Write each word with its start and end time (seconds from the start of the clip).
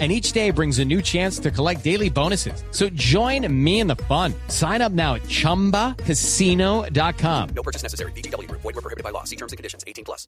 and 0.00 0.10
each 0.10 0.32
day 0.32 0.50
brings 0.50 0.80
a 0.80 0.84
new 0.84 1.00
chance 1.00 1.38
to 1.38 1.52
collect 1.52 1.84
daily 1.84 2.10
bonuses. 2.10 2.64
So 2.72 2.88
join 2.90 3.46
me 3.48 3.78
in 3.78 3.86
the 3.86 3.94
fun. 4.08 4.34
Sign 4.48 4.82
up 4.82 4.90
now 4.90 5.14
at 5.14 5.22
ChumbaCasino.com. 5.28 7.48
No 7.54 7.62
purchase 7.62 7.84
necessary. 7.84 8.10
BGW. 8.12 8.50
Void 8.50 8.64
were 8.64 8.72
prohibited 8.82 9.04
by 9.04 9.10
law. 9.10 9.22
See 9.22 9.36
terms 9.36 9.52
and 9.52 9.56
conditions. 9.56 9.84
18 9.86 10.04
plus. 10.04 10.26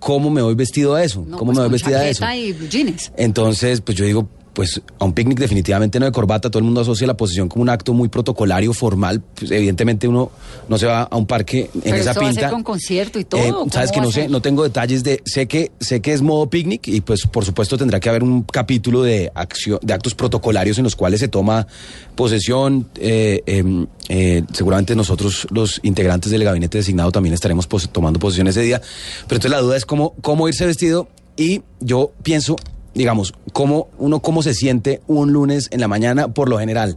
¿Cómo 0.00 0.30
me 0.30 0.42
voy 0.42 0.54
vestido 0.54 0.94
a 0.94 1.02
eso? 1.04 1.24
No, 1.26 1.38
¿Cómo 1.38 1.52
pues 1.52 1.58
me 1.58 1.62
voy 1.62 1.68
con 1.68 1.72
vestida 1.72 2.00
a 2.00 2.08
eso? 2.08 2.24
y 2.26 2.52
jeans. 2.68 3.12
Entonces, 3.16 3.80
pues 3.80 3.96
yo 3.96 4.04
digo, 4.04 4.28
pues 4.54 4.80
a 4.98 5.04
un 5.04 5.12
picnic 5.12 5.38
definitivamente 5.38 5.98
no 6.00 6.06
de 6.06 6.12
corbata, 6.12 6.48
todo 6.48 6.60
el 6.60 6.64
mundo 6.64 6.80
asocia 6.80 7.06
la 7.06 7.16
posición 7.16 7.48
como 7.48 7.62
un 7.62 7.68
acto 7.68 7.92
muy 7.92 8.08
protocolario, 8.08 8.72
formal, 8.72 9.20
pues 9.34 9.50
evidentemente 9.50 10.08
uno 10.08 10.30
no 10.68 10.78
se 10.78 10.86
va 10.86 11.02
a 11.02 11.16
un 11.16 11.26
parque 11.26 11.68
en 11.74 11.80
Pero 11.82 11.96
esa 11.96 12.12
va 12.12 12.20
a 12.20 12.28
pinta. 12.28 12.40
ser 12.42 12.50
con 12.50 12.62
concierto 12.62 13.18
y 13.18 13.24
todo, 13.24 13.40
Eh, 13.42 13.50
¿cómo 13.52 13.70
Sabes 13.70 13.90
que 13.90 13.98
va 13.98 14.06
no 14.06 14.12
sé, 14.12 14.28
no 14.28 14.40
tengo 14.40 14.62
detalles 14.62 15.02
de, 15.04 15.20
sé 15.26 15.46
que, 15.48 15.72
sé 15.80 16.00
que 16.00 16.12
es 16.12 16.22
modo 16.22 16.48
picnic 16.48 16.86
y 16.88 17.00
pues 17.00 17.26
por 17.26 17.44
supuesto 17.44 17.76
tendrá 17.76 17.98
que 18.00 18.08
haber 18.08 18.22
un 18.22 18.42
capítulo 18.44 19.02
de 19.02 19.30
acción, 19.34 19.78
de 19.82 19.92
actos 19.92 20.14
protocolarios 20.14 20.78
en 20.78 20.84
los 20.84 20.94
cuales 20.96 21.20
se 21.20 21.28
toma 21.28 21.66
posesión, 22.14 22.88
eh, 23.00 23.42
eh, 23.46 23.64
eh, 24.08 24.42
seguramente 24.52 24.94
nosotros 24.94 25.46
los 25.50 25.80
integrantes 25.82 26.30
del 26.30 26.44
gabinete 26.44 26.78
designado 26.78 27.10
también 27.10 27.34
estaremos 27.34 27.66
pos- 27.66 27.88
tomando 27.90 28.18
posesión 28.20 28.46
ese 28.46 28.60
día, 28.62 28.80
pero 29.26 29.36
entonces 29.38 29.50
la 29.50 29.60
duda 29.60 29.76
es 29.76 29.84
cómo, 29.84 30.14
cómo 30.22 30.48
irse 30.48 30.64
vestido 30.64 31.08
y 31.36 31.62
yo 31.80 32.12
pienso, 32.22 32.56
digamos, 32.94 33.34
cómo 33.52 33.88
uno 33.98 34.20
cómo 34.20 34.42
se 34.42 34.54
siente 34.54 35.00
un 35.06 35.32
lunes 35.32 35.68
en 35.70 35.80
la 35.80 35.88
mañana 35.88 36.28
por 36.28 36.48
lo 36.48 36.58
general, 36.58 36.96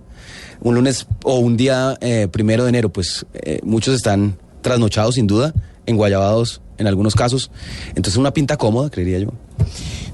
un 0.61 0.75
lunes 0.75 1.08
o 1.23 1.39
un 1.39 1.58
día 1.58 1.97
eh, 2.02 2.27
primero 2.31 2.63
de 2.63 2.69
enero, 2.69 2.89
pues 2.89 3.25
eh, 3.33 3.59
muchos 3.63 3.95
están 3.95 4.38
trasnochados 4.61 5.16
sin 5.16 5.27
duda, 5.27 5.53
enguayabados 5.85 6.61
en 6.77 6.88
algunos 6.88 7.16
casos, 7.16 7.52
entonces 7.89 8.17
una 8.17 8.33
pinta 8.33 8.57
cómoda, 8.57 8.89
creería 8.89 9.19
yo. 9.19 9.30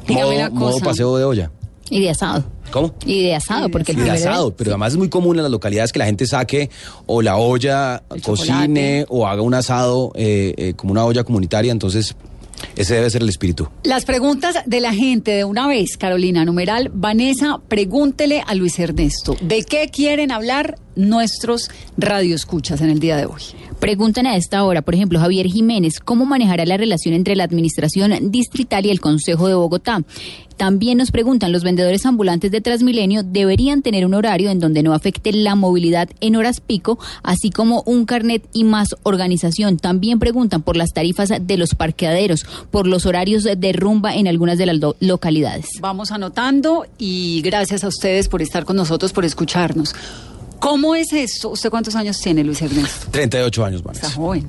Dígame 0.07 0.49
Modo, 0.49 0.51
modo 0.51 0.79
paseo 0.79 1.17
de 1.17 1.23
olla. 1.23 1.51
Y 1.89 2.01
de 2.01 2.09
asado. 2.09 2.43
¿Cómo? 2.71 2.93
Y 3.05 3.23
de 3.23 3.35
asado, 3.35 3.69
porque 3.69 3.91
el 3.91 3.99
Y 3.99 4.01
de 4.01 4.11
asado, 4.11 4.55
pero 4.55 4.71
además 4.71 4.93
es 4.93 4.97
muy 4.97 5.09
común 5.09 5.37
en 5.37 5.43
las 5.43 5.51
localidades 5.51 5.91
que 5.91 5.99
la 5.99 6.05
gente 6.05 6.25
saque 6.25 6.69
o 7.05 7.21
la 7.21 7.37
olla, 7.37 8.01
El 8.09 8.21
cocine 8.21 9.01
chocolate. 9.01 9.05
o 9.09 9.27
haga 9.27 9.41
un 9.43 9.53
asado 9.53 10.11
eh, 10.15 10.55
eh, 10.57 10.73
como 10.73 10.91
una 10.91 11.05
olla 11.05 11.23
comunitaria, 11.23 11.71
entonces 11.71 12.15
ese 12.75 12.95
debe 12.95 13.09
ser 13.09 13.21
el 13.21 13.29
espíritu. 13.29 13.69
Las 13.83 14.05
preguntas 14.05 14.57
de 14.65 14.79
la 14.79 14.93
gente 14.93 15.31
de 15.31 15.43
una 15.43 15.67
vez, 15.67 15.97
Carolina, 15.97 16.45
numeral, 16.45 16.91
Vanessa, 16.93 17.59
pregúntele 17.67 18.43
a 18.45 18.55
Luis 18.55 18.79
Ernesto, 18.79 19.35
¿de 19.41 19.63
qué 19.63 19.89
quieren 19.89 20.31
hablar 20.31 20.77
nuestros 20.95 21.69
radioescuchas 21.97 22.81
en 22.81 22.89
el 22.89 22.99
día 22.99 23.17
de 23.17 23.25
hoy? 23.25 23.41
Preguntan 23.79 24.27
a 24.27 24.37
esta 24.37 24.63
hora, 24.63 24.81
por 24.81 24.95
ejemplo, 24.95 25.19
Javier 25.19 25.47
Jiménez, 25.47 25.99
¿cómo 25.99 26.25
manejará 26.25 26.65
la 26.65 26.77
relación 26.77 27.13
entre 27.13 27.35
la 27.35 27.43
Administración 27.43 28.31
Distrital 28.31 28.85
y 28.85 28.89
el 28.91 29.01
Consejo 29.01 29.47
de 29.47 29.55
Bogotá? 29.55 30.03
También 30.55 30.99
nos 30.99 31.09
preguntan, 31.11 31.51
¿los 31.51 31.63
vendedores 31.63 32.05
ambulantes 32.05 32.51
de 32.51 32.61
Transmilenio 32.61 33.23
deberían 33.23 33.81
tener 33.81 34.05
un 34.05 34.13
horario 34.13 34.51
en 34.51 34.59
donde 34.59 34.83
no 34.83 34.93
afecte 34.93 35.33
la 35.33 35.55
movilidad 35.55 36.09
en 36.21 36.35
horas 36.35 36.61
pico, 36.61 36.99
así 37.23 37.49
como 37.49 37.81
un 37.87 38.05
carnet 38.05 38.47
y 38.53 38.63
más 38.63 38.89
organización? 39.01 39.77
También 39.77 40.19
preguntan 40.19 40.61
por 40.61 40.77
las 40.77 40.93
tarifas 40.93 41.29
de 41.41 41.57
los 41.57 41.73
parqueaderos, 41.75 42.45
por 42.71 42.87
los 42.87 43.05
horarios 43.07 43.43
de 43.43 43.73
rumba 43.73 44.15
en 44.15 44.27
algunas 44.27 44.57
de 44.59 44.67
las 44.67 44.77
lo- 44.77 44.95
localidades. 44.99 45.65
Vamos 45.81 46.11
anotando 46.11 46.85
y 46.99 47.41
gracias 47.41 47.83
a 47.83 47.87
ustedes 47.87 48.29
por 48.29 48.41
estar 48.43 48.63
con 48.63 48.75
nosotros, 48.77 49.11
por 49.11 49.25
escucharnos. 49.25 49.95
¿Cómo 50.63 50.95
es 50.95 51.11
esto? 51.11 51.49
¿Usted 51.49 51.69
cuántos 51.69 51.93
años 51.93 52.17
tiene, 52.21 52.41
Luis 52.41 52.61
Ernesto? 52.61 53.07
38 53.11 53.65
años, 53.65 53.81
Está 53.81 53.91
Vanessa. 53.91 54.11
joven. 54.11 54.47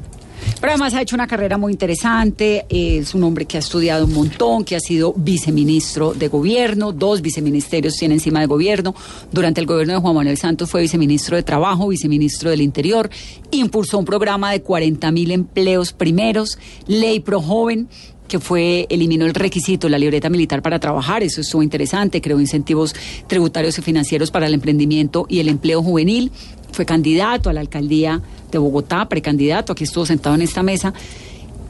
Pero 0.61 0.71
además 0.71 0.95
ha 0.95 1.03
hecho 1.03 1.17
una 1.17 1.27
carrera 1.27 1.59
muy 1.59 1.73
interesante, 1.73 2.67
es 2.69 3.17
un 3.17 3.25
hombre 3.25 3.47
que 3.47 3.57
ha 3.57 3.61
estudiado 3.61 4.05
un 4.05 4.13
montón, 4.13 4.65
que 4.65 4.77
ha 4.77 4.81
sido 4.81 5.13
viceministro 5.17 6.15
de 6.15 6.29
gobierno, 6.29 6.93
dos 6.93 7.21
viceministerios 7.21 7.97
tiene 7.97 8.15
encima 8.15 8.39
de 8.39 8.47
gobierno. 8.47 8.95
Durante 9.33 9.61
el 9.61 9.67
gobierno 9.67 9.95
de 9.95 10.01
Juan 10.01 10.15
Manuel 10.15 10.39
Santos 10.39 10.71
fue 10.71 10.83
viceministro 10.83 11.37
de 11.37 11.43
Trabajo, 11.43 11.89
viceministro 11.89 12.51
del 12.51 12.61
Interior, 12.61 13.11
impulsó 13.51 13.99
un 13.99 14.05
programa 14.05 14.53
de 14.53 14.63
40 14.63 15.11
mil 15.11 15.33
empleos 15.33 15.93
primeros, 15.93 16.59
ley 16.87 17.19
pro 17.19 17.43
joven 17.43 17.89
que 18.29 18.39
fue, 18.39 18.87
eliminó 18.89 19.27
el 19.27 19.35
requisito, 19.35 19.89
la 19.89 19.99
libreta 19.99 20.31
militar 20.31 20.63
para 20.63 20.79
trabajar, 20.79 21.23
eso 21.23 21.41
estuvo 21.41 21.63
interesante, 21.63 22.21
creó 22.21 22.41
incentivos 22.41 22.95
tributarios 23.27 23.79
y 23.79 23.83
financieros 23.83 24.31
para 24.31 24.47
el 24.47 24.55
emprendimiento 24.55 25.27
y 25.29 25.41
el 25.41 25.49
empleo 25.49 25.83
juvenil, 25.83 26.33
fue 26.73 26.87
candidato 26.87 27.51
a 27.51 27.53
la 27.53 27.61
alcaldía 27.61 28.21
de 28.51 28.59
Bogotá, 28.59 29.09
precandidato, 29.09 29.73
aquí 29.73 29.85
estuvo 29.85 30.07
sentado 30.07 30.35
en 30.35 30.43
esta 30.43 30.63
mesa, 30.63 30.95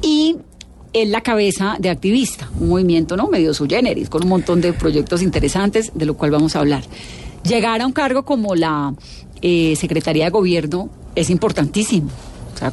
y 0.01 0.37
es 0.93 1.09
la 1.09 1.23
cabeza 1.23 1.77
de 1.79 1.91
activista, 1.91 2.49
un 2.61 2.69
movimiento 2.69 3.17
no 3.17 3.27
medio 3.27 3.53
su 3.53 3.67
generis, 3.67 4.09
con 4.09 4.23
un 4.23 4.29
montón 4.29 4.61
de 4.61 4.73
proyectos 4.73 5.23
interesantes, 5.23 5.91
de 5.95 6.07
lo 6.07 6.15
cual 6.17 6.31
vamos 6.31 6.55
a 6.55 6.61
hablar. 6.61 6.85
Llegar 7.43 7.83
a 7.83 7.87
un 7.87 7.93
cargo 7.93 8.25
como 8.25 8.55
la 8.55 8.95
eh, 9.43 9.75
Secretaría 9.77 10.25
de 10.25 10.31
Gobierno 10.31 10.89
es 11.15 11.31
importantísimo. 11.31 12.09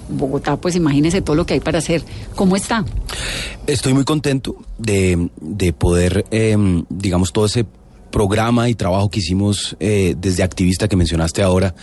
Bogotá, 0.09 0.57
pues 0.57 0.75
imagínese 0.75 1.21
todo 1.21 1.35
lo 1.35 1.45
que 1.45 1.55
hay 1.55 1.59
para 1.59 1.79
hacer. 1.79 2.03
¿Cómo 2.35 2.55
está? 2.55 2.85
Estoy 3.67 3.93
muy 3.93 4.03
contento 4.03 4.55
de, 4.77 5.29
de 5.39 5.73
poder, 5.73 6.25
eh, 6.31 6.57
digamos, 6.89 7.31
todo 7.31 7.45
ese 7.45 7.65
programa 8.11 8.69
y 8.69 8.75
trabajo 8.75 9.09
que 9.09 9.19
hicimos 9.19 9.75
eh, 9.79 10.15
desde 10.17 10.43
activista 10.43 10.87
que 10.87 10.95
mencionaste 10.95 11.41
ahora, 11.41 11.73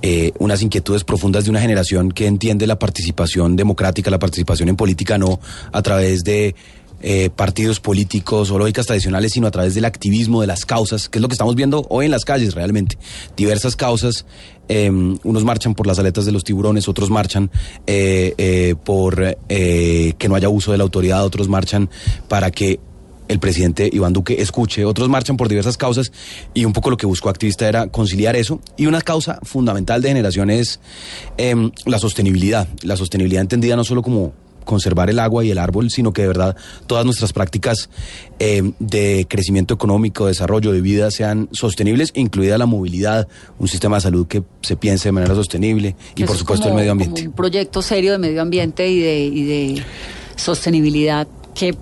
eh, 0.00 0.32
unas 0.38 0.62
inquietudes 0.62 1.04
profundas 1.04 1.44
de 1.44 1.50
una 1.50 1.60
generación 1.60 2.12
que 2.12 2.26
entiende 2.26 2.66
la 2.66 2.78
participación 2.78 3.56
democrática, 3.56 4.10
la 4.10 4.18
participación 4.18 4.70
en 4.70 4.76
política 4.76 5.18
no 5.18 5.40
a 5.72 5.82
través 5.82 6.22
de 6.22 6.54
eh, 7.00 7.30
partidos 7.30 7.78
políticos 7.78 8.50
o 8.50 8.58
lógicas 8.58 8.86
tradicionales, 8.86 9.32
sino 9.32 9.46
a 9.46 9.50
través 9.50 9.74
del 9.74 9.84
activismo, 9.84 10.40
de 10.40 10.48
las 10.48 10.64
causas, 10.64 11.08
que 11.08 11.18
es 11.18 11.22
lo 11.22 11.28
que 11.28 11.34
estamos 11.34 11.54
viendo 11.54 11.86
hoy 11.90 12.06
en 12.06 12.10
las 12.10 12.24
calles 12.24 12.54
realmente. 12.54 12.98
Diversas 13.36 13.76
causas, 13.76 14.24
eh, 14.68 14.90
unos 14.90 15.44
marchan 15.44 15.74
por 15.74 15.86
las 15.86 15.98
aletas 15.98 16.26
de 16.26 16.32
los 16.32 16.44
tiburones, 16.44 16.88
otros 16.88 17.10
marchan 17.10 17.50
eh, 17.86 18.34
eh, 18.38 18.74
por 18.84 19.38
eh, 19.48 20.14
que 20.18 20.28
no 20.28 20.34
haya 20.34 20.48
uso 20.48 20.72
de 20.72 20.78
la 20.78 20.84
autoridad, 20.84 21.24
otros 21.24 21.48
marchan 21.48 21.88
para 22.28 22.50
que 22.50 22.80
el 23.28 23.38
presidente 23.38 23.88
Iván 23.92 24.12
Duque 24.12 24.40
escuche, 24.40 24.84
otros 24.84 25.08
marchan 25.08 25.36
por 25.36 25.48
diversas 25.48 25.76
causas 25.76 26.12
y 26.54 26.64
un 26.64 26.72
poco 26.72 26.90
lo 26.90 26.96
que 26.96 27.06
buscó 27.06 27.28
activista 27.28 27.68
era 27.68 27.88
conciliar 27.88 28.36
eso. 28.36 28.60
Y 28.76 28.86
una 28.86 29.02
causa 29.02 29.38
fundamental 29.42 30.00
de 30.00 30.08
generación 30.08 30.50
es 30.50 30.80
em, 31.36 31.70
la 31.84 31.98
sostenibilidad, 31.98 32.66
la 32.82 32.96
sostenibilidad 32.96 33.42
entendida 33.42 33.76
no 33.76 33.84
solo 33.84 34.02
como 34.02 34.32
conservar 34.68 35.08
el 35.08 35.18
agua 35.18 35.44
y 35.44 35.50
el 35.50 35.56
árbol, 35.58 35.90
sino 35.90 36.12
que 36.12 36.22
de 36.22 36.28
verdad 36.28 36.54
todas 36.86 37.04
nuestras 37.06 37.32
prácticas 37.32 37.88
em, 38.38 38.74
de 38.78 39.26
crecimiento 39.28 39.72
económico, 39.74 40.26
desarrollo 40.26 40.70
de 40.72 40.82
vida 40.82 41.10
sean 41.10 41.48
sostenibles, 41.52 42.12
incluida 42.14 42.58
la 42.58 42.66
movilidad, 42.66 43.26
un 43.58 43.66
sistema 43.66 43.96
de 43.96 44.02
salud 44.02 44.26
que 44.28 44.42
se 44.62 44.76
piense 44.76 45.08
de 45.08 45.12
manera 45.12 45.34
sostenible 45.34 45.96
y 46.14 46.22
Eso 46.22 46.26
por 46.26 46.34
es 46.36 46.40
supuesto 46.40 46.64
como- 46.66 46.74
el 46.78 46.82
medio 46.82 46.92
ambiente. 46.92 47.22
como 47.22 47.30
un 47.30 47.36
proyecto 47.36 47.80
serio 47.82 48.12
de 48.12 48.18
medio 48.18 48.42
ambiente 48.42 48.88
y 48.88 49.00
de, 49.00 49.18
y 49.24 49.44
de 49.44 49.82
sostenibilidad 50.36 51.26
que 51.54 51.74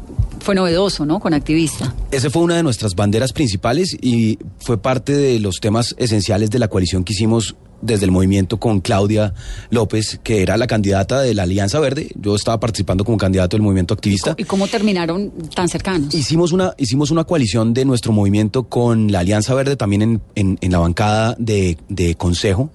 fue 0.47 0.55
novedoso, 0.55 1.05
¿no? 1.05 1.19
Con 1.21 1.35
activista. 1.35 1.93
Ese 2.13 2.31
fue 2.31 2.41
una 2.43 2.55
de 2.57 2.63
nuestras 2.63 2.95
banderas 2.95 3.33
principales 3.33 3.97
y 4.01 4.39
fue 4.61 4.79
parte 4.79 5.13
de 5.13 5.41
los 5.41 5.57
temas 5.61 5.95
esenciales 5.99 6.51
de 6.51 6.59
la 6.61 6.69
coalición 6.69 7.03
que 7.05 7.13
hicimos 7.13 7.57
desde 7.83 8.07
el 8.07 8.11
movimiento 8.11 8.59
con 8.59 8.81
Claudia 8.81 9.35
López, 9.71 10.19
que 10.23 10.41
era 10.43 10.57
la 10.57 10.67
candidata 10.67 11.21
de 11.21 11.35
la 11.35 11.43
Alianza 11.43 11.79
Verde. 11.81 12.09
Yo 12.15 12.35
estaba 12.35 12.59
participando 12.59 13.05
como 13.05 13.19
candidato 13.19 13.57
del 13.57 13.63
movimiento 13.63 13.93
activista. 13.93 14.35
¿Y 14.39 14.45
cómo 14.45 14.67
terminaron 14.67 15.31
tan 15.55 15.69
cercanos? 15.69 16.15
Hicimos 16.15 16.53
una, 16.53 16.73
hicimos 16.79 17.11
una 17.11 17.25
coalición 17.25 17.75
de 17.75 17.85
nuestro 17.85 18.13
movimiento 18.13 18.63
con 18.65 19.13
la 19.13 19.19
Alianza 19.21 19.53
Verde, 19.55 19.77
también 19.77 20.03
en, 20.03 20.23
en- 20.37 20.59
en 20.63 20.73
la 20.73 20.79
bancada 20.79 21.35
de, 21.39 21.77
de 21.91 22.15
consejo. 22.15 22.71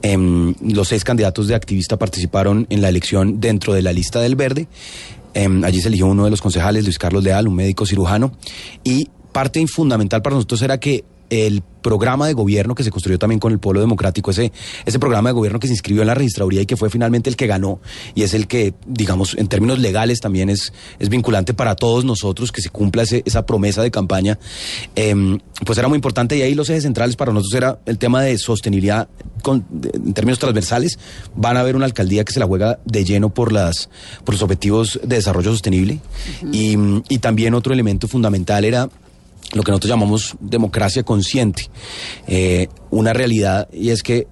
Em, 0.00 0.54
los 0.62 0.88
seis 0.88 1.02
candidatos 1.02 1.48
de 1.48 1.56
activista 1.56 1.96
participaron 1.98 2.66
en 2.70 2.80
la 2.80 2.88
elección 2.88 3.40
dentro 3.40 3.74
de 3.74 3.82
la 3.82 3.92
lista 3.92 4.20
del 4.20 4.36
Verde. 4.36 4.68
Em, 5.38 5.62
allí 5.64 5.80
se 5.80 5.86
eligió 5.86 6.08
uno 6.08 6.24
de 6.24 6.30
los 6.30 6.42
concejales, 6.42 6.82
Luis 6.82 6.98
Carlos 6.98 7.22
Leal, 7.22 7.46
un 7.46 7.54
médico 7.54 7.86
cirujano. 7.86 8.32
Y 8.82 9.08
parte 9.30 9.64
fundamental 9.68 10.20
para 10.20 10.34
nosotros 10.34 10.62
era 10.62 10.80
que 10.80 11.04
el 11.30 11.62
programa 11.82 12.26
de 12.26 12.34
gobierno 12.34 12.74
que 12.74 12.82
se 12.82 12.90
construyó 12.90 13.18
también 13.18 13.38
con 13.38 13.52
el 13.52 13.58
pueblo 13.58 13.80
democrático, 13.80 14.30
ese, 14.30 14.52
ese 14.84 14.98
programa 14.98 15.28
de 15.30 15.32
gobierno 15.34 15.58
que 15.60 15.68
se 15.68 15.72
inscribió 15.74 16.02
en 16.02 16.08
la 16.08 16.14
registraduría 16.14 16.62
y 16.62 16.66
que 16.66 16.76
fue 16.76 16.90
finalmente 16.90 17.30
el 17.30 17.36
que 17.36 17.46
ganó 17.46 17.80
y 18.14 18.22
es 18.24 18.34
el 18.34 18.46
que, 18.46 18.74
digamos, 18.86 19.34
en 19.38 19.46
términos 19.48 19.78
legales 19.78 20.20
también 20.20 20.50
es, 20.50 20.72
es 20.98 21.08
vinculante 21.08 21.54
para 21.54 21.76
todos 21.76 22.04
nosotros, 22.04 22.50
que 22.52 22.60
se 22.62 22.68
cumpla 22.70 23.02
ese- 23.04 23.22
esa 23.24 23.46
promesa 23.46 23.82
de 23.82 23.90
campaña, 23.90 24.38
em, 24.96 25.38
pues 25.64 25.78
era 25.78 25.88
muy 25.88 25.96
importante. 25.96 26.36
Y 26.36 26.42
ahí 26.42 26.54
los 26.54 26.68
ejes 26.68 26.82
centrales 26.82 27.16
para 27.16 27.32
nosotros 27.32 27.54
era 27.54 27.78
el 27.86 27.96
tema 27.98 28.22
de 28.22 28.36
sostenibilidad 28.38 29.08
con- 29.42 29.64
de- 29.70 29.90
en 29.94 30.12
términos 30.14 30.38
transversales. 30.38 30.98
Van 31.36 31.56
a 31.56 31.60
haber 31.60 31.76
una 31.76 31.84
alcaldía 31.86 32.24
que 32.24 32.32
se 32.32 32.40
la 32.40 32.46
juega 32.46 32.80
de 32.84 33.04
lleno 33.04 33.30
por, 33.32 33.52
las, 33.52 33.88
por 34.24 34.34
los 34.34 34.42
objetivos 34.42 34.98
de 35.02 35.16
desarrollo 35.16 35.52
sostenible. 35.52 36.00
Y, 36.52 36.76
y 37.08 37.18
también 37.18 37.54
otro 37.54 37.72
elemento 37.72 38.08
fundamental 38.08 38.64
era 38.64 38.88
lo 39.52 39.62
que 39.62 39.70
nosotros 39.70 39.90
llamamos 39.90 40.36
democracia 40.40 41.02
consciente. 41.02 41.70
Eh, 42.26 42.68
una 42.90 43.12
realidad 43.12 43.68
y 43.72 43.90
es 43.90 44.02
que 44.02 44.26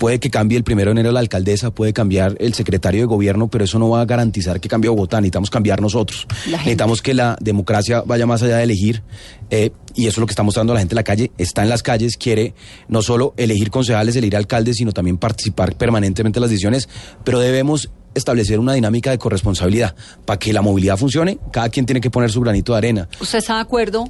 puede 0.00 0.18
que 0.18 0.30
cambie 0.30 0.56
el 0.56 0.64
primero 0.64 0.88
de 0.88 0.92
enero 0.92 1.12
la 1.12 1.20
alcaldesa, 1.20 1.70
puede 1.72 1.92
cambiar 1.92 2.34
el 2.40 2.54
secretario 2.54 3.02
de 3.02 3.06
gobierno, 3.06 3.48
pero 3.48 3.64
eso 3.64 3.78
no 3.78 3.90
va 3.90 4.00
a 4.00 4.06
garantizar 4.06 4.58
que 4.58 4.66
cambie 4.66 4.88
Bogotá. 4.88 5.20
Necesitamos 5.20 5.50
cambiar 5.50 5.82
nosotros. 5.82 6.26
Necesitamos 6.46 7.02
que 7.02 7.12
la 7.12 7.36
democracia 7.38 8.02
vaya 8.06 8.26
más 8.26 8.42
allá 8.42 8.56
de 8.56 8.64
elegir. 8.64 9.02
eh, 9.50 9.72
y 9.94 10.06
eso 10.06 10.12
es 10.12 10.18
lo 10.18 10.26
que 10.26 10.32
está 10.32 10.42
mostrando 10.42 10.72
la 10.72 10.80
gente 10.80 10.94
en 10.94 10.96
la 10.96 11.04
calle. 11.04 11.32
Está 11.36 11.62
en 11.62 11.68
las 11.68 11.82
calles, 11.82 12.16
quiere 12.16 12.54
no 12.88 13.02
solo 13.02 13.34
elegir 13.36 13.70
concejales, 13.70 14.16
elegir 14.16 14.36
alcaldes, 14.36 14.76
sino 14.76 14.92
también 14.92 15.18
participar 15.18 15.76
permanentemente 15.76 16.38
en 16.38 16.42
las 16.42 16.50
decisiones. 16.50 16.88
Pero 17.24 17.38
debemos 17.40 17.90
establecer 18.14 18.58
una 18.58 18.74
dinámica 18.74 19.10
de 19.10 19.18
corresponsabilidad. 19.18 19.94
Para 20.24 20.38
que 20.38 20.52
la 20.52 20.62
movilidad 20.62 20.96
funcione, 20.96 21.38
cada 21.52 21.68
quien 21.68 21.86
tiene 21.86 22.00
que 22.00 22.10
poner 22.10 22.30
su 22.30 22.40
granito 22.40 22.72
de 22.72 22.78
arena. 22.78 23.08
¿Usted 23.20 23.38
está 23.38 23.54
de 23.56 23.60
acuerdo 23.60 24.04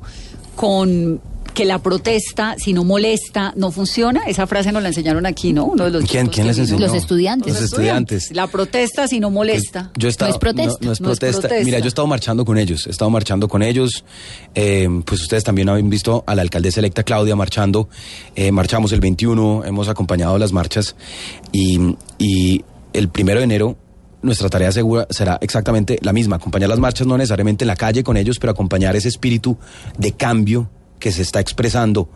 con 0.57 1.21
que 1.55 1.65
la 1.65 1.81
protesta, 1.81 2.55
si 2.59 2.73
no 2.73 2.85
molesta, 2.85 3.53
no 3.57 3.73
funciona? 3.73 4.21
Esa 4.29 4.47
frase 4.47 4.71
nos 4.71 4.83
la 4.83 4.89
enseñaron 4.91 5.27
aquí, 5.27 5.53
¿no? 5.53 5.65
Uno 5.65 5.85
de 5.87 5.91
los 5.91 6.05
¿Quién, 6.09 6.29
quién 6.29 6.47
les 6.47 6.57
enseñó? 6.59 6.79
Los 6.87 6.95
estudiantes. 6.95 7.53
Los 7.55 7.63
estudiantes. 7.65 8.31
La 8.33 8.47
protesta, 8.47 9.09
si 9.09 9.19
no 9.19 9.31
molesta. 9.31 9.91
Pues, 9.93 10.01
yo 10.03 10.09
he 10.09 10.11
estado- 10.11 10.29
No 10.31 10.35
es 10.35 10.39
protesta. 10.39 10.79
No, 10.81 10.87
no 10.87 10.93
es 10.93 11.01
No 11.01 11.11
es 11.11 11.19
protesta. 11.19 11.41
protesta. 11.49 11.65
Mira, 11.65 11.79
yo 11.81 11.87
he 11.87 11.89
estado 11.89 12.07
marchando 12.07 12.45
con 12.45 12.57
ellos. 12.57 12.87
He 12.87 12.91
estado 12.91 13.11
marchando 13.11 13.49
con 13.49 13.63
ellos. 13.63 14.05
Eh, 14.55 14.89
pues 15.05 15.23
ustedes 15.23 15.43
también 15.43 15.69
han 15.69 15.91
visto 15.91 16.23
a 16.27 16.35
la 16.37 16.43
alcaldesa 16.43 16.79
electa 16.81 17.03
Claudia 17.03 17.35
marchando. 17.35 17.89
Eh, 18.37 18.53
marchamos 18.53 18.93
el 18.93 19.01
21, 19.01 19.65
hemos 19.65 19.89
acompañado 19.89 20.39
las 20.39 20.53
marchas. 20.53 20.95
Y, 21.51 21.97
y 22.19 22.65
el 22.93 23.09
primero 23.09 23.41
de 23.41 23.45
enero. 23.45 23.77
Nuestra 24.23 24.49
tarea 24.51 24.71
segura 24.71 25.07
será 25.11 25.39
exactamente 25.41 25.99
la 26.03 26.13
misma, 26.13 26.37
acompañar 26.37 26.69
las 26.69 26.79
marchas 26.79 27.07
no 27.07 27.17
necesariamente 27.17 27.65
en 27.65 27.69
la 27.69 27.77
calle 27.77 28.03
con 28.05 28.17
ellos, 28.17 28.39
pero 28.39 28.51
acompañar 28.53 28.95
ese 28.97 29.09
espíritu 29.09 29.57
de 29.97 30.13
cambio 30.13 30.71
que 30.99 31.11
se 31.11 31.23
está 31.23 31.41
expresando 31.41 32.09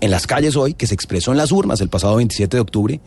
en 0.00 0.10
las 0.10 0.26
calles 0.26 0.56
hoy, 0.56 0.74
que 0.74 0.86
se 0.86 0.94
expresó 0.94 1.32
en 1.32 1.38
las 1.38 1.52
urnas 1.52 1.80
el 1.80 1.88
pasado 1.88 2.16
27 2.16 2.56
de 2.56 2.60
octubre. 2.60 3.00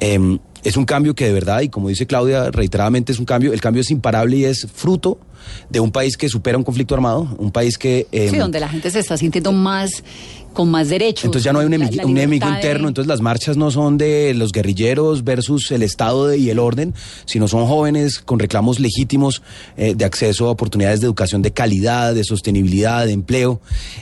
Eh, 0.00 0.38
es 0.64 0.76
un 0.76 0.84
cambio 0.84 1.14
que 1.14 1.26
de 1.26 1.32
verdad, 1.32 1.60
y 1.60 1.68
como 1.68 1.88
dice 1.88 2.06
Claudia, 2.06 2.50
reiteradamente 2.50 3.12
es 3.12 3.18
un 3.18 3.24
cambio, 3.24 3.52
el 3.52 3.60
cambio 3.60 3.82
es 3.82 3.90
imparable 3.90 4.36
y 4.38 4.44
es 4.44 4.66
fruto 4.74 5.18
de 5.70 5.78
un 5.80 5.92
país 5.92 6.16
que 6.16 6.28
supera 6.28 6.58
un 6.58 6.64
conflicto 6.64 6.94
armado, 6.94 7.36
un 7.38 7.52
país 7.52 7.78
que... 7.78 8.06
eh, 8.10 8.28
Sí, 8.30 8.36
donde 8.36 8.58
la 8.58 8.68
gente 8.68 8.90
se 8.90 8.98
está 8.98 9.16
sintiendo 9.16 9.52
más, 9.52 10.02
con 10.56 10.70
más 10.70 10.88
derechos. 10.88 11.24
entonces 11.26 11.44
ya 11.44 11.52
no 11.52 11.60
hay 11.60 11.66
un, 11.66 11.70
La- 11.72 11.76
enemigo- 11.76 11.96
la 12.02 12.06
un 12.06 12.16
enemigo 12.16 12.46
de- 12.48 12.52
interno, 12.54 12.88
entonces 12.88 13.06
las 13.08 13.20
marchas 13.20 13.56
no 13.56 13.70
son 13.70 13.98
de 13.98 14.34
los 14.34 14.50
guerrilleros 14.52 15.22
versus 15.22 15.70
el 15.70 15.82
Estado 15.82 16.26
de- 16.26 16.38
y 16.38 16.50
el 16.50 16.58
orden, 16.58 16.94
sino 17.26 17.46
son 17.46 17.66
jóvenes 17.66 18.18
con 18.18 18.38
reclamos 18.38 18.80
legítimos 18.80 19.42
eh, 19.76 19.94
de 19.94 20.04
acceso 20.04 20.48
a 20.48 20.50
oportunidades 20.50 21.00
de 21.00 21.06
educación 21.06 21.42
de 21.42 21.52
calidad, 21.52 22.14
de 22.14 22.24
sostenibilidad, 22.24 23.06
de 23.06 23.12
empleo. 23.12 23.60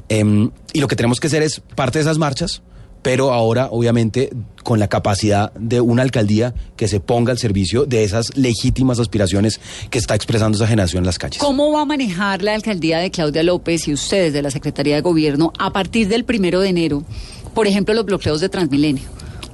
Em, 0.09 0.51
y 0.73 0.81
lo 0.81 0.89
que 0.89 0.97
tenemos 0.97 1.21
que 1.21 1.27
hacer 1.27 1.43
es 1.43 1.61
parte 1.75 1.99
de 1.99 2.03
esas 2.03 2.19
marchas, 2.19 2.63
pero 3.05 3.35
ahora 3.35 3.69
obviamente 3.71 4.31
con 4.63 4.81
la 4.81 4.89
capacidad 4.89 5.53
de 5.53 5.83
una 5.83 6.03
alcaldía 6.03 6.55
que 6.75 6.89
se 6.89 7.01
ponga 7.01 7.33
al 7.33 7.39
servicio 7.39 7.85
de 7.85 8.03
esas 8.03 8.35
legítimas 8.35 8.99
aspiraciones 8.99 9.61
que 9.91 9.99
está 9.99 10.15
expresando 10.15 10.57
esa 10.57 10.67
generación 10.67 11.03
en 11.03 11.07
las 11.07 11.19
calles. 11.19 11.39
¿Cómo 11.39 11.71
va 11.71 11.83
a 11.83 11.85
manejar 11.85 12.43
la 12.43 12.55
alcaldía 12.55 12.99
de 12.99 13.11
Claudia 13.11 13.43
López 13.43 13.87
y 13.89 13.93
ustedes 13.93 14.33
de 14.33 14.41
la 14.41 14.51
Secretaría 14.51 14.95
de 14.95 15.03
Gobierno 15.03 15.53
a 15.59 15.71
partir 15.71 16.09
del 16.09 16.25
primero 16.25 16.61
de 16.61 16.71
enero, 16.71 17.05
por 17.53 17.67
ejemplo, 17.67 17.93
los 17.93 18.07
bloqueos 18.07 18.41
de 18.41 18.49
Transmilenio? 18.49 19.05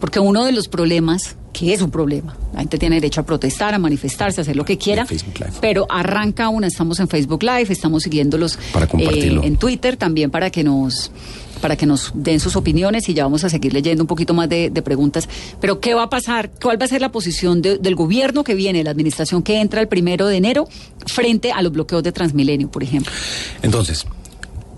Porque 0.00 0.19
uno 0.19 0.44
de 0.47 0.52
los 0.52 0.67
problemas, 0.69 1.37
que 1.52 1.75
es 1.75 1.82
un 1.82 1.91
problema, 1.91 2.37
la 2.55 2.61
gente 2.61 2.79
tiene 2.79 2.97
derecho 2.97 3.20
a 3.20 3.25
protestar, 3.26 3.75
a 3.75 3.79
manifestarse, 3.79 4.41
a 4.41 4.43
hacer 4.43 4.56
lo 4.56 4.64
que 4.64 4.79
quiera, 4.79 5.05
Facebook 5.06 5.38
Live. 5.41 5.52
pero 5.61 5.87
arranca 5.91 6.49
una, 6.49 6.67
estamos 6.69 6.99
en 7.00 7.08
Facebook 7.08 7.43
Live, 7.43 7.67
estamos 7.69 8.02
siguiéndolos 8.05 8.55
eh, 8.55 8.58
Para 8.73 8.87
compartirlo. 8.87 9.43
en 9.44 9.56
Twitter 9.56 9.97
también 9.97 10.31
para 10.31 10.50
que 10.50 10.64
nos 10.64 11.12
para 11.61 11.76
que 11.76 11.85
nos 11.85 12.12
den 12.14 12.41
sus 12.41 12.56
opiniones 12.56 13.06
y 13.11 13.12
ya 13.12 13.25
vamos 13.25 13.44
a 13.44 13.50
seguir 13.50 13.75
leyendo 13.75 14.02
un 14.02 14.06
poquito 14.06 14.32
más 14.32 14.49
de, 14.49 14.70
de 14.70 14.81
preguntas. 14.81 15.29
Pero, 15.61 15.79
¿qué 15.79 15.93
va 15.93 16.05
a 16.05 16.08
pasar? 16.08 16.50
¿Cuál 16.58 16.81
va 16.81 16.87
a 16.87 16.88
ser 16.88 17.02
la 17.02 17.12
posición 17.12 17.61
de- 17.61 17.76
del 17.76 17.94
gobierno 17.97 18.44
que 18.44 18.55
viene, 18.55 18.82
la 18.82 18.91
administración 18.93 19.43
que 19.43 19.61
entra 19.61 19.82
el 19.82 19.87
primero 19.88 20.26
de 20.26 20.38
enero, 20.38 20.67
frente 21.05 21.52
a 21.52 21.61
los 21.61 21.70
bloqueos 21.70 22.02
de 22.02 22.12
Transmilenio, 22.12 22.70
por 22.70 22.82
ejemplo? 22.82 23.12
Entonces, 23.61 24.06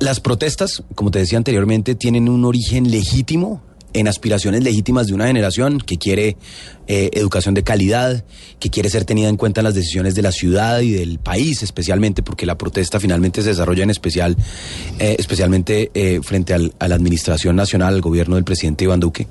las 0.00 0.18
protestas, 0.18 0.82
como 0.96 1.12
te 1.12 1.20
decía 1.20 1.38
anteriormente, 1.38 1.94
tienen 1.94 2.28
un 2.28 2.44
origen 2.44 2.90
legítimo 2.90 3.62
en 3.94 4.08
aspiraciones 4.08 4.62
legítimas 4.62 5.06
de 5.06 5.14
una 5.14 5.26
generación 5.26 5.78
que 5.78 5.98
quiere 5.98 6.36
eh, 6.88 7.10
educación 7.12 7.54
de 7.54 7.62
calidad, 7.62 8.24
que 8.58 8.70
quiere 8.70 8.90
ser 8.90 9.04
tenida 9.04 9.28
en 9.28 9.36
cuenta 9.36 9.60
en 9.60 9.64
las 9.64 9.74
decisiones 9.74 10.14
de 10.14 10.22
la 10.22 10.32
ciudad 10.32 10.80
y 10.80 10.90
del 10.90 11.18
país, 11.18 11.62
especialmente 11.62 12.22
porque 12.22 12.46
la 12.46 12.58
protesta 12.58 12.98
finalmente 13.00 13.42
se 13.42 13.50
desarrolla 13.50 13.82
en 13.84 13.90
especial, 13.90 14.36
eh, 14.98 15.16
especialmente 15.18 15.90
eh, 15.94 16.20
frente 16.22 16.54
al- 16.54 16.74
a 16.78 16.88
la 16.88 16.94
administración 16.96 17.56
nacional, 17.56 17.94
al 17.94 18.00
gobierno 18.00 18.34
del 18.36 18.44
presidente 18.44 18.84
Iván 18.84 19.00
Duque 19.00 19.26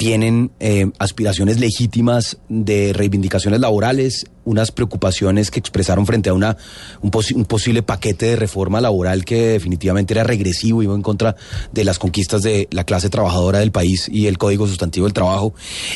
tienen 0.00 0.50
eh, 0.60 0.90
aspiraciones 0.98 1.60
legítimas 1.60 2.38
de 2.48 2.94
reivindicaciones 2.94 3.60
laborales, 3.60 4.24
unas 4.46 4.72
preocupaciones 4.72 5.50
que 5.50 5.58
expresaron 5.58 6.06
frente 6.06 6.30
a 6.30 6.32
una, 6.32 6.56
un, 7.02 7.10
posi- 7.10 7.34
un 7.36 7.44
posible 7.44 7.82
paquete 7.82 8.24
de 8.24 8.36
reforma 8.36 8.80
laboral 8.80 9.26
que 9.26 9.48
definitivamente 9.48 10.14
era 10.14 10.24
regresivo, 10.24 10.82
iba 10.82 10.94
en 10.94 11.02
contra 11.02 11.36
de 11.70 11.84
las 11.84 11.98
conquistas 11.98 12.40
de 12.40 12.66
la 12.70 12.84
clase 12.84 13.10
trabajadora 13.10 13.58
del 13.58 13.72
país 13.72 14.08
y 14.10 14.26
el 14.26 14.38
Código 14.38 14.66
Sustantivo 14.66 15.04
del 15.04 15.12
Trabajo. 15.12 15.52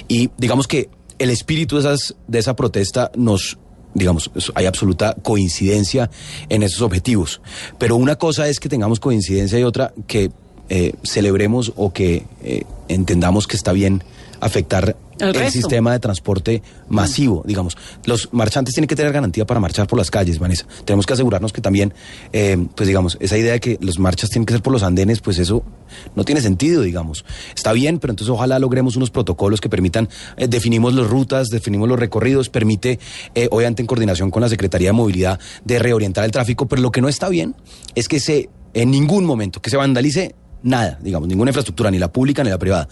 Y 0.07 0.29
digamos 0.37 0.69
que 0.69 0.91
el 1.19 1.31
espíritu 1.31 1.81
de, 1.81 2.39
esa 2.39 2.55
protesta 2.55 3.11
nos 3.17 3.57
digamos, 3.95 4.31
hay 4.55 4.67
absoluta 4.67 5.15
coincidencia 5.23 6.11
en 6.51 6.63
esos 6.63 6.83
objetivos. 6.83 7.41
Pero 7.79 7.97
una 7.97 8.17
cosa 8.17 8.49
es 8.49 8.61
que 8.61 8.69
tengamos 8.69 9.01
coincidencia 9.01 9.59
y 9.59 9.63
otra 9.63 9.95
que 10.07 10.31
eh, 10.69 10.93
celebremos 11.03 11.73
o 11.77 11.93
que 11.93 12.27
eh, 12.43 12.63
entendamos 12.89 13.47
que 13.47 13.57
está 13.57 13.73
bien 13.73 14.03
afectar 14.45 14.97
El 15.19 15.51
sistema 15.51 15.93
de 15.93 16.01
transporte 16.01 16.63
masivo, 16.89 17.43
digamos. 17.47 17.79
Los 18.05 18.29
marchantes 18.33 18.75
tienen 18.75 18.89
que 18.89 18.97
tener 18.97 19.13
garantía 19.13 19.47
para 19.47 19.61
marchar 19.61 19.87
por 19.87 19.99
las 19.99 20.11
calles, 20.11 20.39
Vanessa. 20.39 20.67
Tenemos 20.85 21.07
que 21.07 21.13
asegurarnos 21.15 21.53
que 21.53 21.61
también, 21.61 21.95
eh, 22.33 22.67
pues 22.75 22.87
digamos, 22.87 23.17
esa 23.21 23.39
idea 23.39 23.53
de 23.53 23.61
que 23.61 23.79
los 23.81 23.99
marchas 23.99 24.31
tienen 24.31 24.45
que 24.45 24.53
ser 24.53 24.63
por 24.63 24.73
los 24.73 24.83
andenes, 24.83 25.21
pues 25.21 25.39
eso 25.39 25.63
no 26.15 26.25
tiene 26.25 26.41
sentido, 26.41 26.83
digamos. 26.83 27.25
Está 27.55 27.73
bien, 27.73 27.99
pero 27.99 28.13
entonces 28.13 28.31
ojalá 28.31 28.59
logremos 28.59 28.97
unos 28.97 29.11
protocolos 29.11 29.61
que 29.61 29.71
permitan, 29.71 30.09
eh, 30.37 30.49
definimos 30.49 30.95
las 30.95 31.07
rutas, 31.07 31.49
definimos 31.49 31.89
los 31.89 31.99
recorridos, 31.99 32.51
permite, 32.51 32.99
eh, 33.35 33.49
obviamente 33.51 33.83
en 33.83 33.87
coordinación 33.87 34.31
con 34.31 34.43
la 34.43 34.49
Secretaría 34.49 34.89
de 34.89 34.93
Movilidad, 34.93 35.39
de 35.65 35.79
reorientar 35.79 36.25
el 36.25 36.33
tráfico, 36.33 36.67
pero 36.67 36.83
lo 36.83 36.91
que 36.91 37.01
no 37.01 37.09
está 37.09 37.29
bien 37.29 37.55
es 37.95 38.09
que 38.09 38.21
se, 38.21 38.51
en 38.75 38.91
ningún 38.91 39.25
momento, 39.25 39.63
que 39.63 39.71
se 39.71 39.77
vandalice 39.77 40.35
nada, 40.65 40.99
digamos, 41.01 41.29
ninguna 41.29 41.51
infraestructura, 41.51 41.91
ni 41.93 41.99
la 41.99 42.11
pública 42.13 42.43
ni 42.43 42.51
la 42.51 42.59
privada. 42.59 42.89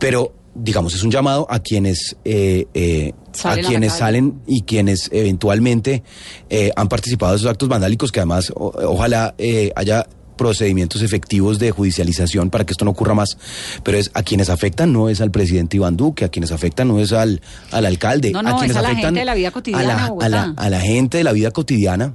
Pero, 0.00 0.34
digamos, 0.54 0.94
es 0.94 1.02
un 1.04 1.10
llamado 1.10 1.46
a 1.48 1.60
quienes, 1.60 2.16
eh, 2.24 2.66
eh, 2.74 3.12
a 3.44 3.54
quienes 3.68 3.92
salen 3.98 4.40
y 4.46 4.62
quienes 4.62 5.08
eventualmente 5.12 6.02
eh, 6.50 6.72
han 6.76 6.88
participado 6.88 7.32
de 7.32 7.36
esos 7.38 7.48
actos 7.50 7.68
vandálicos, 7.68 8.10
que 8.12 8.20
además 8.20 8.50
o- 8.54 8.72
ojalá 8.88 9.34
eh, 9.38 9.72
haya 9.76 10.06
procedimientos 10.36 11.02
efectivos 11.02 11.58
de 11.58 11.70
judicialización 11.70 12.50
para 12.50 12.64
que 12.64 12.72
esto 12.72 12.84
no 12.84 12.90
ocurra 12.92 13.14
más, 13.14 13.36
pero 13.84 13.98
es 13.98 14.10
a 14.14 14.22
quienes 14.22 14.48
afectan 14.50 14.92
no 14.92 15.08
es 15.08 15.20
al 15.20 15.30
presidente 15.30 15.76
Iván 15.76 15.96
Duque, 15.96 16.24
a 16.24 16.28
quienes 16.30 16.50
afectan 16.50 16.88
no 16.88 16.98
es 16.98 17.12
al, 17.12 17.40
al 17.70 17.86
alcalde, 17.86 18.32
No, 18.32 18.42
no, 18.42 18.48
a 18.50 18.58
quienes 18.58 18.72
es 18.72 18.76
a 18.78 18.82
la 18.82 18.88
afectan 18.88 19.04
gente 19.14 19.20
de 19.20 19.24
la 19.26 19.34
vida 19.34 19.50
cotidiana 19.52 19.82
a 19.84 19.96
la, 19.96 20.04
a 20.24 20.28
la- 20.28 20.54
a 20.56 20.70
la 20.70 20.80
gente 20.80 21.18
de 21.18 21.24
la 21.24 21.32
vida 21.32 21.50
cotidiana 21.50 22.14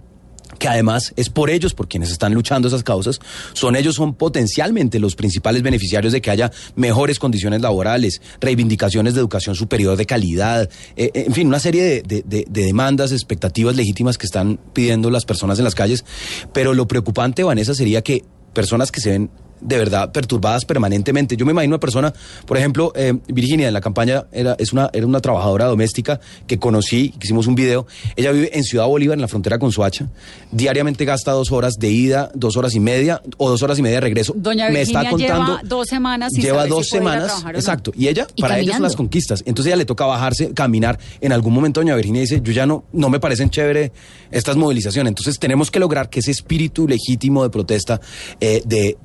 que 0.58 0.68
además 0.68 1.14
es 1.16 1.30
por 1.30 1.50
ellos 1.50 1.74
por 1.74 1.88
quienes 1.88 2.12
están 2.12 2.34
luchando 2.34 2.68
esas 2.68 2.84
causas, 2.84 3.20
son 3.54 3.76
ellos 3.76 3.96
son 3.96 4.14
potencialmente 4.16 5.00
los 5.00 5.16
principales 5.16 5.62
beneficiarios 5.62 6.14
de 6.14 6.22
que 6.22 6.32
haya 6.32 6.52
mejores 6.76 7.20
condiciones 7.20 7.62
laborales, 7.62 8.22
reivindicaciones 8.42 9.14
de 9.14 9.20
educación 9.20 9.56
superior 9.56 9.98
de 9.98 10.06
calidad, 10.06 10.70
eh, 10.96 11.12
en 11.14 11.34
fin, 11.34 11.48
una 11.48 11.60
serie 11.60 12.02
de- 12.02 12.24
de 12.24 12.46
demandas, 12.50 13.12
expectativas 13.12 13.76
legítimas 13.76 14.18
que 14.18 14.26
están 14.26 14.60
pidiendo 14.74 15.10
las 15.10 15.26
personas 15.26 15.58
en 15.60 15.66
las 15.66 15.76
calles, 15.76 16.06
pero 16.54 16.74
lo 16.74 16.88
preocupante, 16.88 17.44
Vanessa, 17.44 17.74
sería 17.74 18.02
que 18.02 18.24
personas 18.54 18.92
que 18.92 19.02
se 19.02 19.12
ven 19.12 19.30
de 19.62 19.78
verdad 19.78 20.12
perturbadas 20.12 20.66
permanentemente. 20.66 21.36
Yo 21.38 21.46
me 21.46 21.52
imagino 21.52 21.76
una 21.76 21.80
persona, 21.80 22.14
por 22.46 22.58
ejemplo, 22.58 22.92
eh, 22.96 23.14
Virginia 23.28 23.68
en 23.68 23.74
la 23.74 23.82
campaña 23.82 24.26
era, 24.32 24.56
es 24.60 24.74
una, 24.74 24.90
era 24.94 25.06
una 25.06 25.20
trabajadora 25.20 25.66
doméstica 25.66 26.20
que 26.48 26.60
conocí, 26.60 27.10
que 27.12 27.26
hicimos 27.28 27.48
un 27.48 27.56
video. 27.56 27.88
Ella 28.16 28.32
vive 28.32 28.56
en 28.58 28.64
Ciudad 28.64 28.86
Bolívar, 28.88 29.16
en 29.18 29.22
la 29.22 29.28
frontera 29.28 29.60
con 29.60 29.72
Soacha. 29.72 30.08
Diariamente 30.52 31.06
gasta 31.06 31.32
dos 31.32 31.52
horas 31.52 31.76
de 31.80 31.90
ida, 31.90 32.32
dos 32.34 32.58
horas 32.58 32.76
y 32.76 32.80
media 32.80 33.22
o 33.38 33.50
dos 33.50 33.62
horas 33.64 33.80
y 33.80 33.82
media 33.82 33.96
de 33.98 34.02
regreso. 34.02 34.34
Doña 34.36 34.70
me 34.70 34.80
Virginia 34.80 35.02
está 35.02 35.10
contando. 35.12 35.46
lleva 35.58 35.62
dos 35.64 35.88
semanas 35.88 36.32
sin 36.34 36.42
Lleva 36.44 36.58
saber 36.60 36.70
si 36.72 36.76
dos 36.78 36.90
puede 36.90 37.04
ir 37.04 37.08
a 37.10 37.14
semanas, 37.14 37.44
no. 37.44 37.50
exacto. 37.52 37.92
Y 37.96 38.08
ella, 38.08 38.28
Y 38.36 38.42
para 38.42 38.56
ella 38.56 38.64
son 38.64 38.68
caminando. 38.68 38.84
las 38.88 38.96
conquistas. 38.96 39.44
Entonces 39.46 39.68
ella 39.72 39.78
le 39.78 39.86
toca 39.86 40.06
bajarse, 40.06 40.54
caminar. 40.54 41.00
En 41.22 41.32
algún 41.32 41.54
momento 41.54 41.80
doña 41.82 41.96
Virginia 41.96 42.22
dice, 42.22 42.42
yo 42.44 42.52
ya 42.54 42.66
no, 42.66 42.86
no 42.94 43.10
me 43.10 43.20
parecen 43.20 43.50
chévere 43.50 43.92
estas 44.32 44.56
movilizaciones. 44.56 45.12
Entonces 45.12 45.40
tenemos 45.40 45.72
que 45.72 45.80
lograr 45.80 46.10
que 46.10 46.20
ese 46.20 46.32
espíritu 46.32 46.88
legítimo 46.88 47.44
de 47.44 47.50
protesta, 47.50 48.00
eh, 48.40 48.62
de 48.66 48.98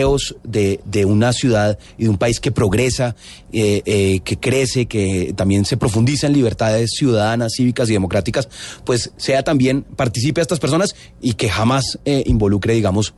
deseos 0.00 0.36
de, 0.44 0.80
de 0.84 1.04
una 1.04 1.32
ciudad 1.32 1.78
y 1.98 2.04
de 2.04 2.10
un 2.10 2.18
país 2.18 2.40
que 2.40 2.50
progresa, 2.50 3.14
eh, 3.52 3.82
eh, 3.84 4.20
que 4.20 4.38
crece, 4.38 4.86
que 4.86 5.34
también 5.36 5.64
se 5.64 5.76
profundiza 5.76 6.26
en 6.26 6.32
libertades 6.32 6.90
ciudadanas, 6.96 7.52
cívicas 7.56 7.88
y 7.90 7.92
democráticas, 7.92 8.48
pues 8.84 9.12
sea 9.16 9.42
también, 9.42 9.82
participe 9.82 10.40
a 10.40 10.42
estas 10.42 10.60
personas 10.60 10.94
y 11.20 11.34
que 11.34 11.48
jamás 11.48 11.98
eh, 12.04 12.22
involucre, 12.26 12.74
digamos, 12.74 13.14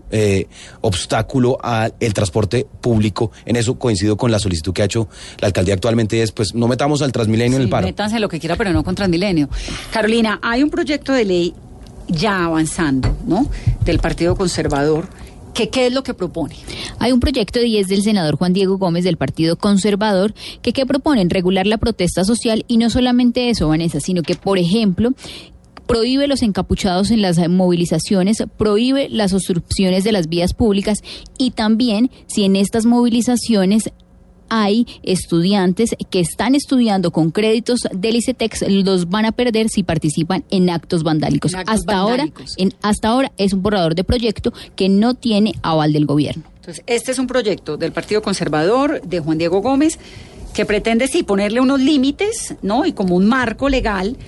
obstáculo 0.81 1.59
al 1.63 1.93
transporte 2.15 2.67
público. 2.81 3.31
En 3.45 3.57
eso 3.57 3.79
coincido 3.79 4.17
con 4.17 4.31
la 4.31 4.39
solicitud 4.39 4.73
que 4.73 4.83
ha 4.83 4.87
hecho 4.87 5.09
la 5.41 5.47
alcaldía 5.47 5.75
actualmente, 5.75 6.23
es 6.23 6.33
pues 6.33 6.55
no 6.55 6.69
metamos 6.69 7.03
al 7.03 7.13
Transmilenio 7.13 7.57
en 7.57 7.63
el 7.63 7.69
paro. 7.69 7.87
métanse 7.87 8.19
lo 8.19 8.29
que 8.29 8.41
quiera, 8.41 8.57
pero 8.57 8.73
no 8.73 8.83
con 8.83 8.95
Transmilenio. 8.95 9.49
Carolina, 9.93 10.39
hay 10.43 10.63
un 10.63 10.71
proyecto 10.71 11.13
de 11.13 11.25
ley 11.25 11.55
ya 12.09 12.45
avanzando, 12.45 13.17
¿no? 13.27 13.47
Del 13.85 13.99
Partido 13.99 14.37
Conservador. 14.37 15.09
Que, 15.55 15.69
¿Qué 15.69 15.87
es 15.87 15.93
lo 15.93 16.03
que 16.03 16.15
propone? 16.15 16.57
Hay 16.99 17.13
un 17.13 17.21
proyecto 17.21 17.59
de 17.59 17.67
10 17.67 17.89
del 17.89 18.03
senador 18.03 18.37
Juan 18.37 18.53
Diego 18.53 18.79
Gómez 18.79 19.05
del 19.05 19.17
Partido 19.17 19.57
Conservador 19.57 20.35
que, 20.63 20.73
que 20.73 20.87
proponen 20.87 21.31
regular 21.31 21.67
la 21.67 21.79
protesta 21.79 22.25
social 22.25 22.65
y 22.69 22.79
no 22.79 22.89
solamente 22.89 23.51
eso, 23.51 23.69
Vanessa, 23.69 24.01
sino 24.01 24.23
que, 24.23 24.35
por 24.35 24.59
ejemplo, 24.59 25.13
prohíbe 25.87 26.27
los 26.27 26.43
encapuchados 26.43 27.11
en 27.11 27.21
las 27.21 27.39
movilizaciones, 27.49 28.43
prohíbe 28.57 29.09
las 29.11 29.35
obstrucciones 29.35 30.05
de 30.05 30.13
las 30.13 30.29
vías 30.29 30.55
públicas 30.55 31.01
y 31.37 31.51
también 31.51 32.11
si 32.27 32.45
en 32.45 32.57
estas 32.57 32.87
movilizaciones 32.87 33.91
hay 34.55 34.87
estudiantes 35.03 35.97
que 36.11 36.21
están 36.21 36.55
estudiando 36.55 37.11
con 37.11 37.31
créditos 37.31 37.89
del 37.91 38.17
ICETEX, 38.17 38.69
los 38.69 39.09
van 39.09 39.25
a 39.25 39.33
perder 39.33 39.71
si 39.71 39.83
participan 39.83 40.45
en 40.51 40.69
actos 40.69 41.03
vandálicos. 41.03 41.55
En 41.55 41.61
actos 41.61 41.75
hasta 41.75 41.97
vandálicos. 41.97 42.41
ahora, 42.43 42.59
en, 42.59 42.75
hasta 42.83 43.09
ahora 43.09 43.33
es 43.39 43.55
un 43.55 43.63
borrador 43.63 43.95
de 43.95 44.05
proyecto 44.05 44.53
que 44.77 44.91
no 44.91 45.15
tiene 45.15 45.55
aval 45.63 45.95
del 45.95 46.05
gobierno. 46.05 46.43
Entonces, 46.57 46.85
este 46.87 47.13
es 47.13 47.19
un 47.19 47.27
proyecto 47.27 47.79
del 47.79 47.93
Partido 47.93 48.21
Conservador, 48.21 49.01
de 49.01 49.21
Juan 49.21 49.39
Diego 49.39 49.63
Gómez, 49.63 49.99
que 50.53 50.67
pretende, 50.67 51.09
sí, 51.09 51.23
ponerle 51.23 51.61
unos 51.61 51.81
límites, 51.81 52.55
¿no? 52.61 52.85
Y 52.85 52.93
como 52.93 53.17
un 53.17 53.25
marco 53.25 53.71
legal, 53.71 54.19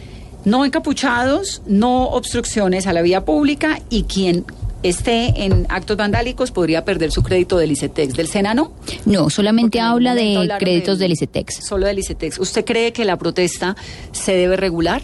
no 0.47 0.65
encapuchados, 0.65 1.61
no 1.67 2.05
obstrucciones 2.09 2.87
a 2.87 2.95
la 2.95 3.03
vía 3.03 3.27
pública 3.27 3.83
y 3.91 4.05
quien 4.05 4.47
esté 4.85 5.45
en 5.45 5.67
actos 5.71 5.97
vandálicos 5.97 6.51
podría 6.51 6.85
perder 6.85 7.11
su 7.11 7.23
crédito 7.23 7.59
del 7.59 7.73
ICETEX. 7.73 8.15
¿Del 8.15 8.29
SENA 8.29 8.55
no? 8.55 8.73
No, 9.07 9.31
solamente 9.31 9.81
habla 9.81 10.15
de 10.15 10.49
créditos 10.59 10.99
del 10.99 11.13
ICETEX. 11.13 11.67
Solo 11.67 11.87
del 11.87 11.99
ICETEX. 11.99 12.39
¿Usted 12.39 12.65
cree 12.65 12.93
que 12.93 13.05
la 13.05 13.19
protesta 13.19 13.77
se 14.13 14.33
debe 14.37 14.57
regular? 14.57 15.03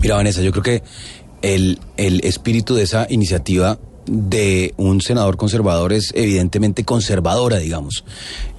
Mira, 0.00 0.16
Vanessa, 0.16 0.42
yo 0.42 0.50
creo 0.50 0.62
que 0.62 0.82
el, 1.42 1.78
el 1.96 2.24
espíritu 2.24 2.74
de 2.74 2.82
esa 2.84 3.06
iniciativa 3.10 3.78
de 4.10 4.74
un 4.76 5.00
senador 5.00 5.36
conservador 5.36 5.92
es 5.92 6.10
evidentemente 6.14 6.84
conservadora, 6.84 7.58
digamos. 7.58 8.04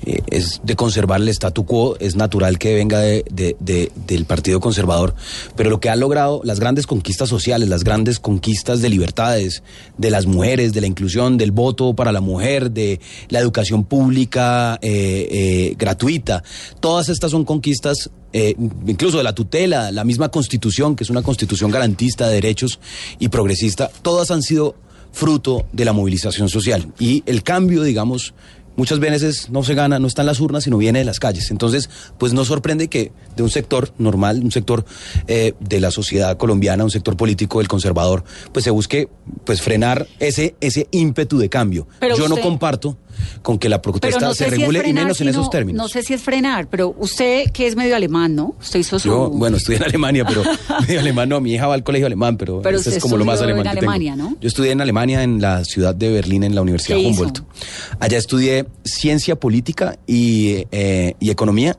Eh, 0.06 0.22
es 0.30 0.62
de 0.64 0.76
conservar 0.76 1.20
el 1.20 1.28
statu 1.30 1.66
quo, 1.66 1.98
es 2.00 2.16
natural 2.16 2.58
que 2.58 2.74
venga 2.76 3.00
de, 3.00 3.26
de- 3.30 3.58
de- 3.60 3.92
del 4.08 4.26
Partido 4.26 4.60
Conservador, 4.62 5.14
pero 5.58 5.70
lo 5.70 5.80
que 5.82 5.90
ha 5.90 5.96
logrado, 5.96 6.40
las 6.46 6.60
grandes 6.60 6.88
conquistas 6.88 7.28
sociales, 7.28 7.68
las 7.68 7.84
grandes 7.84 8.20
conquistas 8.20 8.82
de 8.82 8.90
libertades, 8.90 9.62
de 9.98 10.10
las 10.10 10.26
mujeres, 10.26 10.72
de 10.72 10.82
la 10.82 10.88
inclusión, 10.88 11.38
del 11.38 11.52
voto 11.52 11.94
para 11.96 12.12
la 12.14 12.22
mujer, 12.22 12.72
de 12.72 13.00
la 13.28 13.40
educación 13.40 13.84
pública 13.84 14.80
eh, 14.82 15.28
eh, 15.32 15.76
gratuita, 15.78 16.44
todas 16.80 17.10
estas 17.10 17.32
son 17.32 17.44
conquistas 17.44 18.10
incluso 18.32 19.18
de 19.18 19.24
la 19.24 19.34
tutela, 19.34 19.92
la 19.92 20.04
misma 20.04 20.30
constitución, 20.30 20.96
que 20.96 21.04
es 21.04 21.10
una 21.10 21.24
constitución 21.24 21.72
garantista 21.72 22.28
de 22.28 22.36
derechos 22.36 22.80
y 23.18 23.30
progresista, 23.30 23.90
todas 24.04 24.30
han 24.30 24.44
sido 24.44 24.76
fruto 25.12 25.66
de 25.72 25.86
la 25.86 25.94
movilización 25.94 26.50
social. 26.50 26.92
Y 27.00 27.24
el 27.26 27.44
cambio, 27.44 27.84
digamos, 27.84 28.34
muchas 28.80 29.00
veces 29.00 29.50
no 29.50 29.62
se 29.64 29.76
gana, 29.76 30.00
no 30.00 30.08
está 30.08 30.22
en 30.22 30.28
las 30.28 30.40
urnas, 30.40 30.64
sino 30.64 30.78
viene 30.78 31.00
de 31.00 31.06
las 31.06 31.20
calles. 31.20 31.52
Entonces, 31.52 31.90
pues 32.18 32.34
no 32.34 32.46
sorprende 32.46 32.88
que 32.88 33.12
de 33.36 33.44
un 33.44 33.50
sector 33.50 33.92
normal, 33.98 34.40
un 34.42 34.52
sector 34.52 34.86
eh, 35.28 35.54
de 35.60 35.82
la 35.82 35.92
sociedad 35.92 36.38
colombiana, 36.38 36.86
un 36.86 36.90
sector 36.90 37.18
político, 37.18 37.60
el 37.60 37.68
conservador, 37.68 38.24
pues 38.54 38.64
se 38.64 38.72
busque 38.72 39.10
pues 39.44 39.62
frenar 39.62 40.08
ese, 40.20 40.56
ese 40.62 40.88
ímpetu 40.92 41.38
de 41.38 41.50
cambio. 41.50 41.88
Pero 42.00 42.18
Yo 42.18 42.30
no 42.30 42.38
comparto 42.38 42.98
con 43.42 43.58
que 43.58 43.70
la 43.70 43.82
protesta 43.82 44.20
no 44.20 44.34
se 44.34 44.46
sé 44.46 44.50
si 44.50 44.56
es 44.56 44.60
regule 44.60 44.88
y 44.88 44.94
menos 44.94 45.20
en 45.22 45.30
esos 45.30 45.50
términos. 45.50 45.82
No 45.82 45.88
sé 45.88 46.04
si 46.04 46.14
es 46.14 46.22
frenar, 46.22 46.68
pero 46.68 46.96
usted 46.98 47.52
que 47.52 47.68
es 47.68 47.76
medio 47.76 47.96
alemán, 47.96 48.36
¿no? 48.36 48.56
Usted 48.60 48.80
hizo 48.80 49.00
su... 49.00 49.08
Yo, 49.08 49.30
bueno, 49.30 49.58
estudié 49.58 49.78
en 49.78 49.84
Alemania, 49.86 50.26
pero 50.26 50.44
medio 50.88 51.00
alemán 51.00 51.30
no, 51.30 51.40
mi 51.40 51.54
hija 51.54 51.68
va 51.68 51.74
al 51.74 51.84
colegio 51.84 52.08
alemán, 52.08 52.38
pero, 52.38 52.62
Pero 52.62 52.78
usted 52.78 52.94
es 52.94 53.02
como 53.02 53.18
lo 53.18 53.26
más 53.26 53.42
alemán 53.42 53.66
en 53.66 53.74
que 53.74 53.80
tengo. 53.80 53.92
Alemania, 53.92 54.16
¿no? 54.16 54.38
Yo 54.42 54.48
estudié 54.48 54.72
en 54.72 54.82
Alemania, 54.82 55.24
en 55.24 55.42
la 55.42 55.64
ciudad 55.64 55.96
de 55.96 56.12
Berlín, 56.12 56.44
en 56.44 56.56
la 56.56 56.62
Universidad. 56.62 56.98
Humboldt. 57.00 57.40
Allá 58.00 58.18
estudié 58.18 58.66
ciencia 58.84 59.36
política 59.38 59.98
y, 60.08 60.66
eh, 60.72 61.14
y 61.20 61.30
economía, 61.30 61.78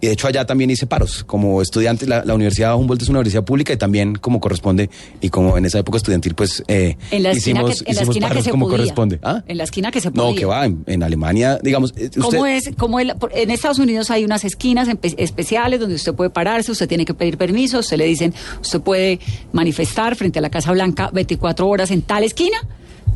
y 0.00 0.06
de 0.06 0.12
hecho 0.12 0.26
allá 0.26 0.44
también 0.46 0.70
hice 0.70 0.86
paros. 0.86 1.24
Como 1.24 1.62
estudiante, 1.62 2.06
la, 2.06 2.24
la 2.24 2.34
Universidad 2.34 2.76
Humboldt 2.76 3.02
es 3.02 3.08
una 3.08 3.20
universidad 3.20 3.44
pública 3.44 3.72
y 3.72 3.76
también 3.76 4.16
como 4.16 4.40
corresponde, 4.40 4.90
y 5.20 5.28
como 5.30 5.56
en 5.56 5.64
esa 5.64 5.78
época 5.78 5.96
estudiantil, 5.98 6.34
pues 6.34 6.62
eh, 6.68 6.96
En 7.10 7.22
la 7.22 7.30
esquina, 7.30 7.60
hicimos, 7.60 7.82
que, 7.82 7.90
en 7.90 7.96
la 7.96 8.02
hicimos 8.02 8.14
que 8.16 8.20
paros 8.20 8.44
se 8.44 8.50
como 8.50 8.66
podía. 8.66 8.78
corresponde. 8.78 9.20
¿Ah? 9.22 9.42
En 9.46 9.58
la 9.58 9.64
esquina 9.64 9.90
que 9.90 10.00
se 10.00 10.10
podía. 10.10 10.30
No, 10.30 10.36
que 10.36 10.44
va, 10.44 10.66
en, 10.66 10.81
en 10.86 11.02
Alemania, 11.02 11.58
digamos... 11.62 11.92
eh, 11.96 12.10
¿Cómo 12.14 12.28
usted- 12.28 12.46
es? 12.46 12.70
Cómo 12.76 13.00
el- 13.00 13.14
en 13.34 13.50
Estados 13.50 13.78
Unidos 13.78 14.10
hay 14.10 14.24
unas 14.24 14.44
esquinas 14.44 14.88
especiales 15.16 15.80
donde 15.80 15.94
usted 15.96 16.14
puede 16.14 16.30
pararse, 16.30 16.72
usted 16.72 16.88
tiene 16.88 17.04
que 17.04 17.14
pedir 17.14 17.36
permiso, 17.38 17.78
usted 17.80 17.96
le 17.96 18.06
dicen, 18.06 18.32
usted 18.60 18.80
puede 18.80 19.20
manifestar 19.52 20.16
frente 20.16 20.38
a 20.38 20.42
la 20.42 20.50
Casa 20.50 20.72
Blanca 20.72 21.10
24 21.12 21.68
horas 21.68 21.90
en 21.90 22.02
tal 22.02 22.24
esquina, 22.24 22.58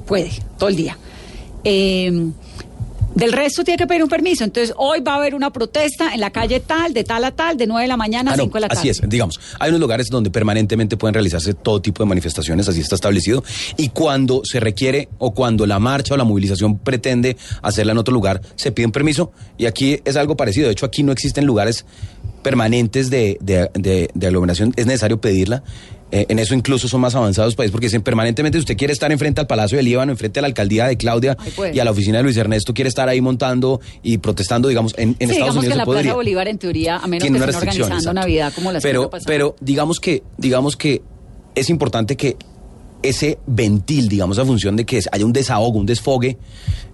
puede, 0.07 0.31
todo 0.59 0.69
el 0.69 0.77
día. 0.77 0.97
Eh, 1.65 2.31
del 3.17 3.33
resto 3.33 3.65
tiene 3.65 3.79
que 3.79 3.87
pedir 3.89 4.03
un 4.05 4.09
permiso. 4.09 4.45
Entonces, 4.45 4.73
hoy 4.77 5.01
va 5.01 5.15
a 5.15 5.17
haber 5.17 5.35
una 5.35 5.51
protesta 5.51 6.15
en 6.15 6.21
la 6.21 6.31
calle 6.31 6.61
tal, 6.61 6.93
de 6.95 7.03
tal 7.03 7.25
a 7.25 7.33
tal, 7.33 7.57
de 7.57 7.67
9 7.67 7.83
de 7.83 7.89
la 7.89 7.97
mañana 7.97 8.31
a 8.31 8.35
Ah, 8.35 8.37
no, 8.37 8.43
5 8.45 8.55
de 8.55 8.61
la 8.61 8.69
tarde. 8.69 8.81
así 8.81 8.89
es, 8.91 9.01
digamos, 9.09 9.41
hay 9.59 9.71
unos 9.71 9.81
lugares 9.81 10.07
donde 10.09 10.31
permanentemente 10.31 10.97
pueden 10.97 11.15
realizarse 11.15 11.55
todo 11.55 11.83
tipo 11.83 12.03
de 12.05 12.09
manifestaciones, 12.09 12.69
así 12.69 12.81
está 12.81 12.95
establecido, 12.95 13.43
y 13.77 13.89
cuando 13.89 14.43
se 14.45 14.61
requiere 14.61 15.09
o 15.19 15.33
cuando 15.33 15.67
la 15.67 15.79
marcha 15.81 16.15
o 16.15 16.17
la 16.17 16.25
movilización 16.25 16.79
pretende 16.79 17.37
hacerla 17.63 17.93
en 17.93 17.99
otro 17.99 18.15
lugar, 18.15 18.41
se 18.55 18.71
pide 18.71 18.87
un 18.87 18.93
permiso, 18.93 19.33
y 19.59 19.67
aquí 19.67 19.99
es 20.05 20.17
algo 20.17 20.37
parecido, 20.37 20.67
de 20.67 20.73
hecho 20.73 20.87
aquí 20.87 21.03
no 21.03 21.11
existen 21.11 21.47
lugares 21.47 21.87
permanentes 22.43 23.11
de, 23.11 23.39
de- 23.41 23.71
de- 23.75 24.11
de 24.15 24.27
aglomeración, 24.27 24.73
es 24.77 24.87
necesario 24.87 25.21
pedirla. 25.21 25.63
Eh, 26.13 26.27
en 26.29 26.39
eso 26.39 26.55
incluso 26.55 26.87
son 26.87 27.01
más 27.01 27.17
avanzados 27.17 27.57
países 27.57 27.73
porque 27.73 27.87
dicen 27.87 28.01
permanentemente 28.01 28.59
usted 28.59 28.77
quiere 28.77 28.93
estar 28.93 29.11
enfrente 29.11 29.41
al 29.41 29.49
Palacio 29.49 29.77
del 29.77 29.87
Líbano, 29.87 30.13
enfrente 30.13 30.39
a 30.39 30.43
la 30.43 30.47
alcaldía 30.47 30.87
de 30.87 30.97
Claudia 30.97 31.37
puede. 31.57 31.75
y 31.75 31.81
a 31.81 31.85
la 31.85 31.91
oficina 31.91 32.19
de 32.19 32.23
Luis 32.23 32.37
Ernesto, 32.37 32.73
quiere 32.75 32.89
estar 32.89 33.09
ahí 33.09 33.21
montando 33.21 33.81
y 34.05 34.19
protestando, 34.19 34.69
digamos, 34.69 34.95
en, 34.99 35.17
en 35.19 35.29
Sí, 35.29 35.35
Estados 35.35 35.35
digamos 35.35 35.55
que 35.55 35.59
Unidos 35.59 35.73
se 35.73 35.79
la 35.79 35.85
podría. 35.85 36.03
Plaza 36.03 36.15
Bolívar, 36.15 36.49
en 36.49 36.59
teoría, 36.59 36.97
a 36.99 37.07
menos 37.09 37.23
Tiene 37.23 37.39
que 37.39 37.43
una 37.43 37.51
estén 37.51 37.69
organizando 37.69 37.97
exacto. 37.97 38.15
Navidad 38.15 38.53
como 38.55 38.71
la 38.71 38.81
pero, 38.81 39.11
pero 39.27 39.57
digamos 39.61 39.99
que, 39.99 40.23
digamos 40.39 40.77
que 40.77 41.03
es 41.57 41.71
importante 41.71 42.17
que 42.17 42.37
ese 43.03 43.39
ventil, 43.47 44.09
digamos, 44.09 44.39
esa 44.39 44.47
función 44.47 44.77
de 44.77 44.87
que 44.87 45.01
haya 45.11 45.25
un 45.25 45.33
desahogo, 45.33 45.79
un 45.79 45.87
desfogue, 45.87 46.39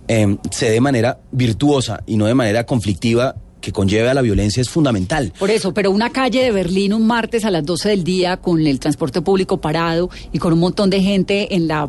eh, 0.08 0.36
se 0.50 0.66
dé 0.66 0.72
de 0.72 0.80
manera 0.80 1.20
virtuosa 1.30 2.02
y 2.06 2.16
no 2.16 2.26
de 2.26 2.34
manera 2.34 2.64
conflictiva 2.64 3.36
que 3.62 3.72
conlleve 3.72 4.10
a 4.10 4.14
la 4.14 4.20
violencia 4.20 4.60
es 4.60 4.68
fundamental. 4.68 5.32
Por 5.38 5.50
eso, 5.50 5.72
pero 5.72 5.90
una 5.90 6.10
calle 6.10 6.42
de 6.42 6.50
Berlín 6.50 6.92
un 6.92 7.06
martes 7.06 7.46
a 7.46 7.50
las 7.50 7.64
12 7.64 7.88
del 7.88 8.04
día 8.04 8.36
con 8.36 8.66
el 8.66 8.78
transporte 8.78 9.22
público 9.22 9.60
parado 9.60 10.10
y 10.32 10.38
con 10.38 10.52
un 10.52 10.58
montón 10.58 10.90
de 10.90 11.00
gente 11.00 11.54
en 11.54 11.68
la 11.68 11.88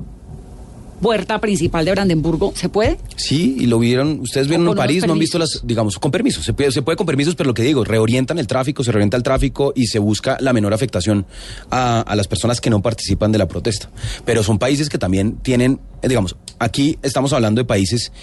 puerta 1.02 1.42
principal 1.42 1.84
de 1.84 1.92
Brandenburgo, 1.92 2.54
¿se 2.56 2.70
puede? 2.70 2.98
Sí, 3.18 3.58
y 3.60 3.66
lo 3.66 3.78
vieron, 3.78 4.22
ustedes 4.22 4.48
vieron 4.48 4.66
en 4.70 4.76
París, 4.76 5.06
no 5.06 5.12
han 5.12 5.20
visto 5.20 5.38
las, 5.38 5.60
digamos, 5.66 6.00
con 6.00 6.12
permisos, 6.12 6.46
se 6.46 6.54
puede, 6.54 6.72
se 6.72 6.82
puede 6.82 6.96
con 6.96 7.06
permisos, 7.06 7.36
pero 7.36 7.48
lo 7.48 7.54
que 7.54 7.62
digo, 7.62 7.84
reorientan 7.84 8.40
el 8.40 8.48
tráfico, 8.48 8.86
se 8.86 8.92
reorienta 8.94 9.18
el 9.18 9.24
tráfico 9.24 9.74
y 9.76 9.88
se 9.88 10.00
busca 10.00 10.38
la 10.40 10.54
menor 10.54 10.74
afectación 10.74 11.26
a, 11.70 12.00
a 12.00 12.16
las 12.16 12.30
personas 12.30 12.62
que 12.62 12.70
no 12.70 12.82
participan 12.82 13.34
de 13.34 13.38
la 13.38 13.50
protesta. 13.50 13.90
Pero 14.24 14.44
son 14.44 14.60
países 14.60 14.88
que 14.88 14.98
también 14.98 15.36
tienen, 15.42 15.82
eh, 16.02 16.08
digamos, 16.08 16.38
aquí 16.58 16.98
estamos 17.02 17.34
hablando 17.34 17.60
de 17.60 17.66
países 17.66 18.14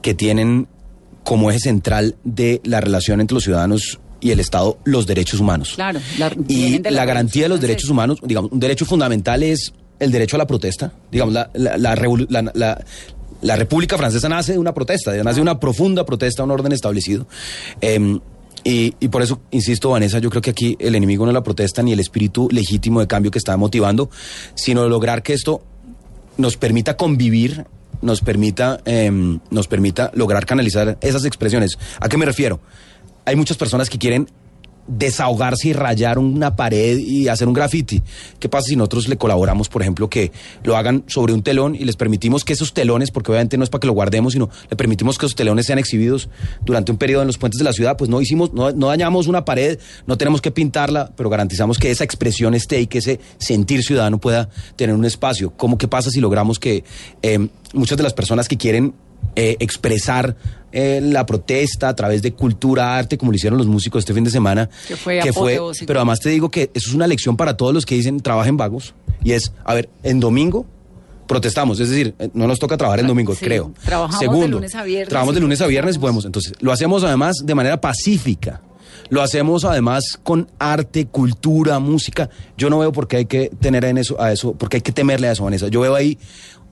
que 0.00 0.14
tienen 0.14 0.68
como 1.24 1.50
eje 1.50 1.58
central 1.60 2.14
de 2.22 2.60
la 2.64 2.80
relación 2.80 3.20
entre 3.20 3.34
los 3.34 3.42
ciudadanos 3.44 3.98
y 4.20 4.30
el 4.30 4.40
Estado 4.40 4.78
los 4.84 5.06
derechos 5.06 5.40
humanos. 5.40 5.72
Claro, 5.74 6.00
la- 6.18 6.32
y 6.48 6.78
la 6.78 6.90
la 6.90 7.04
garantía 7.04 7.42
de 7.44 7.48
los 7.48 7.60
derechos 7.60 7.90
humanos, 7.90 8.18
digamos, 8.22 8.52
un 8.52 8.60
derecho 8.60 8.84
fundamental 8.86 9.42
es 9.42 9.72
el 9.98 10.10
derecho 10.12 10.36
a 10.36 10.38
la 10.38 10.46
protesta, 10.46 10.92
digamos, 11.10 11.34
la, 11.34 11.50
la, 11.54 11.76
la 11.78 11.94
revolu- 11.96 12.26
la- 12.30 12.50
la- 12.54 12.84
La 13.42 13.56
República 13.56 13.98
Francesa 13.98 14.26
nace 14.28 14.52
de 14.52 14.58
una 14.58 14.72
protesta, 14.72 15.12
nace 15.22 15.36
de 15.36 15.42
una 15.42 15.60
profunda 15.60 16.06
protesta 16.06 16.40
a 16.42 16.44
un 16.46 16.50
orden 16.52 16.72
establecido. 16.72 17.26
Em, 17.82 18.18
y, 18.64 18.94
y 18.98 19.08
por 19.08 19.20
eso, 19.20 19.40
insisto, 19.50 19.90
Vanessa, 19.90 20.18
yo 20.18 20.30
creo 20.30 20.40
que 20.40 20.48
aquí 20.50 20.76
el 20.78 20.94
enemigo 20.94 21.26
no 21.26 21.30
es 21.30 21.34
la 21.34 21.42
protesta 21.42 21.82
ni 21.82 21.92
el 21.92 22.00
espíritu 22.00 22.48
legítimo 22.50 23.00
de 23.00 23.06
cambio 23.06 23.30
que 23.30 23.36
está 23.38 23.54
motivando, 23.58 24.08
sino 24.54 24.88
lograr 24.88 25.22
que 25.22 25.34
esto 25.34 25.62
nos 26.38 26.56
permita 26.56 26.96
convivir, 26.96 27.66
nos 28.02 28.20
permita, 28.20 28.80
em, 28.84 29.40
nos 29.50 29.68
permita 29.68 30.10
lograr 30.14 30.46
canalizar 30.46 30.98
esas 31.00 31.24
expresiones. 31.24 31.78
¿A 32.00 32.08
qué 32.08 32.16
me 32.16 32.26
refiero? 32.26 32.60
Hay 33.24 33.36
muchas 33.36 33.56
personas 33.56 33.88
que 33.88 33.98
quieren 33.98 34.28
desahogarse 34.86 35.68
y 35.68 35.72
rayar 35.72 36.18
una 36.18 36.56
pared 36.56 36.98
y 36.98 37.28
hacer 37.28 37.48
un 37.48 37.54
graffiti. 37.54 38.02
¿Qué 38.38 38.48
pasa 38.48 38.68
si 38.68 38.76
nosotros 38.76 39.08
le 39.08 39.16
colaboramos, 39.16 39.68
por 39.68 39.82
ejemplo, 39.82 40.08
que 40.08 40.32
lo 40.62 40.76
hagan 40.76 41.04
sobre 41.06 41.32
un 41.32 41.42
telón 41.42 41.74
y 41.74 41.84
les 41.84 41.96
permitimos 41.96 42.44
que 42.44 42.52
esos 42.52 42.74
telones, 42.74 43.10
porque 43.10 43.32
obviamente 43.32 43.56
no 43.56 43.64
es 43.64 43.70
para 43.70 43.80
que 43.80 43.86
lo 43.86 43.92
guardemos, 43.92 44.34
sino 44.34 44.50
le 44.68 44.76
permitimos 44.76 45.18
que 45.18 45.26
esos 45.26 45.36
telones 45.36 45.66
sean 45.66 45.78
exhibidos 45.78 46.28
durante 46.64 46.92
un 46.92 46.98
periodo 46.98 47.22
en 47.22 47.28
los 47.28 47.38
puentes 47.38 47.58
de 47.58 47.64
la 47.64 47.72
ciudad? 47.72 47.96
Pues 47.96 48.10
no 48.10 48.20
hicimos, 48.20 48.52
no, 48.52 48.72
no 48.72 48.88
dañamos 48.88 49.26
una 49.26 49.44
pared, 49.44 49.78
no 50.06 50.18
tenemos 50.18 50.40
que 50.40 50.50
pintarla, 50.50 51.12
pero 51.16 51.30
garantizamos 51.30 51.78
que 51.78 51.90
esa 51.90 52.04
expresión 52.04 52.54
esté 52.54 52.80
y 52.80 52.86
que 52.86 52.98
ese 52.98 53.20
sentir 53.38 53.82
ciudadano 53.82 54.18
pueda 54.18 54.48
tener 54.76 54.94
un 54.94 55.04
espacio. 55.04 55.52
¿Cómo 55.56 55.78
qué 55.78 55.88
pasa 55.88 56.10
si 56.10 56.20
logramos 56.20 56.58
que 56.58 56.84
eh, 57.22 57.48
muchas 57.72 57.96
de 57.96 58.02
las 58.02 58.14
personas 58.14 58.48
que 58.48 58.56
quieren 58.56 58.94
eh, 59.36 59.56
expresar 59.58 60.36
eh, 60.76 61.00
la 61.00 61.24
protesta 61.24 61.88
a 61.88 61.94
través 61.94 62.20
de 62.20 62.32
cultura, 62.32 62.98
arte, 62.98 63.16
como 63.16 63.30
lo 63.30 63.36
hicieron 63.36 63.56
los 63.56 63.68
músicos 63.68 64.00
este 64.00 64.12
fin 64.12 64.24
de 64.24 64.30
semana. 64.30 64.68
Que 64.88 64.96
fue 64.96 65.20
apoteósico. 65.20 65.86
pero 65.86 66.00
además 66.00 66.18
te 66.18 66.30
digo 66.30 66.50
que 66.50 66.70
eso 66.74 66.88
es 66.88 66.94
una 66.94 67.06
lección 67.06 67.36
para 67.36 67.56
todos 67.56 67.72
los 67.72 67.86
que 67.86 67.94
dicen 67.94 68.18
trabajen 68.20 68.56
vagos. 68.56 68.94
Y 69.22 69.32
es, 69.32 69.52
a 69.64 69.72
ver, 69.74 69.88
en 70.02 70.18
domingo 70.18 70.66
protestamos, 71.26 71.80
es 71.80 71.88
decir, 71.88 72.14
eh, 72.18 72.28
no 72.34 72.46
nos 72.46 72.58
toca 72.58 72.76
trabajar 72.76 73.00
en 73.00 73.06
domingo, 73.06 73.34
Sí, 73.34 73.44
creo. 73.44 73.72
trabajamos 73.84 74.20
de 74.20 74.26
Segundo, 74.26 74.56
lunes 74.58 74.74
a 74.74 74.82
viernes 74.82 75.08
Trabajamos 75.08 75.34
de 75.34 75.40
lunes 75.40 75.60
a 75.60 75.66
viernes 75.66 75.96
y 75.96 75.98
podemos. 75.98 76.24
Entonces, 76.24 76.52
lo 76.60 76.72
hacemos 76.72 77.04
además 77.04 77.36
de 77.44 77.54
manera 77.54 77.80
pacífica. 77.80 78.60
Lo 79.10 79.22
hacemos 79.22 79.64
además 79.64 80.18
con 80.22 80.48
arte, 80.58 81.06
cultura, 81.06 81.78
música. 81.78 82.30
Yo 82.56 82.68
no 82.70 82.78
veo 82.78 82.90
por 82.90 83.06
qué 83.06 83.18
hay 83.18 83.26
que 83.26 83.50
tener 83.60 83.84
en 83.84 83.98
eso, 83.98 84.20
a 84.20 84.32
eso, 84.32 84.54
porque 84.54 84.78
hay 84.78 84.80
que 84.82 84.92
temerle 84.92 85.28
a 85.28 85.32
eso, 85.32 85.44
Vanessa. 85.44 85.68
Yo 85.68 85.80
veo 85.80 85.94
ahí 85.94 86.18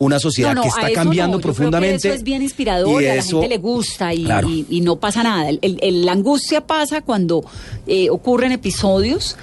una 0.04 0.18
sociedad 0.18 0.50
No, 0.50 0.56
no, 0.56 0.62
que 0.62 0.68
está 0.68 0.92
cambiando 0.92 1.36
no. 1.36 1.38
Yo 1.38 1.42
creo 1.42 1.52
que 1.52 1.56
profundamente. 1.56 2.08
eso 2.08 2.14
es 2.16 2.22
bien 2.22 2.42
inspirador 2.42 3.02
y, 3.02 3.06
a 3.06 3.14
la 3.14 3.20
eso- 3.20 3.40
gente 3.40 3.48
le 3.54 3.58
gusta 3.60 4.12
y, 4.14 4.24
Claro. 4.24 4.48
y- 4.48 4.66
y 4.68 4.80
no 4.80 4.96
pasa 4.96 5.22
nada. 5.22 5.48
El- 5.48 5.58
el- 5.62 5.78
el- 5.82 6.04
la 6.04 6.12
angustia 6.12 6.66
pasa 6.66 7.00
cuando 7.02 7.44
eh, 7.86 8.10
ocurren 8.10 8.52
episodios, 8.52 9.36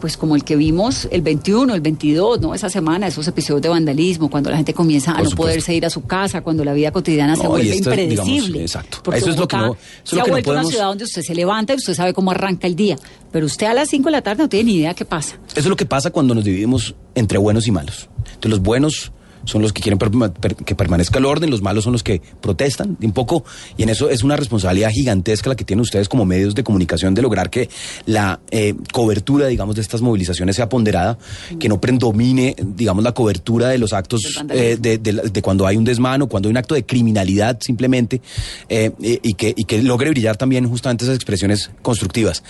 pues 0.00 0.16
como 0.16 0.34
el 0.34 0.42
que 0.42 0.56
vimos 0.56 1.06
el 1.12 1.22
21, 1.22 1.74
el 1.76 1.80
22, 1.80 2.40
¿no? 2.40 2.56
Esa 2.56 2.68
semana, 2.68 3.06
esos 3.06 3.28
episodios 3.28 3.62
de 3.62 3.68
vandalismo, 3.68 4.28
cuando 4.28 4.50
la 4.50 4.56
gente 4.56 4.74
comienza 4.74 5.12
a 5.12 5.14
Por 5.14 5.24
no 5.24 5.30
supuesto. 5.30 5.48
poderse 5.52 5.74
ir 5.74 5.86
a 5.86 5.90
su 5.90 6.02
casa, 6.06 6.40
cuando 6.40 6.64
la 6.64 6.72
vida 6.72 6.90
cotidiana 6.90 7.36
se 7.36 7.44
No, 7.44 7.50
vuelve 7.50 7.70
esto 7.76 7.92
es, 7.92 7.96
digamos, 8.08 8.28
impredecible. 8.28 8.62
exacto. 8.62 8.98
Porque 9.04 9.20
Eso 9.20 9.30
es 9.30 9.36
lo 9.36 9.46
que 9.46 9.56
no- 9.56 9.66
eso 9.66 9.76
es 10.04 10.10
se 10.10 10.16
lo 10.16 10.22
ha 10.22 10.24
que 10.24 10.30
no 10.30 10.34
vuelto 10.34 10.50
una 10.50 10.64
ciudad 10.64 10.86
donde 10.86 11.04
usted 11.04 11.22
se 11.22 11.34
levanta 11.36 11.72
y 11.74 11.76
usted 11.76 11.94
sabe 11.94 12.12
cómo 12.12 12.32
arranca 12.32 12.66
el 12.66 12.74
día. 12.74 12.96
Pero 13.30 13.46
usted 13.46 13.66
a 13.66 13.74
las 13.74 13.90
5 13.90 14.06
de 14.08 14.12
la 14.12 14.22
tarde 14.22 14.42
no 14.42 14.48
tiene 14.48 14.64
ni 14.72 14.76
idea 14.78 14.92
qué 14.94 15.04
pasa. 15.04 15.36
Eso 15.50 15.60
es 15.60 15.66
lo 15.66 15.76
que 15.76 15.86
pasa 15.86 16.10
cuando 16.10 16.34
nos 16.34 16.42
dividimos 16.42 16.96
entre 17.14 17.38
buenos 17.38 17.68
y 17.68 17.70
malos. 17.70 18.08
Entonces 18.24 18.50
los 18.50 18.60
buenos 18.62 19.12
son 19.44 19.62
los 19.62 19.72
que 19.72 19.82
quieren 19.82 19.98
per- 19.98 20.54
que 20.56 20.74
permanezca 20.74 21.18
el 21.18 21.24
orden, 21.24 21.50
los 21.50 21.62
malos 21.62 21.84
son 21.84 21.92
los 21.92 22.02
que 22.02 22.20
protestan 22.40 22.96
un 23.02 23.12
poco, 23.12 23.44
y 23.76 23.82
en 23.82 23.88
eso 23.88 24.08
es 24.10 24.22
una 24.22 24.36
responsabilidad 24.36 24.90
gigantesca 24.90 25.48
la 25.50 25.56
que 25.56 25.64
tienen 25.64 25.80
ustedes 25.82 26.08
como 26.08 26.24
medios 26.24 26.54
de 26.54 26.62
comunicación 26.64 27.14
de 27.14 27.22
lograr 27.22 27.50
que 27.50 27.68
la 28.06 28.40
eh, 28.50 28.74
cobertura, 28.92 29.46
digamos, 29.46 29.74
de 29.76 29.82
estas 29.82 30.00
movilizaciones 30.00 30.56
sea 30.56 30.68
ponderada, 30.68 31.18
que 31.58 31.68
no 31.68 31.80
predomine, 31.80 32.54
digamos, 32.58 33.02
la 33.04 33.12
cobertura 33.12 33.68
de 33.68 33.78
los 33.78 33.92
actos 33.92 34.20
eh, 34.50 34.76
de, 34.80 34.98
de 34.98 35.12
de 35.12 35.42
cuando 35.42 35.66
hay 35.66 35.76
un 35.76 35.84
desmano, 35.84 36.26
cuando 36.28 36.48
hay 36.48 36.50
un 36.50 36.56
acto 36.56 36.74
de 36.74 36.84
criminalidad 36.84 37.58
simplemente, 37.60 38.20
eh, 38.68 38.92
y, 39.00 39.34
que, 39.34 39.52
y 39.56 39.64
que 39.64 39.82
logre 39.82 40.10
brillar 40.10 40.36
también 40.36 40.68
justamente 40.68 41.04
esas 41.04 41.16
expresiones 41.16 41.70
constructivas. 41.82 42.42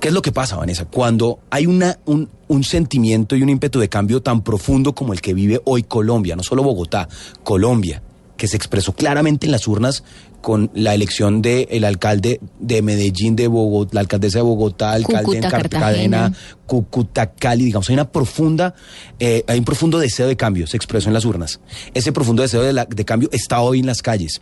¿Qué 0.00 0.08
es 0.08 0.14
lo 0.14 0.22
que 0.22 0.32
pasa, 0.32 0.56
Vanessa? 0.56 0.86
Cuando 0.86 1.40
hay 1.50 1.66
una, 1.66 1.98
un, 2.06 2.28
un 2.48 2.64
sentimiento 2.64 3.36
y 3.36 3.42
un 3.42 3.50
ímpetu 3.50 3.78
de 3.80 3.88
cambio 3.88 4.22
tan 4.22 4.42
profundo 4.42 4.94
como 4.94 5.12
el 5.12 5.20
que 5.20 5.34
vive 5.34 5.60
hoy 5.64 5.82
Colombia, 5.82 6.36
no 6.36 6.42
solo 6.42 6.62
Bogotá, 6.62 7.08
Colombia, 7.44 8.02
que 8.38 8.48
se 8.48 8.56
expresó 8.56 8.94
claramente 8.94 9.44
en 9.46 9.52
las 9.52 9.68
urnas 9.68 10.02
con 10.40 10.70
la 10.72 10.94
elección 10.94 11.42
del 11.42 11.84
alcalde 11.84 12.40
de 12.58 12.80
Medellín, 12.80 13.36
de 13.36 13.46
Bogotá, 13.46 13.90
la 13.92 14.00
alcaldesa 14.00 14.38
de 14.38 14.42
Bogotá, 14.42 14.92
alcalde 14.92 15.24
Cúcuta, 15.24 15.36
en 15.46 15.50
Cartagena. 15.50 16.18
Cartagena, 16.22 16.32
Cúcuta, 16.66 17.32
Cali, 17.32 17.64
digamos, 17.66 17.88
hay 17.90 17.94
una 17.94 18.10
profunda, 18.10 18.74
eh, 19.18 19.44
hay 19.46 19.58
un 19.58 19.66
profundo 19.66 19.98
deseo 19.98 20.26
de 20.28 20.36
cambio, 20.38 20.66
se 20.66 20.78
expresó 20.78 21.08
en 21.10 21.12
las 21.14 21.26
urnas. 21.26 21.60
Ese 21.92 22.10
profundo 22.12 22.40
deseo 22.40 22.62
de, 22.62 22.72
la- 22.72 22.86
de 22.86 23.04
cambio 23.04 23.28
está 23.32 23.60
hoy 23.60 23.80
en 23.80 23.86
las 23.86 24.00
calles. 24.00 24.40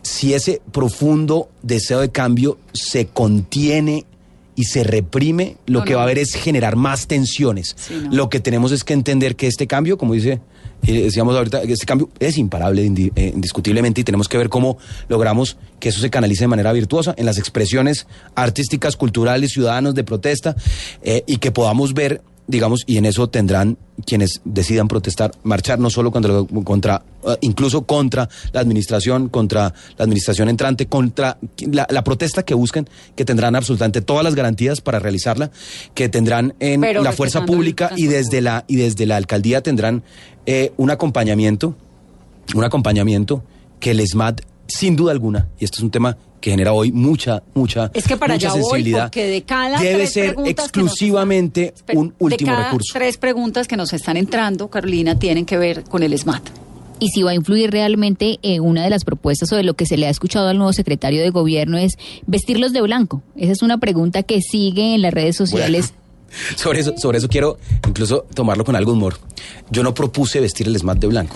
Si 0.00 0.32
ese 0.32 0.62
profundo 0.72 1.50
deseo 1.62 2.00
de 2.00 2.08
cambio 2.10 2.56
se 2.72 3.08
contiene 3.08 4.06
y 4.58 4.64
se 4.64 4.82
reprime, 4.82 5.56
lo 5.66 5.78
No, 5.80 5.84
que 5.84 5.92
no. 5.92 5.98
va 5.98 6.02
a 6.02 6.06
haber 6.06 6.18
es 6.18 6.34
generar 6.34 6.74
más 6.74 7.06
tensiones. 7.06 7.76
Sí, 7.78 7.94
no. 8.02 8.10
Lo 8.12 8.28
que 8.28 8.40
tenemos 8.40 8.72
es 8.72 8.82
que 8.82 8.92
entender 8.92 9.36
que 9.36 9.46
este 9.46 9.68
cambio, 9.68 9.96
como 9.96 10.14
dice, 10.14 10.40
eh, 10.82 11.02
decíamos 11.02 11.36
ahorita, 11.36 11.62
este 11.62 11.86
cambio 11.86 12.10
es 12.18 12.36
imparable 12.38 12.84
indi- 12.84 13.12
eh, 13.14 13.30
indiscutiblemente 13.34 14.00
y 14.00 14.04
tenemos 14.04 14.28
que 14.28 14.36
ver 14.36 14.48
cómo 14.48 14.76
logramos 15.08 15.56
que 15.78 15.90
eso 15.90 16.00
se 16.00 16.10
canalice 16.10 16.42
de 16.44 16.48
manera 16.48 16.72
virtuosa 16.72 17.14
en 17.16 17.24
las 17.26 17.38
expresiones 17.38 18.06
artísticas, 18.34 18.96
culturales, 18.96 19.52
ciudadanos 19.52 19.94
de 19.94 20.02
protesta 20.02 20.56
eh, 21.02 21.22
y 21.26 21.36
que 21.36 21.52
podamos 21.52 21.94
ver 21.94 22.20
digamos, 22.48 22.82
y 22.86 22.96
en 22.96 23.04
eso 23.04 23.28
tendrán 23.28 23.78
quienes 24.06 24.40
decidan 24.44 24.88
protestar, 24.88 25.32
marchar 25.42 25.78
no 25.78 25.90
solo 25.90 26.10
contra, 26.10 26.32
contra 26.64 27.02
eh, 27.24 27.36
incluso 27.42 27.82
contra 27.82 28.28
la 28.52 28.60
administración, 28.60 29.28
contra 29.28 29.74
la 29.96 30.04
administración 30.04 30.48
entrante, 30.48 30.86
contra 30.86 31.38
la, 31.58 31.86
la 31.90 32.02
protesta 32.02 32.42
que 32.42 32.54
busquen, 32.54 32.88
que 33.14 33.24
tendrán 33.24 33.54
absolutamente 33.54 34.00
todas 34.00 34.24
las 34.24 34.34
garantías 34.34 34.80
para 34.80 34.98
realizarla, 34.98 35.50
que 35.94 36.08
tendrán 36.08 36.54
en 36.58 36.80
Pero 36.80 37.02
la 37.02 37.12
fuerza 37.12 37.44
pública 37.44 37.92
y 37.96 38.06
desde 38.06 38.40
la 38.40 38.64
y 38.66 38.76
desde 38.76 39.04
la 39.04 39.16
alcaldía 39.16 39.62
tendrán 39.62 40.02
eh, 40.46 40.72
un 40.78 40.90
acompañamiento, 40.90 41.76
un 42.54 42.64
acompañamiento 42.64 43.44
que 43.78 43.90
el 43.90 44.06
SMAT 44.06 44.40
sin 44.68 44.94
duda 44.94 45.12
alguna, 45.12 45.48
y 45.58 45.64
esto 45.64 45.78
es 45.78 45.82
un 45.82 45.90
tema 45.90 46.16
que 46.40 46.50
genera 46.50 46.72
hoy 46.72 46.92
mucha, 46.92 47.42
mucha, 47.54 47.90
Es 47.94 48.06
que 48.06 48.16
para 48.16 48.34
mucha 48.34 48.50
voy, 48.50 48.60
sensibilidad, 48.60 49.04
porque 49.04 49.26
de 49.26 49.42
cada 49.42 49.80
debe 49.80 49.96
tres 49.98 50.12
ser 50.12 50.36
nos 50.36 50.46
exclusivamente 50.46 51.74
un 51.94 52.14
último 52.18 52.50
de 52.50 52.56
cada 52.56 52.64
recurso. 52.66 52.92
tres 52.92 53.16
preguntas 53.16 53.66
que 53.66 53.76
nos 53.76 53.92
están 53.92 54.16
entrando, 54.16 54.68
Carolina, 54.68 55.18
tienen 55.18 55.44
que 55.44 55.58
ver 55.58 55.82
con 55.84 56.02
el 56.02 56.16
SMAT. 56.16 56.42
y 57.00 57.08
si 57.08 57.22
va 57.22 57.30
a 57.30 57.34
influir 57.34 57.70
realmente 57.70 58.38
en 58.42 58.62
una 58.62 58.82
de 58.84 58.90
las 58.90 59.04
propuestas 59.04 59.52
o 59.52 59.56
de 59.56 59.62
lo 59.62 59.74
que 59.74 59.86
se 59.86 59.96
le 59.96 60.06
ha 60.06 60.10
escuchado 60.10 60.48
al 60.48 60.58
nuevo 60.58 60.72
secretario 60.72 61.22
de 61.22 61.30
gobierno 61.30 61.78
es 61.78 61.92
vestirlos 62.26 62.72
de 62.72 62.82
blanco. 62.82 63.22
Esa 63.36 63.52
es 63.52 63.62
una 63.62 63.78
pregunta 63.78 64.22
que 64.22 64.40
sigue 64.40 64.94
en 64.94 65.02
las 65.02 65.14
redes 65.14 65.36
sociales. 65.36 65.94
Sobre 66.56 66.80
eso, 66.80 66.92
sobre 66.98 67.18
eso 67.18 67.28
quiero 67.28 67.56
incluso 67.86 68.26
tomarlo 68.34 68.62
con 68.64 68.76
algo 68.76 68.92
humor. 68.92 69.14
Yo 69.70 69.82
no 69.82 69.94
propuse 69.94 70.40
vestir 70.40 70.66
el 70.66 70.78
SMAT 70.78 70.98
de 70.98 71.06
blanco. 71.06 71.34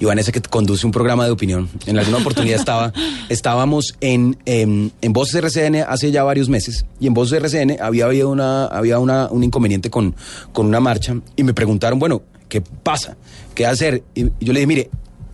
Y 0.00 0.04
Vanessa, 0.04 0.32
que 0.32 0.40
conduce 0.40 0.86
un 0.86 0.92
programa 0.92 1.24
de 1.24 1.30
opinión, 1.30 1.68
en 1.86 1.98
alguna 1.98 2.18
oportunidad 2.18 2.58
estaba, 2.58 2.92
estábamos 3.28 3.94
en, 4.00 4.36
en, 4.44 4.92
en 5.00 5.12
Voces 5.12 5.34
RCN 5.34 5.84
hace 5.88 6.10
ya 6.10 6.22
varios 6.24 6.48
meses, 6.48 6.84
y 7.00 7.06
en 7.06 7.14
Voces 7.14 7.42
RCN 7.42 7.78
había 7.80 8.06
habido 8.06 8.30
una, 8.30 8.66
había 8.66 8.98
una, 8.98 9.28
un 9.30 9.44
inconveniente 9.44 9.90
con, 9.90 10.14
con 10.52 10.66
una 10.66 10.80
marcha, 10.80 11.16
y 11.36 11.42
me 11.42 11.54
preguntaron, 11.54 11.98
bueno, 11.98 12.22
¿qué 12.48 12.60
pasa? 12.60 13.16
¿Qué 13.54 13.66
hacer? 13.66 14.02
Y 14.14 14.24
yo 14.40 14.52
le 14.52 14.60
dije, 14.60 14.66
mire, 14.66 14.90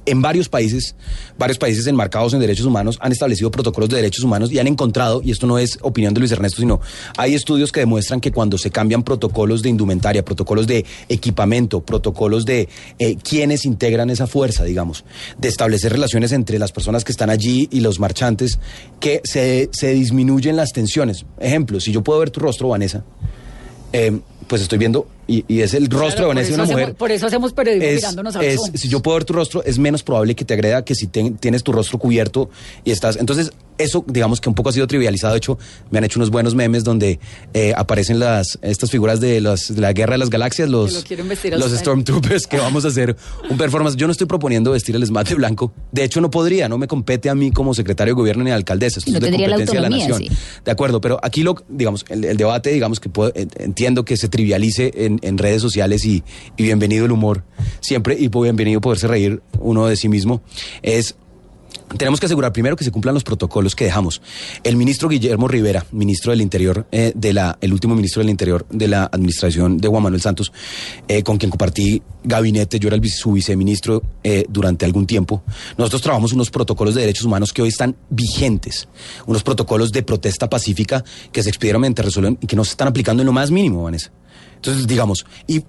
en 0.06 0.22
varios 0.22 0.48
países, 0.48 0.94
varios 1.38 1.58
países 1.58 1.86
enmarcados 1.86 2.34
en 2.34 2.40
derechos 2.40 2.66
humanos 2.66 2.98
han 3.00 3.12
establecido 3.12 3.50
protocolos 3.50 3.88
de 3.90 3.96
derechos 3.96 4.24
humanos 4.24 4.52
y 4.52 4.58
han 4.58 4.66
encontrado, 4.66 5.20
y 5.24 5.30
esto 5.30 5.46
no 5.46 5.58
es 5.58 5.78
opinión 5.82 6.14
de 6.14 6.20
Luis 6.20 6.32
Ernesto, 6.32 6.60
sino 6.60 6.80
hay 7.16 7.34
estudios 7.34 7.72
que 7.72 7.80
demuestran 7.80 8.20
que 8.20 8.32
cuando 8.32 8.58
se 8.58 8.70
cambian 8.70 9.02
protocolos 9.02 9.62
de 9.62 9.68
indumentaria, 9.68 10.24
protocolos 10.24 10.66
de 10.66 10.84
equipamiento, 11.08 11.80
protocolos 11.80 12.44
de 12.44 12.68
eh, 12.98 13.16
quienes 13.16 13.64
integran 13.64 14.10
esa 14.10 14.26
fuerza, 14.26 14.64
digamos, 14.64 15.04
de 15.38 15.48
establecer 15.48 15.92
relaciones 15.92 16.32
entre 16.32 16.58
las 16.58 16.72
personas 16.72 17.04
que 17.04 17.12
están 17.12 17.30
allí 17.30 17.68
y 17.70 17.80
los 17.80 17.98
marchantes, 18.00 18.58
que 19.00 19.20
se, 19.24 19.68
se 19.72 19.92
disminuyen 19.92 20.56
las 20.56 20.72
tensiones. 20.72 21.24
Ejemplo, 21.38 21.80
si 21.80 21.92
yo 21.92 22.02
puedo 22.02 22.20
ver 22.20 22.30
tu 22.30 22.40
rostro, 22.40 22.68
Vanessa, 22.68 23.04
eh, 23.92 24.20
pues 24.46 24.62
estoy 24.62 24.78
viendo, 24.78 25.06
y, 25.30 25.44
y 25.48 25.60
es 25.60 25.74
el 25.74 25.84
rostro 25.88 26.06
de 26.08 26.14
Claro, 26.14 26.28
Vanessa 26.28 26.48
de 26.48 26.54
una 26.54 26.62
hacemos- 26.64 26.80
mujer 26.80 26.94
por 26.96 27.10
eso 27.12 27.26
hacemos 27.26 27.52
periodismo 27.52 27.88
es- 27.88 27.96
mirándonos 27.96 28.36
a 28.36 28.42
los 28.42 28.46
es- 28.74 28.80
si 28.80 28.88
yo 28.88 29.00
puedo 29.00 29.16
ver 29.16 29.24
tu 29.24 29.32
rostro, 29.32 29.62
es 29.64 29.78
menos 29.78 30.02
probable 30.02 30.34
que 30.34 30.44
te 30.44 30.54
agreda 30.54 30.84
que 30.84 30.94
si 30.94 31.06
ten- 31.06 31.36
tienes 31.38 31.62
tu 31.62 31.72
rostro 31.72 31.98
cubierto 31.98 32.50
y 32.84 32.90
estás. 32.90 33.16
Entonces, 33.16 33.52
eso, 33.78 34.04
digamos 34.06 34.42
que 34.42 34.48
un 34.50 34.54
poco 34.54 34.68
ha 34.68 34.72
sido 34.72 34.86
trivializado. 34.86 35.32
De 35.32 35.38
hecho, 35.38 35.58
me 35.90 35.96
han 35.98 36.04
hecho 36.04 36.18
unos 36.18 36.28
buenos 36.30 36.54
memes 36.54 36.84
donde 36.84 37.18
eh, 37.54 37.72
aparecen 37.74 38.18
las 38.18 38.58
estas 38.60 38.90
figuras 38.90 39.20
de, 39.20 39.40
las, 39.40 39.74
de 39.74 39.80
la 39.80 39.92
guerra 39.94 40.12
de 40.14 40.18
las 40.18 40.28
galaxias, 40.28 40.68
los, 40.68 40.92
lo 40.92 41.56
los. 41.58 41.72
Stormtroopers, 41.72 42.46
que 42.46 42.58
vamos 42.58 42.84
a 42.84 42.88
hacer 42.88 43.16
un 43.48 43.56
performance. 43.56 43.96
Yo 43.96 44.06
no 44.06 44.12
estoy 44.12 44.26
proponiendo 44.26 44.72
vestir 44.72 44.96
el 44.96 45.02
esmate 45.02 45.34
blanco. 45.34 45.72
De 45.92 46.04
hecho, 46.04 46.20
no 46.20 46.30
podría, 46.30 46.68
no 46.68 46.76
me 46.76 46.86
compete 46.88 47.30
a 47.30 47.34
mí 47.34 47.50
como 47.52 47.72
secretario 47.72 48.12
de 48.14 48.16
gobierno 48.20 48.44
ni 48.44 48.50
alcaldesa. 48.50 48.98
Esto 48.98 49.12
No 49.12 49.16
es 49.16 49.22
de 49.22 49.28
tendría 49.28 49.48
la 49.48 49.54
competencia 49.56 49.80
de 49.80 49.88
la 49.88 49.96
autonomía, 49.96 50.26
nación. 50.26 50.38
De 50.64 50.70
acuerdo, 50.70 51.00
pero 51.00 51.18
aquí 51.22 51.42
lo, 51.42 51.54
digamos, 51.68 52.04
el, 52.10 52.24
el 52.26 52.36
debate, 52.36 52.70
digamos 52.72 53.00
que 53.00 53.08
puedo- 53.08 53.32
entiendo 53.34 54.04
que 54.04 54.16
se 54.18 54.28
trivialice 54.28 54.92
en, 54.94 55.19
en 55.22 55.38
redes 55.38 55.62
sociales 55.62 56.04
y, 56.04 56.22
y 56.56 56.62
bienvenido 56.62 57.06
el 57.06 57.12
humor, 57.12 57.44
siempre, 57.80 58.16
y 58.18 58.28
bienvenido 58.28 58.80
poderse 58.80 59.08
reír 59.08 59.42
uno 59.58 59.86
de 59.86 59.96
sí 59.96 60.08
mismo, 60.08 60.42
es 60.82 61.16
tenemos 61.96 62.20
que 62.20 62.26
asegurar 62.26 62.52
primero 62.52 62.76
que 62.76 62.84
se 62.84 62.90
cumplan 62.90 63.14
los 63.14 63.24
protocolos 63.24 63.74
que 63.74 63.84
dejamos. 63.84 64.22
El 64.62 64.76
ministro 64.76 65.08
Guillermo 65.08 65.48
Rivera, 65.48 65.84
ministro 65.92 66.30
del 66.30 66.40
Interior, 66.40 66.86
eh, 66.92 67.12
de 67.14 67.32
la, 67.32 67.58
el 67.60 67.72
último 67.72 67.94
ministro 67.94 68.20
del 68.20 68.30
Interior 68.30 68.66
de 68.70 68.88
la 68.88 69.04
administración 69.04 69.78
de 69.78 69.88
Juan 69.88 70.02
Manuel 70.02 70.22
Santos, 70.22 70.52
eh, 71.08 71.22
con 71.22 71.38
quien 71.38 71.50
compartí 71.50 72.02
gabinete, 72.22 72.78
yo 72.78 72.88
era 72.88 72.96
el, 72.96 73.10
su 73.10 73.32
viceministro 73.32 74.02
eh, 74.22 74.44
durante 74.48 74.84
algún 74.84 75.06
tiempo. 75.06 75.42
Nosotros 75.76 76.02
trabajamos 76.02 76.32
unos 76.32 76.50
protocolos 76.50 76.94
de 76.94 77.00
derechos 77.02 77.24
humanos 77.24 77.52
que 77.52 77.62
hoy 77.62 77.68
están 77.68 77.96
vigentes, 78.08 78.88
unos 79.26 79.42
protocolos 79.42 79.90
de 79.90 80.02
protesta 80.02 80.48
pacífica 80.48 81.04
que 81.32 81.42
se 81.42 81.48
expidieron 81.48 81.80
mediante 81.80 82.02
resolución 82.02 82.38
y 82.40 82.46
que 82.46 82.56
no 82.56 82.64
se 82.64 82.72
están 82.72 82.88
aplicando 82.88 83.22
en 83.22 83.26
lo 83.26 83.32
más 83.32 83.50
mínimo, 83.50 83.82
Vanessa. 83.82 84.10
Entonces, 84.56 84.86
digamos, 84.86 85.24
y 85.46 85.64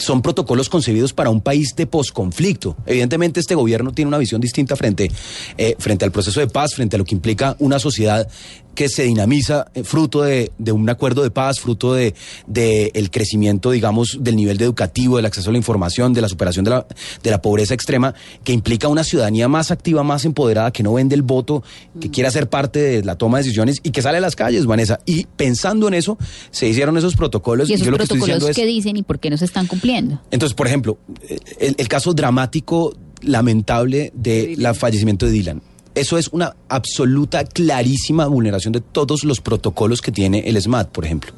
son 0.00 0.22
protocolos 0.22 0.68
concebidos 0.68 1.12
para 1.12 1.30
un 1.30 1.40
país 1.40 1.74
de 1.76 1.86
posconflicto. 1.86 2.76
Evidentemente, 2.86 3.40
este 3.40 3.54
gobierno 3.54 3.92
tiene 3.92 4.08
una 4.08 4.18
visión 4.18 4.40
distinta 4.40 4.76
frente, 4.76 5.10
eh, 5.56 5.76
frente 5.78 6.04
al 6.04 6.12
proceso 6.12 6.40
de 6.40 6.48
paz, 6.48 6.74
frente 6.74 6.96
a 6.96 6.98
lo 6.98 7.04
que 7.04 7.14
implica 7.14 7.56
una 7.58 7.78
sociedad 7.78 8.26
que 8.74 8.88
se 8.88 9.02
dinamiza 9.02 9.66
eh, 9.74 9.84
fruto 9.84 10.22
de, 10.22 10.52
de 10.58 10.72
un 10.72 10.88
acuerdo 10.88 11.22
de 11.22 11.30
paz, 11.30 11.60
fruto 11.60 11.92
de, 11.92 12.14
de 12.46 12.90
el 12.94 13.10
crecimiento, 13.10 13.72
digamos, 13.72 14.18
del 14.20 14.36
nivel 14.36 14.56
de 14.56 14.64
educativo, 14.64 15.16
del 15.16 15.26
acceso 15.26 15.50
a 15.50 15.52
la 15.52 15.58
información, 15.58 16.12
de 16.14 16.22
la 16.22 16.28
superación 16.28 16.64
de 16.64 16.70
la, 16.70 16.86
de 17.22 17.30
la 17.30 17.42
pobreza 17.42 17.74
extrema, 17.74 18.14
que 18.44 18.52
implica 18.52 18.88
una 18.88 19.04
ciudadanía 19.04 19.48
más 19.48 19.70
activa, 19.70 20.02
más 20.02 20.24
empoderada, 20.24 20.70
que 20.70 20.82
no 20.82 20.94
vende 20.94 21.14
el 21.14 21.22
voto, 21.22 21.62
que 22.00 22.10
quiere 22.10 22.30
ser 22.30 22.48
parte 22.48 22.78
de 22.78 23.04
la 23.04 23.16
toma 23.16 23.38
de 23.38 23.44
decisiones 23.44 23.80
y 23.82 23.90
que 23.90 24.02
sale 24.02 24.18
a 24.18 24.20
las 24.20 24.36
calles, 24.36 24.66
Vanessa. 24.66 25.00
Y 25.04 25.26
pensando 25.36 25.88
en 25.88 25.94
eso, 25.94 26.16
se 26.50 26.68
hicieron 26.68 26.96
esos 26.96 27.16
protocolos. 27.16 27.68
¿Y 27.68 27.74
esos 27.74 27.84
yo 27.84 27.90
lo 27.90 27.98
que 27.98 28.04
estoy 28.04 28.18
protocolos 28.18 28.38
diciendo 28.38 28.50
es, 28.50 28.56
qué 28.56 28.66
dicen 28.66 28.96
y 28.96 29.02
por 29.02 29.18
qué 29.18 29.30
no 29.30 29.36
se 29.36 29.44
están 29.44 29.66
cumpliendo? 29.66 29.89
Entonces, 30.30 30.54
por 30.54 30.66
ejemplo, 30.66 30.98
eh, 31.28 31.38
el, 31.58 31.74
el 31.78 31.88
caso 31.88 32.12
dramático, 32.14 32.94
lamentable 33.22 34.12
de 34.14 34.54
la 34.56 34.74
fallecimiento 34.74 35.26
de 35.26 35.32
Dylan. 35.32 35.62
Eso 35.94 36.18
es 36.18 36.28
una 36.28 36.54
absoluta, 36.68 37.44
clarísima 37.44 38.26
vulneración 38.26 38.72
de 38.72 38.80
todos 38.80 39.24
los 39.24 39.40
protocolos 39.40 40.00
que 40.00 40.12
tiene 40.12 40.48
el 40.48 40.60
SMAT, 40.60 40.88
por 40.90 41.04
ejemplo. 41.04 41.32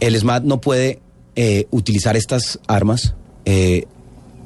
El 0.00 0.18
SMAT 0.18 0.42
no 0.42 0.60
puede 0.60 1.00
eh, 1.36 1.66
utilizar 1.70 2.16
estas 2.16 2.58
armas 2.66 3.14
eh, 3.44 3.86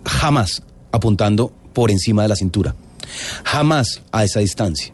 jamás 0.04 0.62
apuntando 0.92 1.52
por 1.72 1.90
encima 1.90 2.22
de 2.22 2.28
la 2.28 2.36
cintura. 2.36 2.74
Jamás 3.44 4.02
a 4.12 4.24
esa 4.24 4.40
distancia. 4.40 4.92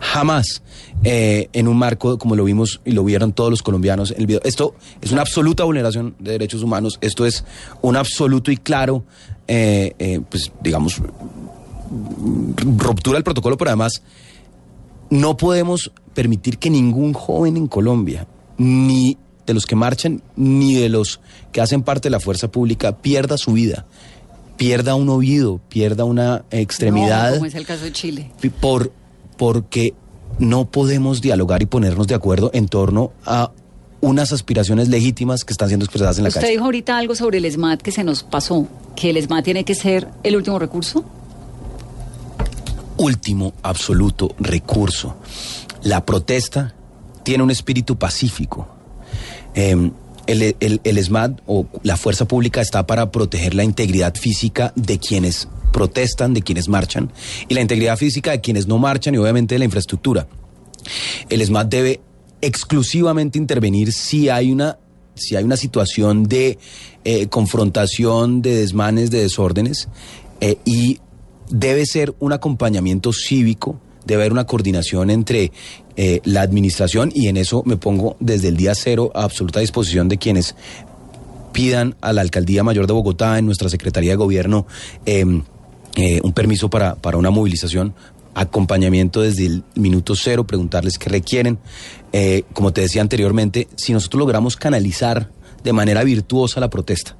Jamás 0.00 0.62
eh, 1.04 1.48
en 1.52 1.68
un 1.68 1.76
marco 1.76 2.18
como 2.18 2.36
lo 2.36 2.44
vimos 2.44 2.80
y 2.84 2.92
lo 2.92 3.04
vieron 3.04 3.32
todos 3.32 3.50
los 3.50 3.62
colombianos 3.62 4.10
en 4.10 4.20
el 4.20 4.26
video. 4.26 4.40
Esto 4.44 4.74
es 5.00 5.12
una 5.12 5.22
absoluta 5.22 5.64
vulneración 5.64 6.14
de 6.18 6.32
derechos 6.32 6.62
humanos. 6.62 6.98
Esto 7.00 7.26
es 7.26 7.44
un 7.82 7.96
absoluto 7.96 8.50
y 8.50 8.56
claro, 8.56 9.04
eh, 9.46 9.94
eh, 9.98 10.20
pues 10.28 10.52
digamos, 10.62 11.00
ruptura 12.56 13.16
del 13.16 13.24
protocolo, 13.24 13.56
pero 13.56 13.70
además 13.70 14.02
no 15.10 15.36
podemos 15.36 15.92
permitir 16.14 16.58
que 16.58 16.70
ningún 16.70 17.12
joven 17.12 17.56
en 17.56 17.66
Colombia, 17.66 18.26
ni 18.56 19.16
de 19.46 19.54
los 19.54 19.66
que 19.66 19.76
marchan, 19.76 20.22
ni 20.36 20.74
de 20.74 20.88
los 20.88 21.20
que 21.52 21.60
hacen 21.60 21.82
parte 21.82 22.08
de 22.08 22.10
la 22.10 22.20
fuerza 22.20 22.50
pública, 22.50 22.98
pierda 22.98 23.38
su 23.38 23.52
vida, 23.52 23.86
pierda 24.56 24.94
un 24.94 25.08
oído, 25.08 25.60
pierda 25.68 26.04
una 26.04 26.44
extremidad 26.50 27.30
No, 27.30 27.36
como 27.36 27.46
es 27.46 27.54
el 27.54 27.66
caso 27.66 27.84
de 27.84 27.92
Chile. 27.92 28.30
por 28.60 28.92
porque 29.38 29.94
no 30.38 30.66
podemos 30.70 31.22
dialogar 31.22 31.62
y 31.62 31.66
ponernos 31.66 32.06
de 32.06 32.14
acuerdo 32.14 32.50
en 32.52 32.68
torno 32.68 33.12
a 33.24 33.50
unas 34.00 34.32
aspiraciones 34.32 34.88
legítimas 34.88 35.44
que 35.44 35.52
están 35.52 35.68
siendo 35.68 35.84
expresadas 35.86 36.18
en 36.18 36.24
la 36.24 36.28
Usted 36.28 36.42
calle. 36.42 36.52
dijo 36.52 36.64
ahorita 36.66 36.98
algo 36.98 37.14
sobre 37.14 37.38
el 37.38 37.50
SMAT 37.50 37.80
que 37.80 37.90
se 37.90 38.04
nos 38.04 38.22
pasó, 38.22 38.68
que 38.94 39.10
el 39.10 39.20
SMAT 39.22 39.44
tiene 39.44 39.64
que 39.64 39.74
ser 39.74 40.08
el 40.22 40.36
último 40.36 40.58
recurso. 40.58 41.04
Último 42.96 43.54
absoluto 43.62 44.34
recurso. 44.40 45.16
La 45.82 46.04
protesta 46.04 46.74
tiene 47.22 47.44
un 47.44 47.50
espíritu 47.50 47.96
pacífico. 47.96 48.66
Eh, 49.54 49.90
el, 50.26 50.56
el- 50.60 50.80
el 50.84 51.04
SMAT 51.04 51.40
o 51.46 51.66
la 51.82 51.96
fuerza 51.96 52.26
pública 52.26 52.60
está 52.60 52.86
para 52.86 53.10
proteger 53.10 53.54
la 53.54 53.64
integridad 53.64 54.14
física 54.14 54.72
de 54.76 54.98
quienes 54.98 55.48
protestan, 55.72 56.34
de 56.34 56.42
quienes 56.42 56.68
marchan, 56.68 57.10
y 57.48 57.54
la 57.54 57.60
integridad 57.60 57.96
física 57.96 58.30
de 58.30 58.40
quienes 58.40 58.66
no 58.66 58.78
marchan 58.78 59.14
y 59.14 59.18
obviamente 59.18 59.54
de 59.54 59.58
la 59.60 59.64
infraestructura. 59.64 60.26
El 61.28 61.44
SMAT 61.44 61.68
debe 61.68 62.00
exclusivamente 62.40 63.38
intervenir 63.38 63.92
si 63.92 64.28
hay 64.28 64.52
una, 64.52 64.78
si 65.14 65.36
hay 65.36 65.44
una 65.44 65.56
situación 65.56 66.24
de 66.24 66.58
eh, 67.04 67.26
confrontación, 67.28 68.42
de 68.42 68.56
desmanes, 68.56 69.10
de 69.10 69.20
desórdenes, 69.20 69.88
eh, 70.40 70.56
y 70.64 71.00
debe 71.50 71.86
ser 71.86 72.14
un 72.20 72.32
acompañamiento 72.32 73.12
cívico, 73.12 73.80
debe 74.04 74.22
haber 74.22 74.32
una 74.32 74.46
coordinación 74.46 75.10
entre 75.10 75.52
eh, 75.96 76.20
la 76.24 76.42
administración, 76.42 77.10
y 77.14 77.28
en 77.28 77.36
eso 77.36 77.62
me 77.66 77.76
pongo 77.76 78.16
desde 78.20 78.48
el 78.48 78.56
día 78.56 78.74
cero 78.74 79.10
a 79.14 79.24
absoluta 79.24 79.60
disposición 79.60 80.08
de 80.08 80.18
quienes 80.18 80.54
pidan 81.52 81.96
a 82.00 82.12
la 82.12 82.20
Alcaldía 82.20 82.62
Mayor 82.62 82.86
de 82.86 82.92
Bogotá, 82.92 83.38
en 83.38 83.46
nuestra 83.46 83.68
Secretaría 83.68 84.10
de 84.10 84.16
Gobierno, 84.16 84.66
eh, 85.96 86.20
un 86.22 86.32
permiso 86.32 86.70
para, 86.70 86.94
para 86.94 87.16
una 87.16 87.30
movilización, 87.30 87.94
acompañamiento 88.34 89.22
desde 89.22 89.46
el 89.46 89.64
minuto 89.74 90.14
cero, 90.14 90.46
preguntarles 90.46 90.98
qué 90.98 91.10
requieren. 91.10 91.58
Eh, 92.12 92.44
como 92.52 92.72
te 92.72 92.82
decía 92.82 93.02
anteriormente, 93.02 93.68
si 93.76 93.92
nosotros 93.92 94.20
logramos 94.20 94.56
canalizar 94.56 95.30
de 95.64 95.72
manera 95.72 96.04
virtuosa 96.04 96.60
la 96.60 96.70
protesta, 96.70 97.16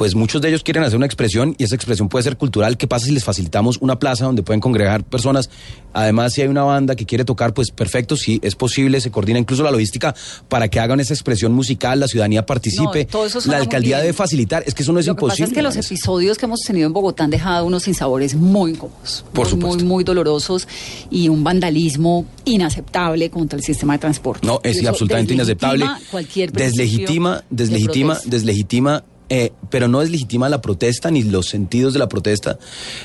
pues 0.00 0.14
muchos 0.14 0.40
de 0.40 0.48
ellos 0.48 0.62
quieren 0.62 0.82
hacer 0.82 0.96
una 0.96 1.04
expresión 1.04 1.54
y 1.58 1.64
esa 1.64 1.74
expresión 1.74 2.08
puede 2.08 2.22
ser 2.22 2.38
cultural. 2.38 2.78
¿Qué 2.78 2.86
pasa 2.86 3.04
si 3.04 3.12
les 3.12 3.22
facilitamos 3.22 3.76
una 3.82 3.98
plaza 3.98 4.24
donde 4.24 4.42
pueden 4.42 4.58
congregar 4.58 5.04
personas? 5.04 5.50
Además, 5.92 6.32
si 6.32 6.40
hay 6.40 6.48
una 6.48 6.62
banda 6.62 6.96
que 6.96 7.04
quiere 7.04 7.26
tocar, 7.26 7.52
pues 7.52 7.70
perfecto, 7.70 8.16
si 8.16 8.40
es 8.42 8.54
posible, 8.54 9.02
se 9.02 9.10
coordina 9.10 9.38
incluso 9.38 9.62
la 9.62 9.70
logística 9.70 10.14
para 10.48 10.68
que 10.68 10.80
hagan 10.80 11.00
esa 11.00 11.12
expresión 11.12 11.52
musical, 11.52 12.00
la 12.00 12.08
ciudadanía 12.08 12.46
participe. 12.46 13.04
No, 13.04 13.10
todo 13.10 13.26
eso 13.26 13.42
suena 13.42 13.58
la 13.58 13.62
alcaldía 13.64 13.98
debe 13.98 14.14
facilitar, 14.14 14.62
es 14.66 14.72
que 14.74 14.84
eso 14.84 14.92
no 14.94 15.00
es 15.00 15.06
Lo 15.06 15.16
que 15.16 15.18
imposible. 15.26 15.44
pasa 15.48 15.52
es 15.52 15.54
que 15.54 15.62
los 15.62 15.76
episodios 15.86 16.38
que 16.38 16.46
hemos 16.46 16.60
tenido 16.60 16.86
en 16.86 16.94
Bogotá 16.94 17.24
han 17.24 17.30
dejado 17.30 17.66
unos 17.66 17.82
sinsabores 17.82 18.34
muy 18.34 18.70
incómodos, 18.70 19.26
Por 19.34 19.44
muy, 19.44 19.50
supuesto. 19.50 19.76
muy, 19.80 19.84
muy 19.86 20.04
dolorosos 20.04 20.66
y 21.10 21.28
un 21.28 21.44
vandalismo 21.44 22.24
inaceptable 22.46 23.28
contra 23.28 23.58
el 23.58 23.62
sistema 23.62 23.92
de 23.92 23.98
transporte. 23.98 24.46
No, 24.46 24.60
es 24.62 24.82
absolutamente 24.86 25.34
inaceptable. 25.34 25.84
deslegitima 25.84 26.10
Cualquier 26.10 26.52
deslegitima, 26.52 27.36
de 27.36 27.44
deslegitima, 27.50 28.14
protesta. 28.14 28.30
deslegitima, 28.30 29.04
eh, 29.30 29.52
pero 29.70 29.86
no 29.88 30.00
deslegitima 30.00 30.48
la 30.48 30.60
protesta 30.60 31.10
ni 31.10 31.22
los 31.22 31.46
sentidos 31.48 31.92
de 31.92 32.00
la 32.00 32.08
protesta, 32.08 32.58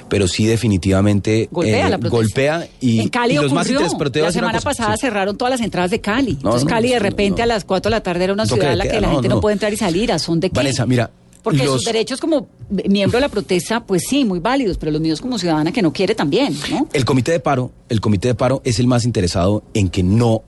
pero 0.10 0.28
sí 0.28 0.46
definitivamente 0.46 1.48
Golpea 1.52 1.88
eh, 1.88 1.90
la 1.90 1.98
protesta. 2.00 2.18
golpea 2.18 2.68
y, 2.82 3.00
en 3.00 3.10
Cali 3.10 3.34
y 3.36 3.38
los 3.38 3.54
más 3.54 3.70
interesantes. 3.70 4.24
La 4.24 4.32
semana 4.32 4.54
cosa, 4.58 4.64
pasada 4.70 4.98
sí. 4.98 5.02
cerraron 5.02 5.38
todas 5.38 5.52
las 5.52 5.62
entradas 5.62 5.92
de 5.92 6.02
Cali. 6.02 6.34
No, 6.34 6.38
Entonces 6.50 6.64
no, 6.66 6.70
Cali 6.72 6.90
de 6.90 7.00
repente 7.00 7.38
no. 7.40 7.44
a 7.44 7.46
las 7.46 7.64
4 7.64 7.90
de 7.90 7.96
la 7.96 8.02
tarde 8.02 8.24
era 8.24 8.34
una 8.34 8.46
ciudad 8.46 8.72
en 8.72 8.78
la 8.80 8.88
que 8.88 9.00
la 9.00 9.10
gente 9.12 9.30
no. 9.30 9.36
no. 9.36 9.42
puede 9.42 9.54
entrar 9.54 9.72
y 9.72 9.78
salir. 9.78 10.12
¿A 10.12 10.20
son 10.20 10.40
de 10.40 10.50
qué? 10.50 10.56
Vanessa, 10.56 10.86
mira, 10.88 11.12
Porque 11.44 11.60
los- 11.64 11.76
sus 11.76 11.86
derechos 11.86 12.20
como 12.20 12.48
miembro 12.90 13.18
de 13.18 13.22
la 13.22 13.30
protesta, 13.30 13.86
pues 13.86 14.04
sí, 14.10 14.26
muy 14.26 14.40
válidos, 14.40 14.78
pero 14.80 14.92
los 14.92 15.02
míos 15.02 15.22
como 15.22 15.38
ciudadana 15.38 15.72
que 15.72 15.84
no 15.84 15.94
quiere 15.94 16.16
también, 16.16 16.58
¿no? 16.72 16.88
El 16.92 17.06
comité 17.06 17.32
de 17.34 17.40
paro, 17.40 17.72
el 17.90 18.02
comité 18.02 18.30
de 18.30 18.36
paro 18.36 18.62
es 18.66 18.80
el 18.80 18.88
más 18.88 19.06
interesado 19.06 19.64
en 19.76 19.90
que 19.90 20.02
no 20.02 20.42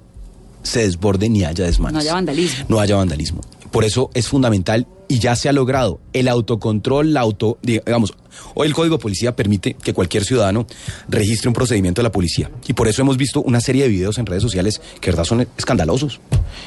se 0.63 0.80
desborde 0.82 1.30
ni 1.30 1.44
haya 1.46 1.66
desmanes. 1.66 1.94
No 1.94 2.00
haya 2.00 2.13
vandalismo. 2.16 2.66
No 2.68 2.80
haya 2.80 2.96
vandalismo. 2.96 3.42
Por 3.72 3.86
eso 3.86 4.10
es 4.16 4.28
fundamental 4.28 4.88
y 5.08 5.20
ya 5.20 5.36
se 5.36 5.50
ha 5.50 5.54
logrado 5.54 6.00
el 6.13 6.28
autocontrol, 6.28 7.13
la 7.13 7.22
auto, 7.22 7.58
digamos, 7.62 8.13
hoy 8.56 8.67
el 8.67 8.74
Código 8.74 8.98
de 8.98 9.02
Policía 9.02 9.36
permite 9.36 9.74
que 9.76 9.93
cualquier 9.93 10.24
ciudadano 10.26 10.67
registre 11.08 11.48
un 11.48 11.54
procedimiento 11.54 12.02
de 12.02 12.04
la 12.04 12.12
policía. 12.12 12.52
Y 12.67 12.74
por 12.74 12.88
eso 12.88 13.02
hemos 13.02 13.17
visto 13.17 13.41
una 13.41 13.62
serie 13.62 13.84
de 13.84 13.89
videos 13.89 14.17
en 14.17 14.26
redes 14.26 14.43
sociales 14.43 14.82
que 15.00 15.08
de 15.10 15.12
verdad 15.12 15.24
son 15.26 15.48
escandalosos. 15.58 16.20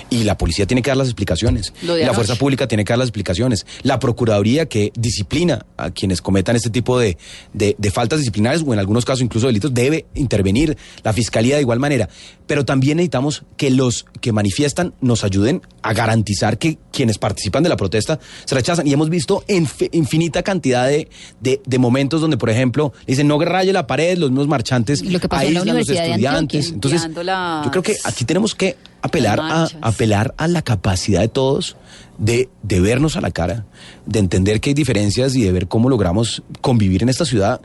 Y 0.08 0.24
la 0.24 0.38
policía 0.38 0.66
tiene 0.66 0.82
que 0.82 0.90
dar 0.90 0.96
las 0.96 1.08
explicaciones. 1.08 1.72
La 1.82 2.04
anoche. 2.04 2.14
fuerza 2.14 2.34
pública 2.36 2.66
tiene 2.68 2.84
que 2.84 2.92
dar 2.92 2.98
las 2.98 3.08
explicaciones. 3.08 3.66
La 3.82 3.98
Procuraduría 3.98 4.66
que 4.66 4.92
disciplina 4.96 5.66
a 5.76 5.90
quienes 5.90 6.22
cometan 6.22 6.56
este 6.56 6.70
tipo 6.70 6.98
de, 6.98 7.18
de- 7.52 7.76
de 7.78 7.90
faltas 7.90 8.18
disciplinarias 8.20 8.62
o 8.66 8.72
en 8.72 8.78
algunos 8.78 9.04
casos 9.04 9.22
incluso 9.22 9.46
delitos 9.46 9.74
debe 9.74 10.06
intervenir. 10.14 10.76
La 11.02 11.12
Fiscalía 11.12 11.56
de 11.56 11.62
igual 11.62 11.78
manera. 11.78 12.08
Pero 12.46 12.64
también 12.64 12.96
necesitamos 12.96 13.44
que 13.56 13.70
los 13.70 14.06
que 14.20 14.32
manifiestan 14.32 14.94
nos 15.00 15.24
ayuden 15.24 15.62
a 15.82 15.92
garantizar 15.92 16.58
que 16.58 16.78
quienes 16.92 17.18
participan 17.18 17.62
de 17.62 17.68
la 17.68 17.76
protesta 17.76 18.18
se 18.44 18.54
rechazan. 18.54 18.86
Y 18.86 18.92
hemos 18.92 19.10
visto 19.10 19.44
inf- 19.48 19.88
infinita 19.92 20.42
cantidad 20.42 20.86
de, 20.86 21.08
de- 21.40 21.60
de 21.64 21.78
momentos 21.78 22.20
donde, 22.20 22.36
por 22.36 22.50
ejemplo, 22.50 22.92
dicen 23.06 23.28
no 23.28 23.38
raye 23.40 23.72
la 23.72 23.86
pared, 23.86 24.18
los 24.18 24.30
mismos 24.30 24.48
marchantes 24.48 25.02
Lo 25.02 25.20
que 25.20 25.28
pasó 25.28 25.46
en 25.46 25.54
la 25.54 25.60
aíslan 25.60 25.76
a 25.76 25.78
los 25.80 25.88
estudiantes. 25.88 26.70
Entonces, 26.72 27.02
las- 27.24 27.64
yo 27.64 27.70
creo 27.70 27.82
que 27.82 27.96
aquí 28.04 28.24
tenemos 28.24 28.54
que 28.54 28.76
apelar 29.02 29.38
a, 29.40 29.68
apelar 29.80 30.34
a 30.36 30.46
la 30.48 30.62
capacidad 30.62 31.20
de 31.20 31.28
todos 31.28 31.76
de, 32.18 32.48
de 32.62 32.80
vernos 32.80 33.16
a 33.16 33.20
la 33.22 33.30
cara, 33.30 33.64
de 34.06 34.18
entender 34.18 34.60
que 34.60 34.70
hay 34.70 34.74
diferencias 34.74 35.34
y 35.36 35.42
de 35.42 35.52
ver 35.52 35.68
cómo 35.68 35.88
logramos 35.88 36.42
convivir 36.60 37.02
en 37.02 37.08
esta 37.08 37.24
ciudad 37.24 37.60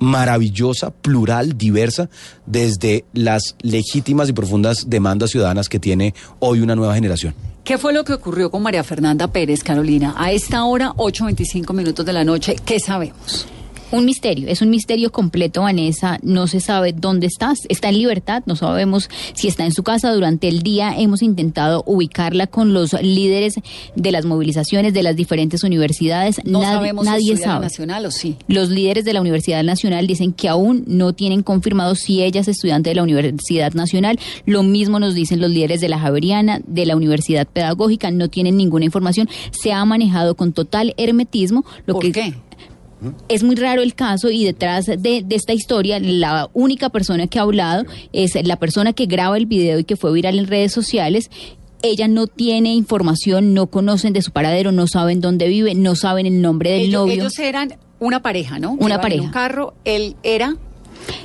maravillosa, 0.00 0.90
plural, 0.90 1.56
diversa, 1.56 2.10
desde 2.46 3.04
las 3.12 3.54
legítimas 3.62 4.28
y 4.28 4.32
profundas 4.32 4.90
demandas 4.90 5.30
ciudadanas 5.30 5.68
que 5.68 5.78
tiene 5.78 6.14
hoy 6.40 6.60
una 6.60 6.74
nueva 6.74 6.94
generación. 6.94 7.34
¿Qué 7.62 7.78
fue 7.78 7.92
lo 7.92 8.04
que 8.04 8.14
ocurrió 8.14 8.50
con 8.50 8.62
María 8.62 8.82
Fernanda 8.82 9.28
Pérez, 9.28 9.62
Carolina? 9.62 10.14
A 10.16 10.32
esta 10.32 10.64
hora, 10.64 10.92
8.25 10.96 11.72
minutos 11.72 12.04
de 12.04 12.12
la 12.12 12.24
noche, 12.24 12.56
¿qué 12.64 12.80
sabemos? 12.80 13.46
Un 13.92 14.04
misterio, 14.04 14.46
es 14.48 14.62
un 14.62 14.70
misterio 14.70 15.10
completo, 15.10 15.62
Vanessa. 15.62 16.18
No 16.22 16.46
se 16.46 16.60
sabe 16.60 16.92
dónde 16.92 17.26
está. 17.26 17.54
Está 17.68 17.88
en 17.88 17.98
libertad, 17.98 18.44
no 18.46 18.54
sabemos 18.54 19.10
si 19.34 19.48
está 19.48 19.64
en 19.64 19.72
su 19.72 19.82
casa. 19.82 20.12
Durante 20.14 20.46
el 20.46 20.62
día 20.62 20.94
hemos 20.96 21.22
intentado 21.22 21.82
ubicarla 21.86 22.46
con 22.46 22.72
los 22.72 22.92
líderes 23.02 23.54
de 23.96 24.12
las 24.12 24.24
movilizaciones 24.26 24.94
de 24.94 25.02
las 25.02 25.16
diferentes 25.16 25.64
universidades. 25.64 26.40
No 26.44 26.60
Nad- 26.62 26.74
sabemos 26.74 27.04
nadie 27.04 27.36
si 27.36 27.42
sabe. 27.42 27.62
Nacional 27.64 28.06
o 28.06 28.10
sí. 28.12 28.36
Los 28.46 28.68
líderes 28.68 29.04
de 29.04 29.12
la 29.12 29.20
Universidad 29.20 29.64
Nacional 29.64 30.06
dicen 30.06 30.32
que 30.32 30.48
aún 30.48 30.84
no 30.86 31.12
tienen 31.12 31.42
confirmado 31.42 31.96
si 31.96 32.22
ella 32.22 32.42
es 32.42 32.48
estudiante 32.48 32.90
de 32.90 32.94
la 32.94 33.02
Universidad 33.02 33.72
Nacional. 33.74 34.20
Lo 34.46 34.62
mismo 34.62 35.00
nos 35.00 35.14
dicen 35.14 35.40
los 35.40 35.50
líderes 35.50 35.80
de 35.80 35.88
la 35.88 35.98
Javeriana, 35.98 36.60
de 36.64 36.86
la 36.86 36.94
Universidad 36.94 37.48
Pedagógica. 37.48 38.10
No 38.12 38.28
tienen 38.28 38.56
ninguna 38.56 38.84
información. 38.84 39.28
Se 39.50 39.72
ha 39.72 39.84
manejado 39.84 40.36
con 40.36 40.52
total 40.52 40.94
hermetismo. 40.96 41.64
Lo 41.86 41.94
¿Por 41.94 42.02
que 42.04 42.12
qué? 42.12 42.34
Es 43.28 43.42
muy 43.42 43.56
raro 43.56 43.82
el 43.82 43.94
caso 43.94 44.30
y 44.30 44.44
detrás 44.44 44.86
de, 44.86 44.96
de 45.24 45.34
esta 45.34 45.52
historia 45.52 45.98
la 46.00 46.48
única 46.52 46.90
persona 46.90 47.26
que 47.26 47.38
ha 47.38 47.42
hablado 47.42 47.84
es 48.12 48.34
la 48.44 48.56
persona 48.56 48.92
que 48.92 49.06
graba 49.06 49.36
el 49.36 49.46
video 49.46 49.78
y 49.78 49.84
que 49.84 49.96
fue 49.96 50.12
viral 50.12 50.38
en 50.38 50.46
redes 50.46 50.72
sociales. 50.72 51.30
Ella 51.82 52.08
no 52.08 52.26
tiene 52.26 52.74
información, 52.74 53.54
no 53.54 53.68
conocen 53.68 54.12
de 54.12 54.20
su 54.20 54.32
paradero, 54.32 54.70
no 54.70 54.86
saben 54.86 55.20
dónde 55.20 55.48
vive, 55.48 55.74
no 55.74 55.94
saben 55.96 56.26
el 56.26 56.42
nombre 56.42 56.70
del 56.72 56.80
ellos, 56.82 57.00
novio. 57.00 57.14
ellos 57.14 57.38
eran 57.38 57.74
una 58.00 58.20
pareja, 58.20 58.58
¿no? 58.58 58.72
Una 58.72 58.96
en 58.96 59.00
pareja. 59.00 59.22
un 59.24 59.30
carro, 59.30 59.74
él 59.84 60.14
era, 60.22 60.56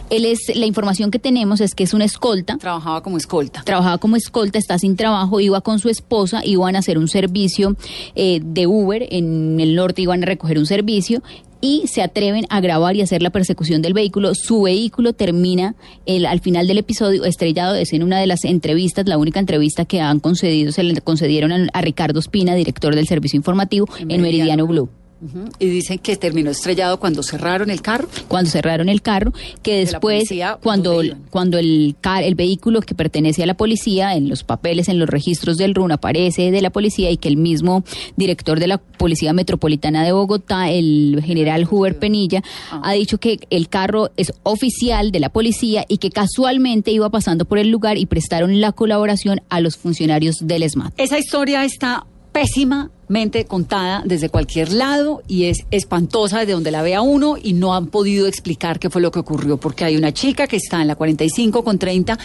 Él 0.09 0.25
es 0.25 0.55
la 0.55 0.65
información 0.65 1.11
que 1.11 1.19
tenemos 1.19 1.59
es 1.61 1.75
que 1.75 1.83
es 1.83 1.93
una 1.93 2.05
escolta. 2.05 2.57
trabajaba 2.57 3.01
como 3.01 3.17
escolta. 3.17 3.63
Trabajaba 3.63 3.97
como 3.97 4.15
escolta, 4.15 4.57
está 4.57 4.77
sin 4.79 4.95
trabajo, 4.95 5.39
iba 5.39 5.59
con 5.61 5.79
su 5.79 5.89
esposa, 5.89 6.41
iban 6.45 6.75
a 6.75 6.79
hacer 6.79 6.97
un 6.97 7.07
servicio 7.07 7.75
eh, 8.15 8.39
de 8.43 8.67
Uber 8.67 9.05
en 9.11 9.59
el 9.59 9.75
norte, 9.75 10.01
iban 10.03 10.23
a 10.23 10.25
recoger 10.25 10.57
un 10.57 10.65
servicio 10.65 11.21
y 11.65 11.87
se 11.87 12.03
atreven 12.03 12.45
a 12.49 12.61
grabar 12.61 12.95
y 12.95 13.01
hacer 13.01 13.23
la 13.23 13.31
persecución 13.31 13.81
del 13.81 13.95
vehículo. 13.95 14.35
Su 14.35 14.61
vehículo 14.61 15.13
termina 15.13 15.75
el, 16.05 16.27
al 16.27 16.39
final 16.39 16.67
del 16.67 16.77
episodio 16.77 17.25
estrellado. 17.25 17.73
Es 17.73 17.91
en 17.91 18.03
una 18.03 18.19
de 18.19 18.27
las 18.27 18.45
entrevistas, 18.45 19.07
la 19.07 19.17
única 19.17 19.39
entrevista 19.39 19.85
que 19.85 19.99
han 19.99 20.19
concedido, 20.19 20.71
se 20.71 20.83
le 20.83 21.01
concedieron 21.01 21.51
a, 21.51 21.67
a 21.73 21.81
Ricardo 21.81 22.19
Espina, 22.19 22.53
director 22.53 22.93
del 22.93 23.07
servicio 23.07 23.37
informativo 23.37 23.87
En 23.97 24.11
en, 24.11 24.21
Meridiano 24.21 24.67
Meridiano 24.67 25.04
Y 25.59 25.65
dicen 25.67 25.99
que 25.99 26.15
terminó 26.17 26.51
estrellado 26.51 26.99
cuando 26.99 27.23
cerraron 27.23 27.69
el 27.69 27.81
carro. 27.81 28.07
cuando 28.27 28.49
cerraron 28.51 28.89
el 28.89 29.01
carro, 29.01 29.33
que 29.61 29.77
después 29.77 30.29
cuando 30.61 31.01
cuando 31.29 31.57
el 31.57 31.95
car, 32.01 32.23
el 32.23 32.35
vehículo 32.35 32.81
que 32.81 32.95
pertenece 32.95 33.43
a 33.43 33.45
la 33.45 33.55
policía 33.55 34.15
en 34.15 34.29
los 34.29 34.43
papeles 34.43 34.89
en 34.89 34.99
los 34.99 35.09
registros 35.09 35.57
del 35.57 35.73
RUN 35.75 35.91
aparece 35.91 36.51
de 36.51 36.61
la 36.61 36.69
policía 36.69 37.11
y 37.11 37.17
que 37.17 37.27
el 37.29 37.37
mismo 37.37 37.83
director 38.15 38.59
de 38.59 38.67
la 38.67 38.77
Policía 38.77 39.33
Metropolitana 39.33 40.03
de 40.03 40.11
Bogotá, 40.11 40.69
el 40.71 41.21
general 41.25 41.67
Huber 41.69 41.97
Penilla, 41.99 42.41
Ah. 42.71 42.81
ha 42.83 42.93
dicho 42.93 43.17
que 43.17 43.39
el 43.49 43.67
carro 43.69 44.09
es 44.17 44.33
oficial 44.43 45.11
de 45.11 45.19
la 45.19 45.29
policía 45.29 45.85
y 45.87 45.97
que 45.97 46.09
casualmente 46.09 46.91
iba 46.91 47.09
pasando 47.09 47.45
por 47.45 47.57
el 47.57 47.69
lugar 47.69 47.97
y 47.97 48.05
prestaron 48.05 48.61
la 48.61 48.71
colaboración 48.71 49.41
a 49.49 49.59
los 49.61 49.77
funcionarios 49.77 50.37
del 50.41 50.69
SMAT. 50.69 50.93
Esa 50.97 51.17
historia 51.19 51.63
está 51.65 52.05
pésimamente 53.05 53.45
contada 53.45 54.03
desde 54.05 54.29
cualquier 54.29 54.71
lado 54.73 55.21
y 55.27 55.45
es 55.45 55.65
espantosa 55.71 56.39
desde 56.39 56.53
donde 56.53 56.71
la 56.71 56.81
vea 56.81 57.01
uno 57.01 57.37
y 57.41 57.53
no 57.53 57.75
han 57.75 57.87
podido 57.87 58.27
explicar 58.27 58.79
qué 58.79 58.89
fue 58.89 59.01
lo 59.01 59.11
que 59.11 59.19
ocurrió 59.19 59.57
porque 59.57 59.85
hay 59.85 59.95
una 59.95 60.13
chica 60.13 60.47
que 60.47 60.57
está 60.57 60.81
en 60.81 60.87
la 60.87 60.95
45 60.95 61.63
con 61.63 61.77
30 61.77 62.17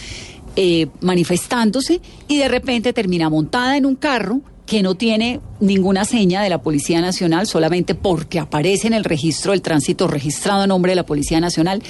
eh, 0.56 0.88
manifestándose 1.00 2.00
y 2.28 2.38
de 2.38 2.48
repente 2.48 2.92
termina 2.92 3.28
montada 3.28 3.76
en 3.76 3.86
un 3.86 3.94
carro 3.94 4.40
que 4.66 4.82
no 4.82 4.94
tiene 4.94 5.40
ninguna 5.58 6.04
seña 6.04 6.42
de 6.42 6.48
la 6.48 6.62
Policía 6.62 7.00
Nacional 7.00 7.46
solamente 7.46 7.94
porque 7.94 8.38
aparece 8.38 8.86
en 8.86 8.94
el 8.94 9.04
registro 9.04 9.52
del 9.52 9.62
tránsito 9.62 10.06
registrado 10.06 10.62
a 10.62 10.66
nombre 10.66 10.92
de 10.92 10.96
la 10.96 11.06
Policía 11.06 11.40
Nacional 11.40 11.82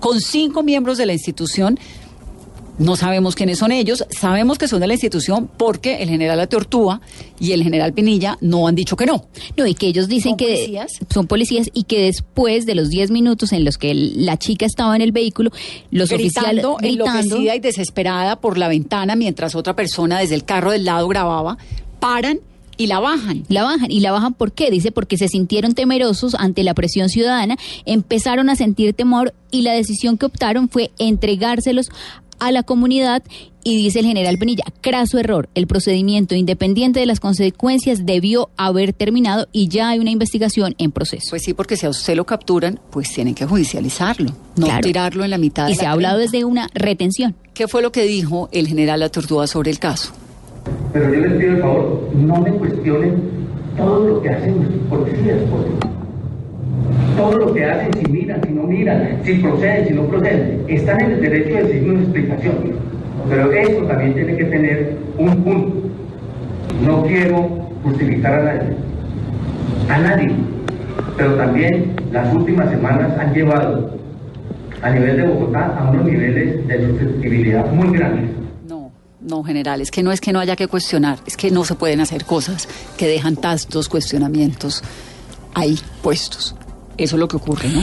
con 0.00 0.20
cinco 0.20 0.62
miembros 0.62 0.98
de 0.98 1.06
la 1.06 1.12
institución 1.12 1.78
no 2.78 2.96
sabemos 2.96 3.34
quiénes 3.34 3.58
son 3.58 3.72
ellos, 3.72 4.04
sabemos 4.10 4.58
que 4.58 4.68
son 4.68 4.80
de 4.80 4.86
la 4.86 4.94
institución 4.94 5.50
porque 5.56 6.02
el 6.02 6.08
general 6.08 6.40
Ateortúa 6.40 7.00
y 7.40 7.52
el 7.52 7.62
general 7.62 7.92
Pinilla 7.92 8.38
no 8.40 8.66
han 8.68 8.74
dicho 8.74 8.96
que 8.96 9.06
no. 9.06 9.26
No, 9.56 9.66
y 9.66 9.74
que 9.74 9.88
ellos 9.88 10.08
dicen 10.08 10.30
¿Son 10.30 10.36
que 10.36 10.46
policías? 10.46 10.92
son 11.12 11.26
policías 11.26 11.70
y 11.72 11.84
que 11.84 12.02
después 12.02 12.66
de 12.66 12.74
los 12.74 12.88
10 12.88 13.10
minutos 13.10 13.52
en 13.52 13.64
los 13.64 13.78
que 13.78 13.94
la 13.94 14.36
chica 14.38 14.66
estaba 14.66 14.94
en 14.96 15.02
el 15.02 15.12
vehículo, 15.12 15.50
los 15.90 16.12
oficiales 16.12 16.64
enloquecida 16.82 17.56
y 17.56 17.60
desesperada 17.60 18.36
por 18.40 18.58
la 18.58 18.68
ventana 18.68 19.16
mientras 19.16 19.54
otra 19.54 19.74
persona 19.74 20.18
desde 20.20 20.34
el 20.34 20.44
carro 20.44 20.70
del 20.70 20.84
lado 20.84 21.08
grababa, 21.08 21.58
paran 22.00 22.40
y 22.78 22.86
la 22.86 23.00
bajan. 23.00 23.44
la 23.48 23.64
bajan. 23.64 23.90
¿Y 23.90 24.00
la 24.00 24.12
bajan 24.12 24.34
por 24.34 24.52
qué? 24.52 24.70
Dice 24.70 24.92
porque 24.92 25.18
se 25.18 25.28
sintieron 25.28 25.74
temerosos 25.74 26.36
ante 26.36 26.62
la 26.62 26.74
presión 26.74 27.08
ciudadana, 27.08 27.56
empezaron 27.84 28.48
a 28.48 28.56
sentir 28.56 28.94
temor 28.94 29.34
y 29.50 29.62
la 29.62 29.72
decisión 29.72 30.16
que 30.16 30.26
optaron 30.26 30.68
fue 30.68 30.92
entregárselos 30.98 31.90
a 32.40 32.52
la 32.52 32.62
comunidad 32.62 33.22
y 33.64 33.76
dice 33.76 33.98
el 34.00 34.06
general 34.06 34.38
Penilla, 34.38 34.64
craso 34.80 35.18
error, 35.18 35.48
el 35.54 35.66
procedimiento 35.66 36.34
independiente 36.34 37.00
de 37.00 37.06
las 37.06 37.20
consecuencias 37.20 38.06
debió 38.06 38.48
haber 38.56 38.92
terminado 38.92 39.46
y 39.52 39.68
ya 39.68 39.90
hay 39.90 39.98
una 39.98 40.10
investigación 40.10 40.74
en 40.78 40.90
proceso. 40.92 41.26
Pues 41.30 41.42
sí, 41.42 41.52
porque 41.54 41.76
si 41.76 41.84
a 41.86 41.90
usted 41.90 42.14
lo 42.16 42.24
capturan, 42.24 42.80
pues 42.90 43.12
tienen 43.12 43.34
que 43.34 43.44
judicializarlo, 43.46 44.32
no 44.56 44.66
Claro. 44.66 44.80
tirarlo 44.80 45.24
en 45.24 45.30
la 45.30 45.38
mitad 45.38 45.66
de 45.66 45.72
y 45.72 45.74
la 45.74 45.80
se 45.80 45.86
ha 45.86 45.90
hablado 45.92 46.16
30. 46.18 46.32
desde 46.32 46.44
una 46.44 46.68
retención. 46.74 47.34
¿Qué 47.54 47.68
fue 47.68 47.82
lo 47.82 47.92
que 47.92 48.04
dijo 48.04 48.48
el 48.52 48.68
general 48.68 49.02
Ateortúa 49.02 49.46
sobre 49.46 49.70
el 49.70 49.78
caso? 49.78 50.12
Pero 50.92 51.12
yo 51.14 51.20
les 51.20 51.32
pido 51.38 51.52
el 51.52 51.60
favor, 51.60 52.10
no 52.14 52.40
me 52.40 52.50
cuestionen 52.52 53.22
todo 53.76 54.08
lo 54.08 54.22
que 54.22 54.28
hacen 54.30 54.56
nuestros 54.56 54.82
policías, 54.88 55.38
por 55.50 55.62
favor. 55.64 55.98
Todo 57.16 57.38
lo 57.38 57.54
que 57.54 57.64
hacen, 57.64 57.92
si 57.94 58.12
miran, 58.12 58.40
si 58.44 58.50
no 58.52 58.62
miran, 58.62 59.18
si 59.24 59.34
proceden, 59.34 59.88
si 59.88 59.94
no 59.94 60.04
proceden, 60.04 60.64
están 60.68 61.00
en 61.00 61.12
el 61.12 61.20
derecho 61.20 61.54
de 61.56 61.62
decir 61.64 61.90
una 61.90 62.00
explicación. 62.00 62.54
Pero 63.28 63.52
esto 63.52 63.84
también 63.84 64.14
tiene 64.14 64.36
que 64.36 64.44
tener 64.44 64.96
un 65.18 65.44
punto. 65.44 65.88
No 66.84 67.02
quiero 67.04 67.48
justificar 67.82 68.34
a 68.34 68.44
nadie, 68.44 68.76
a 69.88 69.98
nadie, 69.98 70.30
pero 71.16 71.34
también 71.34 71.96
las 72.12 72.32
últimas 72.34 72.70
semanas 72.70 73.18
han 73.18 73.34
llevado 73.34 73.98
a 74.82 74.90
nivel 74.90 75.16
de 75.16 75.22
Bogotá 75.24 75.76
a 75.76 75.90
unos 75.90 76.04
niveles 76.04 76.66
de 76.68 76.86
susceptibilidad 76.86 77.70
muy 77.72 77.96
grandes. 77.96 78.38
No, 79.20 79.42
general, 79.42 79.80
es 79.80 79.90
que 79.90 80.02
no 80.02 80.12
es 80.12 80.20
que 80.20 80.32
no 80.32 80.38
haya 80.38 80.54
que 80.54 80.68
cuestionar, 80.68 81.18
es 81.26 81.36
que 81.36 81.50
no 81.50 81.64
se 81.64 81.74
pueden 81.74 82.00
hacer 82.00 82.24
cosas 82.24 82.68
que 82.96 83.08
dejan 83.08 83.36
tantos 83.36 83.88
cuestionamientos 83.88 84.82
ahí 85.54 85.78
puestos. 86.02 86.54
Eso 86.98 87.16
es 87.16 87.20
lo 87.20 87.28
que 87.28 87.36
ocurre, 87.36 87.68
¿no? 87.68 87.82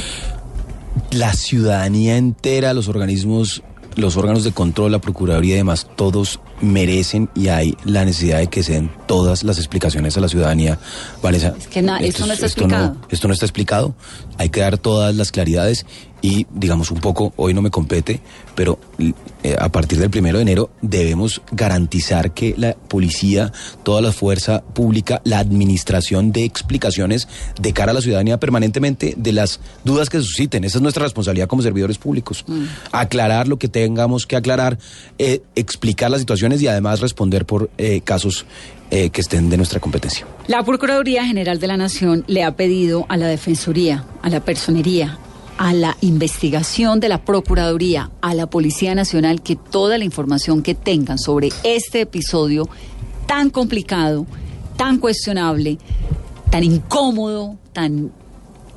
La 1.12 1.34
ciudadanía 1.34 2.18
entera, 2.18 2.74
los 2.74 2.88
organismos, 2.88 3.64
los 3.96 4.18
órganos 4.18 4.44
de 4.44 4.52
control, 4.52 4.92
la 4.92 5.00
Procuraduría 5.00 5.56
y 5.56 5.58
demás, 5.58 5.88
todos 5.96 6.40
merecen 6.62 7.30
y 7.36 7.48
hay 7.48 7.76
la 7.86 8.04
necesidad 8.06 8.40
de 8.40 8.48
que 8.48 8.64
se 8.64 8.74
den 8.74 8.92
todas 9.08 9.44
las 9.44 9.58
explicaciones 9.58 10.18
a 10.18 10.22
la 10.22 10.28
ciudadanía. 10.30 10.80
Vanessa, 11.22 11.54
Es 11.58 11.68
que 11.68 11.82
na- 11.82 11.98
esto 12.00 12.08
esto 12.24 12.28
no 12.28 12.34
es- 12.34 12.40
está 12.40 12.46
esto 12.48 12.62
explicado. 12.62 12.98
esto 13.10 13.28
no 13.28 13.34
está 13.34 13.46
explicado. 13.46 13.96
Hay 14.38 14.50
que 14.50 14.60
dar 14.62 14.78
todas 14.78 15.16
las 15.16 15.32
claridades 15.32 15.86
y, 16.26 16.48
digamos, 16.50 16.90
un 16.90 17.00
poco, 17.02 17.34
hoy 17.36 17.54
no 17.54 17.62
me 17.62 17.70
compete, 17.70 18.20
pero 18.56 18.80
eh, 18.98 19.56
a 19.60 19.70
partir 19.70 20.00
del 20.00 20.10
primero 20.10 20.40
de 20.40 20.42
enero 20.42 20.72
debemos 20.82 21.44
garantizar 21.52 22.34
que 22.34 22.56
la 22.58 22.74
policía, 22.74 23.52
toda 23.84 24.02
la 24.02 24.12
fuerza 24.12 24.64
pública, 24.64 25.22
la 25.24 25.38
administración 25.38 26.32
de 26.32 26.44
explicaciones 26.44 27.28
de 27.62 27.74
cara 27.74 27.92
a 27.92 27.94
la 27.94 28.02
ciudadanía 28.02 28.40
permanentemente 28.40 29.14
de 29.16 29.34
las 29.34 29.60
dudas 29.84 30.10
que 30.10 30.18
se 30.18 30.24
susciten. 30.24 30.64
Esa 30.64 30.80
es 30.80 30.82
nuestra 30.82 31.04
responsabilidad 31.04 31.48
como 31.48 31.62
servidores 31.62 32.00
públicos. 32.00 32.44
Aclarar 32.92 33.48
lo 33.48 33.60
que 33.60 33.68
tengamos 33.68 34.26
que 34.26 34.36
aclarar, 34.36 34.80
eh, 35.20 35.44
explicar 35.56 36.10
las 36.10 36.22
situaciones 36.22 36.60
y 36.64 36.68
además 36.68 37.02
responder 37.02 37.46
por 37.46 37.70
eh, 37.78 38.02
casos 38.02 38.48
eh, 38.90 39.12
que 39.12 39.22
estén 39.22 39.52
de 39.52 39.58
nuestra 39.58 39.80
competencia. 39.80 40.26
La 40.48 40.64
Procuraduría 40.64 41.24
General 41.24 41.60
de 41.60 41.68
la 41.68 41.78
Nación 41.78 42.24
le 42.26 42.44
ha 42.44 42.56
pedido 42.56 43.06
a 43.10 43.18
la 43.18 43.28
Defensoría, 43.28 44.06
a 44.24 44.30
la 44.30 44.40
Personería, 44.40 45.20
a 45.58 45.74
la 45.74 45.98
investigación 46.02 47.00
de 47.00 47.10
la 47.10 47.24
Procuraduría, 47.24 48.12
a 48.22 48.34
la 48.34 48.48
Policía 48.48 48.94
Nacional, 48.96 49.42
que 49.42 49.56
toda 49.56 49.98
la 49.98 50.04
información 50.04 50.62
que 50.62 50.76
tengan 50.76 51.18
sobre 51.18 51.50
este 51.64 52.02
episodio 52.02 52.68
tan 53.26 53.50
complicado, 53.50 54.26
tan 54.76 55.00
cuestionable, 55.00 55.78
tan 56.52 56.64
incómodo, 56.64 57.58
tan 57.74 58.12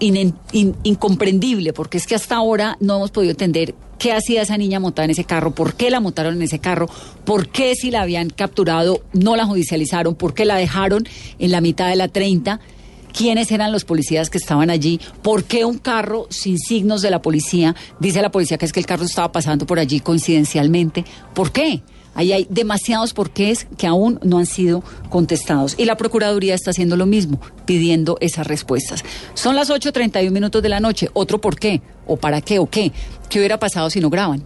incomprendible, 0.00 1.72
porque 1.72 1.98
es 1.98 2.06
que 2.06 2.14
hasta 2.14 2.36
ahora 2.36 2.76
no 2.80 2.96
hemos 2.96 3.10
podido 3.10 3.32
entender 3.32 3.74
qué 3.98 4.12
hacía 4.12 4.42
esa 4.42 4.56
niña 4.56 4.78
montada 4.78 5.04
en 5.06 5.10
ese 5.10 5.24
carro, 5.24 5.54
por 5.54 5.74
qué 5.74 5.90
la 5.90 6.00
montaron 6.00 6.34
en 6.36 6.42
ese 6.42 6.60
carro, 6.60 6.88
por 7.24 7.48
qué 7.48 7.74
si 7.74 7.90
la 7.90 8.02
habían 8.02 8.30
capturado 8.30 9.02
no 9.12 9.34
la 9.34 9.44
judicializaron, 9.44 10.14
por 10.14 10.34
qué 10.34 10.44
la 10.44 10.56
dejaron 10.56 11.06
en 11.40 11.50
la 11.50 11.60
mitad 11.60 11.88
de 11.88 11.96
la 11.96 12.08
30. 12.08 12.60
Quiénes 13.16 13.50
eran 13.50 13.72
los 13.72 13.84
policías 13.84 14.30
que 14.30 14.38
estaban 14.38 14.70
allí, 14.70 15.00
por 15.22 15.44
qué 15.44 15.64
un 15.64 15.78
carro 15.78 16.26
sin 16.30 16.58
signos 16.58 17.02
de 17.02 17.10
la 17.10 17.22
policía, 17.22 17.74
dice 18.00 18.22
la 18.22 18.30
policía 18.30 18.58
que 18.58 18.66
es 18.66 18.72
que 18.72 18.80
el 18.80 18.86
carro 18.86 19.04
estaba 19.04 19.32
pasando 19.32 19.66
por 19.66 19.78
allí 19.78 20.00
coincidencialmente, 20.00 21.04
¿por 21.34 21.52
qué? 21.52 21.82
Ahí 22.14 22.32
hay 22.32 22.48
demasiados 22.50 23.12
porqués 23.14 23.68
que 23.76 23.86
aún 23.86 24.18
no 24.24 24.38
han 24.38 24.46
sido 24.46 24.82
contestados. 25.08 25.76
Y 25.78 25.84
la 25.84 25.96
Procuraduría 25.96 26.54
está 26.54 26.70
haciendo 26.72 26.96
lo 26.96 27.06
mismo, 27.06 27.40
pidiendo 27.64 28.18
esas 28.20 28.44
respuestas. 28.48 29.04
Son 29.34 29.54
las 29.54 29.70
8.31 29.70 30.28
minutos 30.32 30.60
de 30.60 30.68
la 30.68 30.80
noche. 30.80 31.08
¿Otro 31.12 31.40
por 31.40 31.56
qué? 31.60 31.80
¿O 32.08 32.16
para 32.16 32.40
qué? 32.40 32.58
¿O 32.58 32.66
qué? 32.66 32.90
¿Qué 33.28 33.38
hubiera 33.38 33.60
pasado 33.60 33.88
si 33.88 34.00
no 34.00 34.10
graban? 34.10 34.40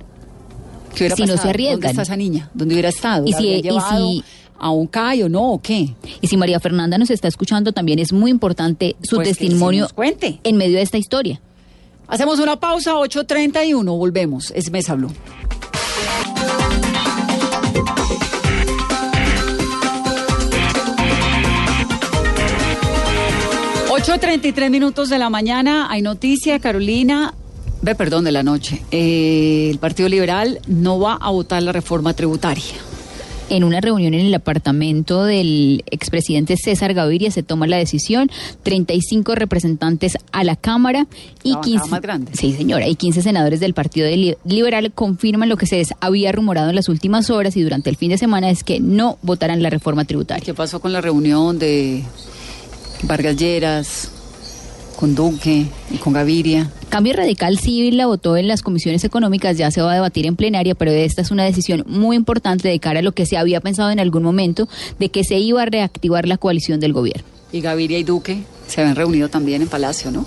¿Qué 0.94 1.04
hubiera 1.04 1.16
Si 1.16 1.24
no 1.24 1.38
se 1.38 1.48
arriesgan. 1.48 1.76
¿Dónde 1.80 1.88
está 1.88 2.02
esa 2.02 2.16
niña? 2.16 2.50
¿Dónde 2.52 2.74
hubiera 2.74 2.90
estado? 2.90 3.24
Y 3.26 3.30
e- 3.30 3.32
¿La 3.32 3.38
si- 3.38 3.46
habrían 3.46 3.74
y 4.04 4.16
si- 4.18 4.24
a 4.62 4.70
un 4.70 4.86
CAI 4.86 5.24
o 5.24 5.28
no? 5.28 5.52
¿O 5.52 5.60
qué? 5.60 5.94
Y 6.20 6.26
si 6.28 6.36
María 6.38 6.58
Fernanda 6.60 6.96
nos 6.96 7.10
está 7.10 7.28
escuchando, 7.28 7.72
también 7.72 7.98
es 7.98 8.12
muy 8.12 8.30
importante 8.30 8.96
su 9.02 9.16
Pues 9.16 9.28
testimonio 9.28 9.88
cuente. 9.94 10.40
en 10.44 10.56
medio 10.56 10.76
de 10.76 10.82
esta 10.82 10.96
historia. 10.98 11.40
Hacemos 12.08 12.38
una 12.40 12.58
pausa, 12.60 12.92
8.31, 12.94 13.84
volvemos. 13.96 14.50
Es 14.54 14.70
Mesa 14.70 14.94
Blue. 14.94 15.10
Ocho 23.90 24.18
treinta 24.18 24.48
y 24.48 24.52
tres 24.52 24.70
minutos 24.70 25.10
de 25.10 25.18
la 25.18 25.28
mañana, 25.30 25.86
hay 25.90 26.00
noticia, 26.02 26.58
Carolina, 26.58 27.34
ve, 27.82 27.94
perdón, 27.94 28.24
de 28.24 28.32
la 28.32 28.42
noche. 28.42 28.82
Eh, 28.90 29.68
el 29.70 29.78
Partido 29.78 30.08
Liberal 30.08 30.60
no 30.66 30.98
va 30.98 31.14
a 31.14 31.30
votar 31.30 31.62
la 31.62 31.72
reforma 31.72 32.14
tributaria. 32.14 32.64
En 33.52 33.64
una 33.64 33.82
reunión 33.82 34.14
en 34.14 34.24
el 34.24 34.32
apartamento 34.32 35.24
del 35.24 35.84
expresidente 35.90 36.56
César 36.56 36.94
Gaviria 36.94 37.30
se 37.30 37.42
toma 37.42 37.66
la 37.66 37.76
decisión, 37.76 38.30
35 38.62 39.34
representantes 39.34 40.16
a 40.32 40.42
la 40.42 40.56
Cámara 40.56 41.06
y 41.42 41.50
La 41.50 41.56
bancada 41.56 41.72
15 41.74 41.90
más 41.90 42.00
grande. 42.00 42.32
Sí, 42.34 42.54
señora, 42.54 42.88
y 42.88 42.94
15 42.94 43.20
senadores 43.20 43.60
del 43.60 43.74
Partido 43.74 44.08
Liberal 44.46 44.90
confirman 44.94 45.50
lo 45.50 45.58
que 45.58 45.66
se 45.66 45.76
les 45.76 45.92
había 46.00 46.32
rumorado 46.32 46.70
en 46.70 46.76
las 46.76 46.88
últimas 46.88 47.28
horas 47.28 47.54
y 47.54 47.60
durante 47.60 47.90
el 47.90 47.96
fin 47.96 48.08
de 48.08 48.16
semana 48.16 48.48
es 48.48 48.64
que 48.64 48.80
no 48.80 49.18
votarán 49.20 49.62
la 49.62 49.68
reforma 49.68 50.06
tributaria. 50.06 50.46
¿Qué 50.46 50.54
pasó 50.54 50.80
con 50.80 50.94
la 50.94 51.02
reunión 51.02 51.58
de 51.58 52.04
Vargas 53.02 53.36
Lleras, 53.36 54.10
con 55.02 55.16
Duque 55.16 55.66
y 55.90 55.96
con 55.96 56.12
Gaviria? 56.12 56.70
Cambio 56.88 57.12
Radical 57.14 57.58
Civil 57.58 57.96
la 57.96 58.06
votó 58.06 58.36
en 58.36 58.46
las 58.46 58.62
comisiones 58.62 59.02
económicas, 59.02 59.58
ya 59.58 59.68
se 59.72 59.82
va 59.82 59.90
a 59.90 59.94
debatir 59.94 60.26
en 60.26 60.36
plenaria, 60.36 60.76
pero 60.76 60.92
esta 60.92 61.22
es 61.22 61.32
una 61.32 61.42
decisión 61.42 61.82
muy 61.88 62.14
importante 62.14 62.68
de 62.68 62.78
cara 62.78 63.00
a 63.00 63.02
lo 63.02 63.10
que 63.10 63.26
se 63.26 63.36
había 63.36 63.60
pensado 63.60 63.90
en 63.90 63.98
algún 63.98 64.22
momento 64.22 64.68
de 65.00 65.08
que 65.08 65.24
se 65.24 65.40
iba 65.40 65.60
a 65.60 65.64
reactivar 65.64 66.28
la 66.28 66.38
coalición 66.38 66.78
del 66.78 66.92
gobierno. 66.92 67.24
Y 67.50 67.60
Gaviria 67.60 67.98
y 67.98 68.04
Duque 68.04 68.44
se 68.68 68.80
habían 68.80 68.94
reunido 68.94 69.28
también 69.28 69.60
en 69.60 69.66
Palacio, 69.66 70.12
¿no? 70.12 70.24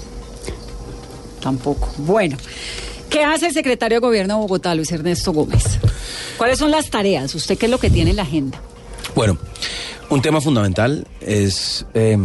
Tampoco. 1.40 1.90
Bueno, 2.00 2.36
¿qué 3.10 3.24
hace 3.24 3.48
el 3.48 3.54
secretario 3.54 4.02
de 4.02 4.06
Gobierno 4.06 4.34
de 4.34 4.42
Bogotá, 4.42 4.76
Luis 4.76 4.92
Ernesto 4.92 5.32
Gómez? 5.32 5.80
¿Cuáles 6.38 6.60
son 6.60 6.70
las 6.70 6.90
tareas? 6.90 7.34
¿Usted 7.34 7.58
qué 7.58 7.68
es 7.68 7.72
lo 7.72 7.80
que 7.80 7.90
tiene 7.90 8.10
en 8.10 8.18
la 8.18 8.24
agenda? 8.24 8.60
Bueno, 9.16 9.38
un 10.10 10.22
tema 10.22 10.42
fundamental 10.42 11.08
es 11.22 11.86
eh, 11.94 12.18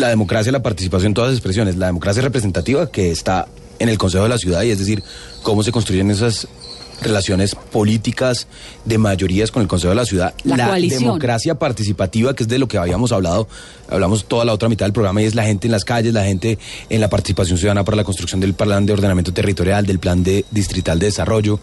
la 0.00 0.08
democracia, 0.08 0.50
la 0.50 0.62
participación 0.62 1.10
en 1.10 1.14
todas 1.14 1.30
las 1.30 1.38
expresiones. 1.38 1.76
La 1.76 1.86
democracia 1.86 2.22
representativa 2.22 2.90
que 2.90 3.10
está 3.10 3.46
en 3.78 3.88
el 3.88 3.98
Consejo 3.98 4.24
de 4.24 4.30
la 4.30 4.38
Ciudad 4.38 4.62
y 4.62 4.70
es 4.70 4.78
decir, 4.78 5.02
cómo 5.42 5.62
se 5.62 5.72
construyen 5.72 6.10
esas 6.10 6.48
relaciones 7.00 7.54
políticas 7.54 8.46
de 8.84 8.98
mayorías 8.98 9.50
con 9.50 9.62
el 9.62 9.68
Consejo 9.68 9.90
de 9.90 9.96
la 9.96 10.04
Ciudad. 10.04 10.34
La 10.44 10.74
democracia 10.74 11.54
participativa, 11.54 12.34
que 12.34 12.42
es 12.42 12.48
de 12.48 12.58
lo 12.58 12.68
que 12.68 12.78
habíamos 12.78 13.12
hablado, 13.12 13.48
hablamos 13.88 14.26
toda 14.26 14.44
la 14.44 14.52
otra 14.52 14.68
mitad 14.68 14.86
del 14.86 14.92
programa, 14.92 15.22
y 15.22 15.24
es 15.24 15.34
la 15.34 15.44
gente 15.44 15.66
en 15.66 15.72
las 15.72 15.84
calles, 15.84 16.12
la 16.12 16.24
gente 16.24 16.58
en 16.88 17.00
la 17.00 17.08
participación 17.08 17.58
ciudadana 17.58 17.84
para 17.84 17.96
la 17.96 18.04
construcción 18.04 18.40
del 18.40 18.54
plan 18.54 18.84
de 18.84 18.92
ordenamiento 18.92 19.32
territorial, 19.32 19.86
del 19.86 19.98
plan 19.98 20.22
de 20.22 20.44
distrital 20.50 20.98
de 20.98 21.06
desarrollo. 21.06 21.58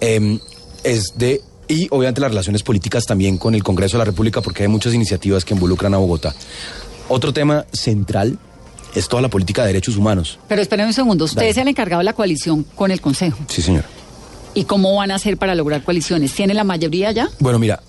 Eh, 0.00 0.38
es 0.84 1.14
de 1.16 1.42
y 1.68 1.88
obviamente 1.90 2.20
las 2.20 2.30
relaciones 2.30 2.62
políticas 2.62 3.04
también 3.04 3.38
con 3.38 3.54
el 3.56 3.64
Congreso 3.64 3.96
de 3.96 3.98
la 3.98 4.04
República 4.04 4.40
porque 4.40 4.62
hay 4.62 4.68
muchas 4.68 4.94
iniciativas 4.94 5.44
que 5.44 5.54
involucran 5.54 5.94
a 5.94 5.96
Bogotá. 5.96 6.32
Otro 7.08 7.32
tema 7.32 7.66
central 7.72 8.38
es 8.94 9.08
toda 9.08 9.22
la 9.22 9.28
política 9.28 9.62
de 9.62 9.68
derechos 9.68 9.96
humanos. 9.96 10.38
Pero 10.48 10.62
espérenme 10.62 10.88
un 10.88 10.94
segundo, 10.94 11.24
usted 11.24 11.36
Dale. 11.36 11.50
es 11.50 11.56
el 11.56 11.68
encargado 11.68 12.00
de 12.00 12.04
la 12.04 12.14
coalición 12.14 12.64
con 12.74 12.90
el 12.90 13.00
Consejo. 13.00 13.38
Sí, 13.48 13.62
señor. 13.62 13.84
¿Y 14.54 14.64
cómo 14.64 14.94
van 14.94 15.10
a 15.10 15.16
hacer 15.16 15.36
para 15.36 15.54
lograr 15.54 15.82
coaliciones? 15.82 16.32
¿Tiene 16.32 16.54
la 16.54 16.64
mayoría 16.64 17.12
ya? 17.12 17.28
Bueno, 17.38 17.58
mira, 17.58 17.82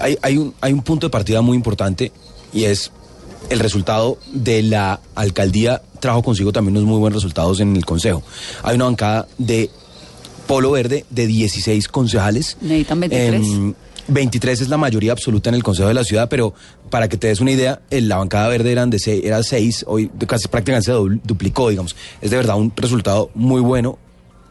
hay, 0.00 0.18
hay, 0.22 0.36
un, 0.36 0.54
hay 0.60 0.72
un 0.72 0.82
punto 0.82 1.06
de 1.06 1.10
partida 1.10 1.40
muy 1.40 1.56
importante 1.56 2.12
y 2.52 2.64
es 2.64 2.90
el 3.50 3.58
resultado 3.58 4.18
de 4.32 4.62
la 4.62 5.00
alcaldía 5.14 5.82
trajo 6.04 6.22
consigo 6.22 6.52
también 6.52 6.76
unos 6.76 6.86
muy 6.86 6.98
buenos 6.98 7.22
resultados 7.22 7.60
en 7.60 7.74
el 7.76 7.86
Consejo. 7.86 8.22
Hay 8.62 8.74
una 8.74 8.84
bancada 8.84 9.26
de 9.38 9.70
Polo 10.46 10.70
Verde 10.72 11.06
de 11.08 11.26
16 11.26 11.88
concejales. 11.88 12.58
Necesitan 12.60 13.00
23. 13.00 13.42
Em, 13.42 13.74
23 14.08 14.60
es 14.60 14.68
la 14.68 14.76
mayoría 14.76 15.12
absoluta 15.12 15.48
en 15.48 15.54
el 15.54 15.62
Consejo 15.62 15.88
de 15.88 15.94
la 15.94 16.04
Ciudad, 16.04 16.28
pero 16.28 16.54
para 16.90 17.08
que 17.08 17.16
te 17.16 17.28
des 17.28 17.40
una 17.40 17.52
idea, 17.52 17.80
la 17.90 18.16
bancada 18.16 18.48
verde 18.48 18.72
eran 18.72 18.90
de 18.90 18.98
seis, 18.98 19.24
era 19.24 19.42
6, 19.42 19.84
hoy 19.88 20.10
casi 20.26 20.48
prácticamente 20.48 20.86
se 20.86 20.92
duplicó, 20.92 21.70
digamos. 21.70 21.96
Es 22.20 22.30
de 22.30 22.36
verdad 22.36 22.56
un 22.56 22.72
resultado 22.76 23.30
muy 23.34 23.60
bueno, 23.60 23.98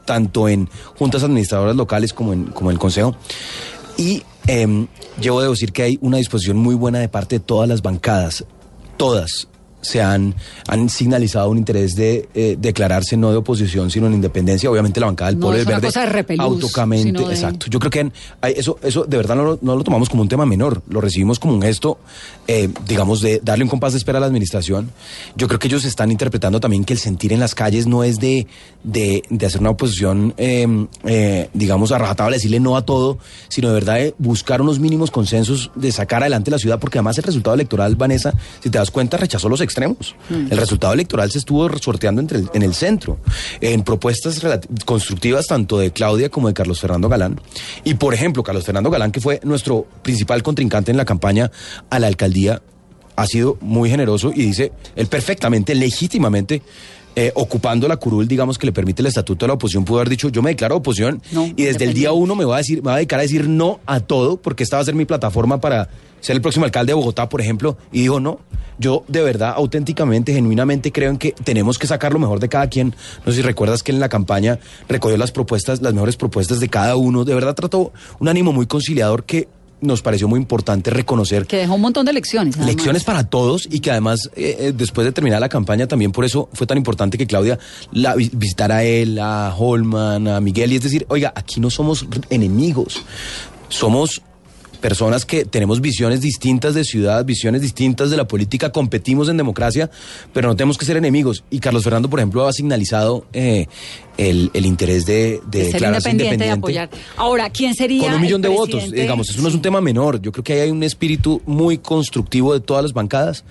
tanto 0.04 0.48
en 0.48 0.68
juntas 0.96 1.22
administradoras 1.22 1.76
locales 1.76 2.12
como 2.12 2.32
en, 2.32 2.46
como 2.46 2.70
el 2.70 2.78
Consejo. 2.78 3.16
Y 3.96 4.22
eh, 4.46 4.86
llevo 5.20 5.40
de 5.40 5.48
decir 5.48 5.72
que 5.72 5.82
hay 5.82 5.98
una 6.00 6.18
disposición 6.18 6.56
muy 6.56 6.74
buena 6.74 6.98
de 6.98 7.08
parte 7.08 7.36
de 7.36 7.40
todas 7.40 7.68
las 7.68 7.82
bancadas, 7.82 8.44
todas 8.96 9.48
se 9.84 10.02
han, 10.02 10.34
han 10.66 10.88
signalizado 10.88 11.48
un 11.50 11.58
interés 11.58 11.94
de 11.94 12.28
eh, 12.34 12.56
declararse 12.58 13.16
no 13.16 13.30
de 13.30 13.36
oposición, 13.36 13.90
sino 13.90 14.06
en 14.06 14.14
independencia. 14.14 14.70
Obviamente 14.70 14.98
la 14.98 15.06
bancada 15.06 15.30
del 15.30 15.38
No 15.38 15.46
Pueblo 15.46 15.60
es 15.60 15.66
del 15.66 15.74
Verde 15.80 16.06
repelús, 16.06 16.44
autocamente, 16.44 17.22
de- 17.24 17.32
exacto. 17.34 17.66
Yo 17.68 17.78
creo 17.78 17.90
que 17.90 18.00
en- 18.00 18.12
eso, 18.56 18.78
eso 18.82 19.04
de 19.04 19.16
verdad 19.16 19.36
no 19.36 19.44
lo, 19.44 19.58
no 19.62 19.76
lo 19.76 19.84
tomamos 19.84 20.08
como 20.08 20.22
un 20.22 20.28
tema 20.28 20.46
menor, 20.46 20.82
lo 20.88 21.00
recibimos 21.00 21.38
como 21.38 21.54
un 21.54 21.62
gesto, 21.62 21.98
eh, 22.48 22.68
digamos, 22.88 23.20
de 23.20 23.40
darle 23.44 23.64
un 23.64 23.70
compás 23.70 23.92
de 23.92 23.98
espera 23.98 24.18
a 24.18 24.20
la 24.20 24.26
administración. 24.26 24.90
Yo 25.36 25.46
creo 25.48 25.58
que 25.58 25.68
ellos 25.68 25.84
están 25.84 26.10
interpretando 26.10 26.60
también 26.60 26.84
que 26.84 26.92
el 26.94 26.98
sentir 26.98 27.32
en 27.32 27.40
las 27.40 27.54
calles 27.54 27.86
no 27.86 28.02
es 28.04 28.16
de, 28.18 28.46
de, 28.82 29.22
de 29.28 29.46
hacer 29.46 29.60
una 29.60 29.70
oposición, 29.70 30.34
eh, 30.38 30.66
eh, 31.04 31.48
digamos, 31.54 31.92
a 31.92 31.98
rajatabla, 31.98 32.36
decirle 32.36 32.60
no 32.60 32.76
a 32.76 32.82
todo, 32.84 33.18
sino 33.48 33.68
de 33.68 33.74
verdad 33.74 33.94
de 33.96 34.14
buscar 34.18 34.60
unos 34.62 34.78
mínimos 34.78 35.10
consensos 35.10 35.70
de 35.74 35.92
sacar 35.92 36.22
adelante 36.22 36.50
la 36.50 36.58
ciudad, 36.58 36.78
porque 36.78 36.98
además 36.98 37.18
el 37.18 37.24
resultado 37.24 37.54
electoral, 37.54 37.96
Vanessa, 37.96 38.32
si 38.62 38.70
te 38.70 38.78
das 38.78 38.90
cuenta, 38.90 39.16
rechazó 39.16 39.48
los 39.48 39.60
extremos. 39.74 40.14
El 40.30 40.56
resultado 40.56 40.92
electoral 40.94 41.30
se 41.30 41.38
estuvo 41.38 41.68
sorteando 41.78 42.20
entre 42.20 42.38
el- 42.38 42.50
en 42.54 42.62
el 42.62 42.74
centro, 42.74 43.18
en 43.60 43.82
propuestas 43.82 44.40
constructivas 44.84 45.46
tanto 45.46 45.78
de 45.78 45.90
Claudia 45.90 46.28
como 46.28 46.48
de 46.48 46.54
Carlos 46.54 46.80
Fernando 46.80 47.08
Galán. 47.08 47.40
Y 47.82 47.94
por 47.94 48.14
ejemplo, 48.14 48.42
Carlos 48.42 48.64
Fernando 48.64 48.90
Galán, 48.90 49.10
que 49.10 49.20
fue 49.20 49.40
nuestro 49.42 49.86
principal 50.02 50.42
contrincante 50.42 50.90
en 50.92 50.96
la 50.96 51.04
campaña 51.04 51.50
a 51.90 51.98
la 51.98 52.06
alcaldía, 52.06 52.62
ha 53.16 53.26
sido 53.26 53.58
muy 53.60 53.90
generoso 53.90 54.30
y 54.34 54.42
dice, 54.42 54.72
él 54.96 55.06
perfectamente, 55.08 55.74
legítimamente, 55.74 56.62
eh, 57.16 57.30
ocupando 57.36 57.86
la 57.86 57.96
curul, 57.96 58.26
digamos, 58.26 58.58
que 58.58 58.66
le 58.66 58.72
permite 58.72 59.02
el 59.02 59.06
estatuto 59.06 59.44
de 59.44 59.48
la 59.48 59.54
oposición, 59.54 59.84
pudo 59.84 59.98
haber 59.98 60.08
dicho, 60.08 60.28
yo 60.30 60.42
me 60.42 60.50
declaro 60.50 60.76
oposición 60.76 61.22
No, 61.30 61.46
y 61.56 61.62
desde 61.64 61.84
el 61.84 61.94
día 61.94 62.10
uno 62.12 62.34
me 62.34 62.44
voy 62.44 62.54
a 62.54 62.58
decir, 62.58 62.78
me 62.78 62.82
voy 62.84 62.92
a 62.92 62.96
dedicar 62.96 63.20
a 63.20 63.22
decir 63.22 63.48
no 63.48 63.78
a 63.86 64.00
todo, 64.00 64.36
porque 64.36 64.64
esta 64.64 64.76
va 64.76 64.82
a 64.82 64.84
ser 64.84 64.94
mi 64.96 65.04
plataforma 65.04 65.60
para 65.60 65.88
ser 66.24 66.34
el 66.36 66.42
próximo 66.42 66.64
alcalde 66.64 66.90
de 66.90 66.94
Bogotá, 66.94 67.28
por 67.28 67.40
ejemplo, 67.40 67.76
y 67.92 68.00
dijo 68.02 68.18
no. 68.20 68.40
Yo 68.78 69.04
de 69.06 69.22
verdad, 69.22 69.52
auténticamente, 69.56 70.32
genuinamente 70.32 70.90
creo 70.90 71.10
en 71.10 71.16
que 71.18 71.30
tenemos 71.32 71.78
que 71.78 71.86
sacar 71.86 72.12
lo 72.12 72.18
mejor 72.18 72.40
de 72.40 72.48
cada 72.48 72.68
quien. 72.68 72.94
No 73.24 73.30
sé 73.30 73.36
si 73.36 73.42
recuerdas 73.42 73.82
que 73.84 73.92
en 73.92 74.00
la 74.00 74.08
campaña 74.08 74.58
recogió 74.88 75.16
las 75.16 75.30
propuestas, 75.30 75.80
las 75.80 75.94
mejores 75.94 76.16
propuestas 76.16 76.58
de 76.58 76.68
cada 76.68 76.96
uno. 76.96 77.24
De 77.24 77.34
verdad 77.34 77.54
trató 77.54 77.92
un 78.18 78.26
ánimo 78.28 78.52
muy 78.52 78.66
conciliador 78.66 79.22
que 79.24 79.46
nos 79.80 80.00
pareció 80.00 80.26
muy 80.28 80.40
importante 80.40 80.88
reconocer 80.90 81.46
Que 81.46 81.58
dejó 81.58 81.74
un 81.74 81.82
montón 81.82 82.06
de 82.06 82.12
lecciones. 82.14 82.56
Lecciones 82.56 83.04
para 83.04 83.24
todos 83.24 83.68
y 83.70 83.80
que 83.80 83.90
además 83.90 84.30
eh, 84.34 84.56
eh, 84.58 84.72
después 84.74 85.04
de 85.04 85.12
terminar 85.12 85.40
la 85.40 85.50
campaña 85.50 85.86
también 85.86 86.10
por 86.10 86.24
eso 86.24 86.48
fue 86.54 86.66
tan 86.66 86.78
importante 86.78 87.18
que 87.18 87.26
Claudia 87.26 87.58
la 87.92 88.14
vi- 88.14 88.30
visitara 88.32 88.76
a 88.78 88.82
él, 88.84 89.18
a 89.20 89.54
Holman, 89.56 90.26
a 90.26 90.40
Miguel 90.40 90.72
y 90.72 90.76
es 90.76 90.82
decir, 90.82 91.04
oiga, 91.10 91.32
aquí 91.36 91.60
no 91.60 91.68
somos 91.70 92.06
enemigos, 92.30 93.02
somos 93.68 94.22
personas 94.84 95.24
que 95.24 95.46
tenemos 95.46 95.80
visiones 95.80 96.20
distintas 96.20 96.74
de 96.74 96.84
ciudad, 96.84 97.24
visiones 97.24 97.62
distintas 97.62 98.10
de 98.10 98.18
la 98.18 98.28
política, 98.28 98.70
competimos 98.70 99.30
en 99.30 99.38
democracia, 99.38 99.90
pero 100.34 100.46
no 100.46 100.56
tenemos 100.56 100.76
que 100.76 100.84
ser 100.84 100.98
enemigos. 100.98 101.42
Y 101.48 101.60
Carlos 101.60 101.84
Fernando, 101.84 102.10
por 102.10 102.18
ejemplo, 102.18 102.46
ha 102.46 102.52
signalizado 102.52 103.24
eh, 103.32 103.66
el, 104.18 104.50
el 104.52 104.66
interés 104.66 105.06
de, 105.06 105.40
de, 105.46 105.58
de 105.58 105.64
ser 105.64 105.72
declararse 105.72 106.10
independiente, 106.10 106.50
apoyar. 106.50 106.90
Ahora, 107.16 107.48
¿quién 107.48 107.74
sería 107.74 108.02
con 108.02 108.10
un 108.10 108.14
el 108.16 108.20
millón 108.20 108.42
de 108.42 108.48
votos. 108.48 108.90
Digamos, 108.90 109.30
eso 109.30 109.40
no 109.40 109.48
es 109.48 109.54
un 109.54 109.62
tema 109.62 109.80
menor. 109.80 110.20
Yo 110.20 110.32
creo 110.32 110.44
que 110.44 110.52
ahí 110.52 110.60
hay 110.60 110.70
un 110.70 110.82
espíritu 110.82 111.40
muy 111.46 111.78
constructivo 111.78 112.52
de 112.52 112.60
todas 112.60 112.82
las 112.82 112.92
bancadas 112.92 113.46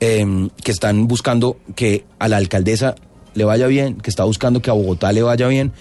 eh, 0.00 0.50
que 0.62 0.70
están 0.70 1.08
buscando 1.08 1.56
que 1.76 2.04
a 2.18 2.28
la 2.28 2.36
alcaldesa 2.36 2.94
le 3.32 3.44
vaya 3.44 3.66
bien, 3.68 3.94
que 4.02 4.10
está 4.10 4.24
buscando 4.24 4.60
que 4.60 4.68
a 4.68 4.74
Bogotá 4.74 5.12
le 5.12 5.22
vaya 5.22 5.48
bien 5.48 5.72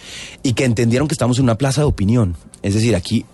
y 0.44 0.54
que 0.54 0.64
entendieron 0.64 1.10
que 1.10 1.14
estamos 1.14 1.40
en 1.40 1.44
una 1.44 1.58
plaza 1.58 1.82
de 1.82 1.88
opinión. 1.88 2.38
Es 2.62 2.74
decir, 2.74 2.96
aquí 2.96 3.26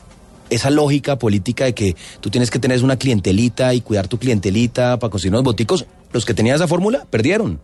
esa 0.49 0.69
lógica 0.69 1.17
política 1.17 1.65
de 1.65 1.73
que 1.73 1.95
tú 2.21 2.29
tienes 2.29 2.51
que 2.51 2.59
tener 2.59 2.83
una 2.83 2.97
clientelita 2.97 3.73
y 3.73 3.81
cuidar 3.81 4.07
tu 4.07 4.17
clientelita 4.17 4.99
para 4.99 5.11
conseguir 5.11 5.33
unos 5.33 5.43
boticos, 5.43 5.85
Los 6.11 6.25
que 6.25 6.33
tenían 6.33 6.55
esa 6.55 6.67
fórmula 6.67 7.05
perdieron. 7.09 7.59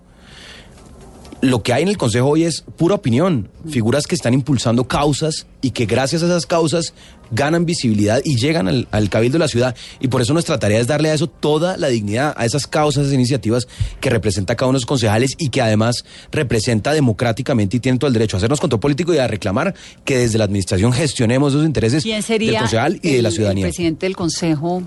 Lo 1.45 1.61
que 1.61 1.73
hay 1.73 1.83
en 1.83 1.89
el 1.89 1.97
Consejo 1.97 2.29
hoy 2.29 2.43
es 2.43 2.63
pura 2.75 2.95
opinión, 2.95 3.49
figuras 3.69 4.07
que 4.07 4.15
están 4.15 4.33
impulsando 4.33 4.87
causas 4.87 5.45
y 5.61 5.71
que 5.71 5.85
gracias 5.85 6.23
a 6.23 6.25
esas 6.25 6.47
causas 6.47 6.95
ganan 7.29 7.67
visibilidad 7.67 8.19
y 8.23 8.35
llegan 8.35 8.67
al, 8.67 8.87
al 8.89 9.09
cabildo 9.09 9.35
de 9.35 9.39
la 9.39 9.47
ciudad. 9.47 9.75
Y 9.99 10.07
por 10.07 10.21
eso 10.21 10.33
nuestra 10.33 10.57
tarea 10.57 10.79
es 10.79 10.87
darle 10.87 11.11
a 11.11 11.13
eso 11.13 11.27
toda 11.27 11.77
la 11.77 11.89
dignidad, 11.89 12.33
a 12.35 12.45
esas 12.45 12.65
causas, 12.65 13.03
esas 13.03 13.13
iniciativas 13.13 13.67
que 13.99 14.09
representa 14.09 14.55
cada 14.55 14.69
uno 14.69 14.77
de 14.77 14.81
los 14.81 14.87
concejales 14.87 15.35
y 15.37 15.49
que 15.49 15.61
además 15.61 16.03
representa 16.31 16.93
democráticamente 16.93 17.77
y 17.77 17.79
tiene 17.79 17.99
todo 17.99 18.07
el 18.07 18.13
derecho 18.13 18.37
a 18.37 18.39
hacernos 18.39 18.59
control 18.59 18.79
político 18.79 19.13
y 19.13 19.19
a 19.19 19.27
reclamar 19.27 19.75
que 20.03 20.17
desde 20.17 20.39
la 20.39 20.45
administración 20.45 20.93
gestionemos 20.93 21.53
esos 21.53 21.65
intereses 21.65 22.03
¿Quién 22.03 22.23
del 22.27 22.57
concejal 22.57 22.99
y 23.03 23.11
de 23.11 23.21
la 23.21 23.29
ciudadanía. 23.29 23.65
el 23.65 23.71
presidente 23.71 24.07
del 24.07 24.15
Consejo 24.15 24.81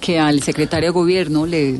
que 0.00 0.18
al 0.18 0.42
secretario 0.42 0.88
de 0.88 0.92
Gobierno 0.92 1.46
le, 1.46 1.78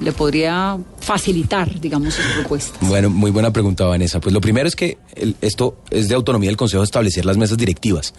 le 0.00 0.12
podría 0.12 0.78
facilitar, 1.00 1.80
digamos, 1.80 2.14
sus 2.14 2.24
propuestas? 2.26 2.88
Bueno, 2.88 3.10
muy 3.10 3.30
buena 3.30 3.52
pregunta, 3.52 3.84
Vanessa. 3.84 4.20
Pues 4.20 4.32
lo 4.32 4.40
primero 4.40 4.66
es 4.68 4.76
que 4.76 4.98
esto 5.40 5.76
es 5.90 6.08
de 6.08 6.14
autonomía 6.14 6.48
del 6.48 6.56
Consejo 6.56 6.82
establecer 6.82 7.24
las 7.24 7.36
mesas 7.36 7.56
directivas. 7.56 8.14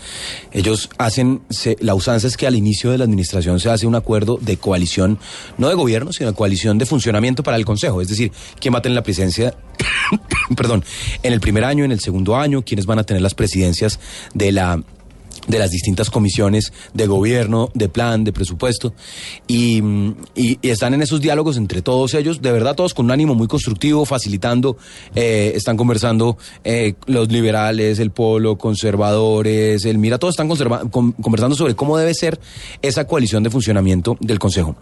Ellos 0.52 0.90
hacen, 0.98 1.42
la 1.80 1.96
usanza 1.96 2.28
es 2.28 2.38
que 2.38 2.48
al 2.48 2.56
inicio 2.56 2.92
de 2.92 2.98
la 2.98 3.04
administración 3.04 3.60
se 3.60 3.70
hace 3.70 3.88
un 3.88 3.96
acuerdo 3.96 4.38
de 4.42 4.58
coalición, 4.58 5.20
no 5.58 5.70
de 5.70 5.76
gobierno, 5.76 6.14
sino 6.14 6.32
de 6.32 6.36
coalición 6.36 6.78
de 6.78 6.86
funcionamiento 6.86 7.44
para 7.44 7.58
el 7.58 7.66
Consejo. 7.66 8.02
Es 8.02 8.08
decir, 8.08 8.32
quién 8.60 8.74
va 8.74 8.80
a 8.80 8.82
tener 8.82 8.96
la 8.96 9.04
presidencia, 9.04 9.54
perdón, 10.56 10.84
en 11.24 11.34
el 11.34 11.40
primer 11.40 11.64
año, 11.64 11.84
en 11.84 11.92
el 11.92 12.00
segundo 12.00 12.36
año, 12.36 12.64
quiénes 12.64 12.86
van 12.86 13.00
a 13.00 13.04
tener 13.04 13.22
las 13.22 13.36
presidencias 13.36 14.00
de 14.34 14.52
la 14.52 14.84
de 15.48 15.60
las 15.60 15.70
distintas 15.72 16.10
comisiones 16.10 16.74
de 16.94 17.08
gobierno, 17.08 17.70
de 17.74 17.90
plan, 17.90 18.24
de 18.24 18.34
presupuesto, 18.34 18.94
y, 19.48 19.82
mm, 19.82 20.16
y- 20.36 20.60
y 20.62 20.70
están 20.70 20.94
en 20.94 21.02
esos 21.02 21.22
diálogos 21.22 21.58
entre 21.58 21.82
todos 21.82 22.14
ellos, 22.14 22.42
de 22.42 22.52
verdad 22.52 22.76
todos 22.76 22.94
con 22.94 23.06
un 23.06 23.12
ánimo 23.12 23.36
muy 23.36 23.48
constructivo, 23.48 24.06
facilitando, 24.06 24.78
eh, 25.16 25.54
están 25.56 25.78
conversando 25.78 26.38
eh, 26.64 26.96
los 27.06 27.32
liberales, 27.32 28.00
el 28.00 28.12
polo, 28.12 28.58
conservadores, 28.58 29.86
el 29.86 29.98
mira, 29.98 30.18
todos 30.18 30.34
están 30.34 30.48
con- 30.90 31.12
conversando 31.14 31.56
sobre 31.56 31.76
cómo 31.76 31.98
debe 31.98 32.14
ser 32.14 32.40
esa 32.82 33.06
coalición 33.06 33.44
de 33.44 33.50
funcionamiento 33.50 34.18
del 34.20 34.40
Consejo. 34.40 34.76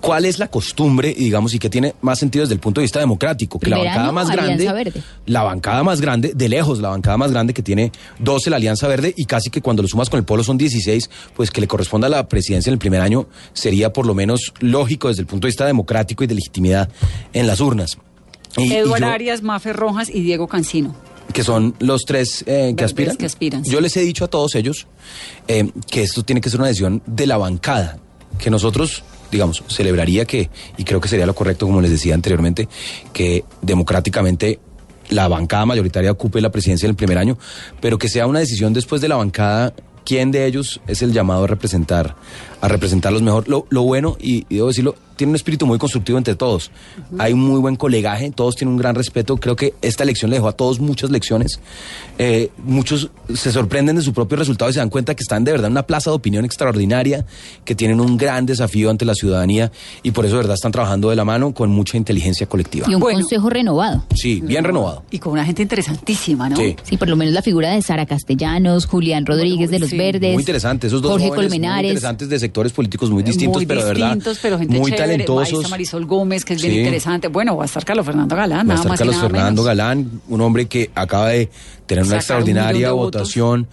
¿Cuál 0.00 0.26
es 0.26 0.38
la 0.38 0.46
costumbre, 0.46 1.12
digamos, 1.12 1.54
y 1.54 1.58
que 1.58 1.68
tiene 1.68 1.92
más 2.02 2.20
sentido 2.20 2.44
desde 2.44 2.54
el 2.54 2.60
punto 2.60 2.80
de 2.80 2.84
vista 2.84 3.00
democrático? 3.00 3.58
Que 3.58 3.68
la 3.68 3.78
bancada 3.78 4.04
año, 4.04 4.12
más 4.12 4.30
grande, 4.30 4.72
Verde. 4.72 5.02
la 5.26 5.42
bancada 5.42 5.82
más 5.82 6.00
grande, 6.00 6.32
de 6.36 6.48
lejos 6.48 6.78
la 6.78 6.90
bancada 6.90 7.16
más 7.16 7.32
grande 7.32 7.52
que 7.52 7.62
tiene 7.64 7.90
12 8.20 8.48
la 8.48 8.56
Alianza 8.56 8.86
Verde 8.86 9.12
y 9.16 9.24
casi 9.24 9.50
que 9.50 9.60
cuando 9.60 9.82
lo 9.82 9.88
sumas 9.98 10.10
con 10.10 10.18
el 10.18 10.24
Polo 10.24 10.44
son 10.44 10.56
16, 10.58 11.10
pues 11.34 11.50
que 11.50 11.60
le 11.60 11.66
corresponda 11.66 12.06
a 12.06 12.10
la 12.10 12.28
presidencia 12.28 12.70
en 12.70 12.74
el 12.74 12.78
primer 12.78 13.00
año 13.00 13.26
sería 13.52 13.92
por 13.92 14.06
lo 14.06 14.14
menos 14.14 14.52
lógico 14.60 15.08
desde 15.08 15.22
el 15.22 15.26
punto 15.26 15.46
de 15.46 15.50
vista 15.50 15.66
democrático 15.66 16.22
y 16.22 16.28
de 16.28 16.34
legitimidad 16.36 16.88
en 17.32 17.46
las 17.48 17.60
urnas. 17.60 17.98
Y- 18.56 18.72
y 18.72 18.74
Eduardo 18.74 19.06
yo- 19.06 19.12
Arias, 19.12 19.42
Mafe 19.42 19.72
Rojas 19.72 20.08
y 20.08 20.20
Diego 20.22 20.46
Cancino. 20.46 20.94
que 21.32 21.42
son 21.44 21.74
los 21.80 22.04
tres 22.06 22.42
eh, 22.46 22.72
que 22.76 22.84
aspiran. 22.84 23.16
que 23.16 23.26
aspiran, 23.26 23.62
sí. 23.64 23.70
Yo 23.70 23.80
les 23.82 23.94
he 23.98 24.00
dicho 24.00 24.24
a 24.24 24.28
todos 24.28 24.54
ellos 24.54 24.86
eh, 25.48 25.70
que 25.90 26.02
esto 26.02 26.22
tiene 26.22 26.40
que 26.40 26.48
ser 26.48 26.58
una 26.60 26.68
decisión 26.68 27.02
de 27.06 27.26
la 27.26 27.36
bancada, 27.36 27.98
que 28.38 28.48
nosotros, 28.50 29.02
digamos, 29.30 29.62
celebraría 29.68 30.24
que, 30.24 30.48
y 30.78 30.84
creo 30.84 31.00
que 31.02 31.08
sería 31.08 31.26
lo 31.26 31.34
correcto, 31.34 31.66
como 31.66 31.80
les 31.82 31.90
decía 31.90 32.14
anteriormente, 32.14 32.66
que 33.12 33.44
democráticamente 33.60 34.58
la 35.10 35.26
bancada 35.28 35.66
mayoritaria 35.66 36.10
ocupe 36.10 36.40
la 36.40 36.50
presidencia 36.50 36.86
en 36.86 36.90
el 36.90 36.96
primer 36.96 37.18
año, 37.18 37.36
pero 37.80 37.98
que 37.98 38.08
sea 38.08 38.26
una 38.26 38.38
decisión 38.40 38.72
después 38.72 39.00
de 39.02 39.08
la 39.08 39.16
bancada 39.16 39.74
quién 40.08 40.30
de 40.30 40.46
ellos 40.46 40.80
es 40.86 41.02
el 41.02 41.12
llamado 41.12 41.44
a 41.44 41.46
representar, 41.46 42.16
a 42.62 42.68
representarlos 42.68 43.20
mejor. 43.20 43.46
Lo, 43.46 43.66
lo 43.68 43.82
bueno, 43.82 44.16
y, 44.18 44.46
y 44.48 44.56
debo 44.56 44.68
decirlo, 44.68 44.94
tiene 45.18 45.32
un 45.32 45.36
espíritu 45.36 45.66
muy 45.66 45.78
constructivo 45.78 46.16
entre 46.16 46.36
todos. 46.36 46.70
Hay 47.18 47.32
un 47.32 47.40
muy 47.40 47.60
buen 47.60 47.74
colegaje, 47.76 48.30
todos 48.30 48.54
tienen 48.54 48.72
un 48.74 48.78
gran 48.78 48.94
respeto. 48.94 49.36
Creo 49.36 49.56
que 49.56 49.74
esta 49.82 50.04
elección 50.04 50.30
le 50.30 50.36
dejó 50.36 50.48
a 50.48 50.52
todos 50.52 50.78
muchas 50.80 51.10
lecciones. 51.10 51.60
Eh, 52.18 52.50
muchos 52.64 53.10
se 53.34 53.50
sorprenden 53.52 53.96
de 53.96 54.02
su 54.02 54.12
propio 54.14 54.38
resultado 54.38 54.70
y 54.70 54.74
se 54.74 54.78
dan 54.78 54.90
cuenta 54.90 55.14
que 55.14 55.22
están 55.22 55.42
de 55.44 55.50
verdad 55.52 55.66
en 55.66 55.72
una 55.72 55.82
plaza 55.82 56.10
de 56.10 56.16
opinión 56.16 56.44
extraordinaria, 56.44 57.26
que 57.64 57.74
tienen 57.74 58.00
un 58.00 58.16
gran 58.16 58.46
desafío 58.46 58.90
ante 58.90 59.04
la 59.04 59.14
ciudadanía 59.14 59.72
y 60.04 60.12
por 60.12 60.24
eso 60.24 60.36
de 60.36 60.42
verdad 60.42 60.54
están 60.54 60.72
trabajando 60.72 61.10
de 61.10 61.16
la 61.16 61.24
mano 61.24 61.52
con 61.52 61.70
mucha 61.70 61.96
inteligencia 61.96 62.46
colectiva. 62.46 62.86
Y 62.88 62.94
un 62.94 63.00
Bueno. 63.00 63.18
consejo 63.20 63.50
renovado. 63.50 64.04
Sí, 64.14 64.40
bien 64.40 64.62
renovado. 64.62 65.02
Y 65.10 65.18
con 65.18 65.32
una 65.32 65.44
gente 65.44 65.62
interesantísima, 65.62 66.48
¿no? 66.48 66.56
Sí. 66.56 66.76
Sí, 66.84 66.96
por 66.96 67.08
lo 67.08 67.16
menos 67.16 67.34
la 67.34 67.42
figura 67.42 67.70
de 67.70 67.82
Sara 67.82 68.06
Castellanos, 68.06 68.86
Julián 68.86 69.26
Rodríguez 69.26 69.70
de 69.70 69.80
los 69.80 69.90
sí. 69.90 69.98
Verdes. 69.98 70.32
Muy 70.34 70.42
interesante, 70.42 70.86
esos 70.86 71.02
dos 71.02 71.10
Jorge 71.10 71.26
jóvenes 71.28 71.50
muy 71.50 71.58
Colmenares. 71.58 71.90
interesantes 71.90 72.28
de 72.28 72.38
sectores 72.38 72.72
políticos 72.72 73.10
muy 73.10 73.24
distintos, 73.24 73.56
muy 73.56 73.66
pero 73.66 73.80
de 73.80 73.86
verdad 73.88 74.06
distintos, 74.14 74.38
pero 74.40 74.58
gente 74.58 74.78
muy 74.78 74.90
chévere. 74.92 75.07
Talentosos. 75.12 75.52
estar 75.52 75.70
Marisol 75.70 76.06
Gómez, 76.06 76.44
que 76.44 76.54
es 76.54 76.62
bien 76.62 76.74
Sí. 76.74 76.78
interesante. 76.80 77.28
Bueno, 77.28 77.56
va 77.56 77.64
a 77.64 77.66
estar 77.66 77.84
Carlos 77.84 78.06
Fernando 78.06 78.36
Galán, 78.36 78.58
Va 78.58 78.60
a 78.60 78.64
nada 78.64 78.76
estar 78.76 78.88
más 78.90 78.98
Carlos 78.98 79.16
nada 79.16 79.28
Fernando 79.28 79.62
menos. 79.62 79.66
Galán, 79.66 80.20
un 80.28 80.40
hombre 80.40 80.66
que 80.66 80.90
acaba 80.94 81.28
de 81.28 81.48
tener 81.86 82.04
una 82.04 82.20
Sacar 82.20 82.38
un 82.38 82.44
millón 82.44 82.56
extraordinaria 82.56 82.86
de 82.88 82.92
votación. 82.92 83.68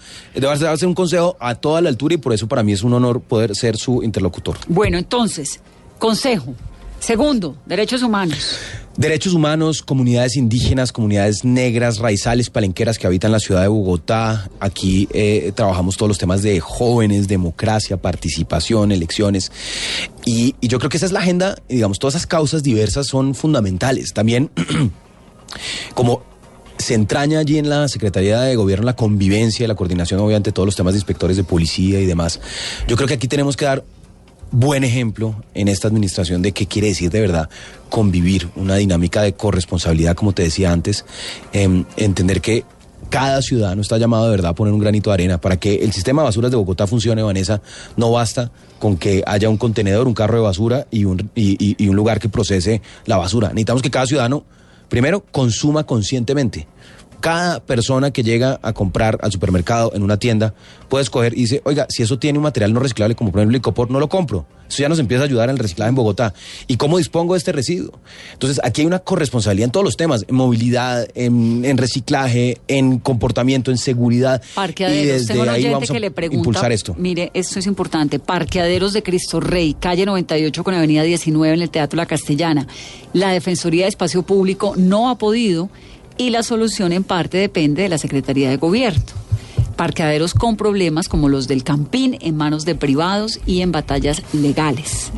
Hacer 0.69 0.87
un 0.87 0.95
consejo 0.95 1.35
a 1.39 1.55
toda 1.55 1.81
la 1.81 1.89
altura 1.89 2.15
y 2.15 2.17
por 2.17 2.33
eso 2.33 2.47
para 2.47 2.63
mí 2.63 2.71
es 2.73 2.83
un 2.83 2.93
honor 2.93 3.21
poder 3.21 3.55
ser 3.55 3.77
su 3.77 4.01
interlocutor. 4.03 4.57
Bueno, 4.67 4.97
entonces, 4.97 5.59
consejo. 5.99 6.53
Segundo, 6.99 7.55
derechos 7.65 8.01
humanos. 8.03 8.57
Derechos 8.97 9.33
humanos, 9.33 9.81
comunidades 9.81 10.37
indígenas, 10.37 10.93
comunidades 10.93 11.43
negras, 11.43 11.99
raizales, 11.99 12.49
palenqueras 12.49 12.97
que 12.97 13.05
habitan 13.07 13.31
la 13.33 13.39
ciudad 13.39 13.61
de 13.61 13.67
Bogotá. 13.67 14.49
Aquí 14.61 15.09
eh, 15.11 15.51
trabajamos 15.53 15.97
todos 15.97 16.07
los 16.07 16.17
temas 16.17 16.41
de 16.41 16.61
jóvenes, 16.61 17.27
democracia, 17.27 17.97
participación, 17.97 18.93
elecciones. 18.93 19.51
Y, 20.23 20.55
y 20.61 20.69
yo 20.69 20.79
creo 20.79 20.89
que 20.89 20.95
esa 20.95 21.07
es 21.07 21.11
la 21.11 21.19
agenda, 21.19 21.57
y 21.67 21.75
digamos, 21.75 21.99
todas 21.99 22.15
esas 22.15 22.25
causas 22.25 22.63
diversas 22.63 23.07
son 23.07 23.35
fundamentales. 23.35 24.13
También, 24.13 24.49
como 25.93 26.23
se 26.77 26.93
entraña 26.93 27.39
allí 27.39 27.57
en 27.57 27.69
la 27.69 27.87
Secretaría 27.87 28.41
de 28.41 28.55
Gobierno 28.55 28.85
la 28.85 28.95
convivencia 28.95 29.63
y 29.63 29.67
la 29.67 29.75
coordinación, 29.75 30.19
obviamente, 30.19 30.51
todos 30.51 30.67
los 30.67 30.75
temas 30.75 30.93
de 30.93 30.99
inspectores 30.99 31.37
de 31.37 31.43
policía 31.43 31.99
y 31.99 32.05
demás. 32.05 32.39
Yo 32.87 32.95
creo 32.95 33.07
que 33.07 33.15
aquí 33.15 33.27
tenemos 33.27 33.57
que 33.57 33.65
dar 33.65 33.83
buen 34.55 34.85
ejemplo 34.85 35.35
en 35.53 35.67
esta 35.67 35.89
administración 35.89 36.41
de 36.41 36.53
qué 36.53 36.65
quiere 36.65 36.87
decir 36.87 37.11
de 37.11 37.19
verdad 37.19 37.49
convivir, 37.89 38.49
una 38.55 38.75
dinámica 38.75 39.21
de 39.21 39.33
corresponsabilidad, 39.33 40.15
como 40.15 40.31
te 40.31 40.43
decía 40.43 40.71
antes, 40.71 41.05
em, 41.51 41.83
entender 41.97 42.39
que 42.39 42.63
cada 43.09 43.41
ciudadano 43.41 43.81
está 43.81 43.97
llamado 43.97 44.25
de 44.25 44.31
verdad 44.31 44.51
a 44.51 44.55
poner 44.55 44.73
un 44.73 44.79
granito 44.79 45.09
de 45.09 45.15
arena 45.15 45.41
para 45.41 45.57
que 45.57 45.75
el 45.75 45.91
sistema 45.91 46.21
de 46.21 46.27
basuras 46.27 46.51
de 46.51 46.57
Bogotá 46.57 46.87
funcione, 46.87 47.21
Vanessa. 47.21 47.61
No 47.97 48.11
basta 48.11 48.51
con 48.79 48.97
que 48.97 49.23
haya 49.27 49.49
un 49.49 49.57
contenedor, 49.57 50.07
un 50.07 50.13
carro 50.13 50.37
de 50.37 50.43
basura 50.43 50.87
y 50.89 51.03
un, 51.03 51.29
y, 51.35 51.87
un 51.87 51.95
lugar 51.95 52.19
que 52.19 52.29
procese 52.29 52.81
la 53.05 53.17
basura. 53.17 53.49
Necesitamos 53.49 53.81
que 53.81 53.91
cada 53.91 54.07
ciudadano, 54.07 54.45
primero, 54.87 55.23
consuma 55.31 55.83
conscientemente. 55.85 56.67
Cada 57.19 57.59
persona 57.65 58.11
que 58.11 58.23
llega 58.23 58.59
a 58.61 58.73
comprar 58.73 59.17
al 59.21 59.31
supermercado 59.31 59.91
en 59.95 60.03
una 60.03 60.17
tienda 60.17 60.53
puede 60.89 61.03
escoger 61.03 61.33
y 61.33 61.41
dice, 61.41 61.61
oiga, 61.65 61.87
si 61.89 62.03
eso 62.03 62.19
tiene 62.19 62.37
un 62.39 62.43
material 62.43 62.73
no 62.73 62.79
reciclable 62.79 63.15
como 63.15 63.31
por 63.31 63.39
ejemplo 63.39 63.51
el 63.55 63.59
licopor, 63.59 63.89
no 63.91 63.99
lo 63.99 64.09
compro. 64.09 64.45
Eso 64.67 64.81
ya 64.81 64.89
nos 64.89 64.97
empieza 64.97 65.23
a 65.23 65.25
ayudar 65.27 65.49
en 65.49 65.55
el 65.55 65.59
reciclaje 65.59 65.89
en 65.89 65.95
Bogotá. 65.95 66.33
¿Y 66.67 66.77
cómo 66.77 66.97
dispongo 66.97 67.33
de 67.35 67.37
este 67.37 67.51
residuo? 67.51 67.99
Entonces, 68.33 68.59
aquí 68.63 68.81
hay 68.81 68.87
una 68.87 68.97
corresponsabilidad 68.97 69.65
en 69.65 69.71
todos 69.71 69.83
los 69.83 69.95
temas, 69.95 70.25
en 70.27 70.35
movilidad, 70.35 71.07
en, 71.13 71.63
en 71.65 71.77
reciclaje, 71.77 72.57
en 72.67 72.97
comportamiento, 72.97 73.69
en 73.69 73.77
seguridad. 73.77 74.41
y 74.43 74.55
Parqueaderos. 74.55 75.05
desde 75.05 75.33
Tengo 75.33 75.49
ahí 75.51 75.69
vamos 75.69 75.89
a 75.89 75.93
que 75.93 75.99
le 75.99 76.09
pregunta. 76.09 76.37
impulsar 76.39 76.71
esto. 76.71 76.95
Mire, 76.97 77.29
esto 77.35 77.59
es 77.59 77.67
importante. 77.67 78.17
Parqueaderos 78.17 78.93
de 78.93 79.03
Cristo 79.03 79.39
Rey, 79.39 79.75
calle 79.79 80.03
98 80.05 80.63
con 80.63 80.73
avenida 80.73 81.03
19 81.03 81.53
en 81.55 81.61
el 81.61 81.69
Teatro 81.69 81.97
La 81.97 82.07
Castellana. 82.07 82.65
La 83.13 83.29
Defensoría 83.29 83.83
de 83.83 83.89
Espacio 83.89 84.23
Público 84.23 84.73
no 84.77 85.09
ha 85.11 85.17
podido 85.19 85.69
y 86.17 86.29
la 86.29 86.43
solución 86.43 86.91
en 86.91 87.03
parte 87.03 87.37
depende 87.37 87.83
de 87.83 87.89
la 87.89 87.97
Secretaría 87.97 88.49
de 88.49 88.57
Gobierno. 88.57 89.03
Parqueaderos 89.75 90.33
con 90.33 90.55
problemas 90.55 91.09
como 91.09 91.27
los 91.27 91.47
del 91.47 91.63
Campín 91.63 92.17
en 92.21 92.37
manos 92.37 92.65
de 92.65 92.75
privados 92.75 93.39
y 93.45 93.61
en 93.61 93.71
batallas 93.71 94.21
legales. 94.33 95.11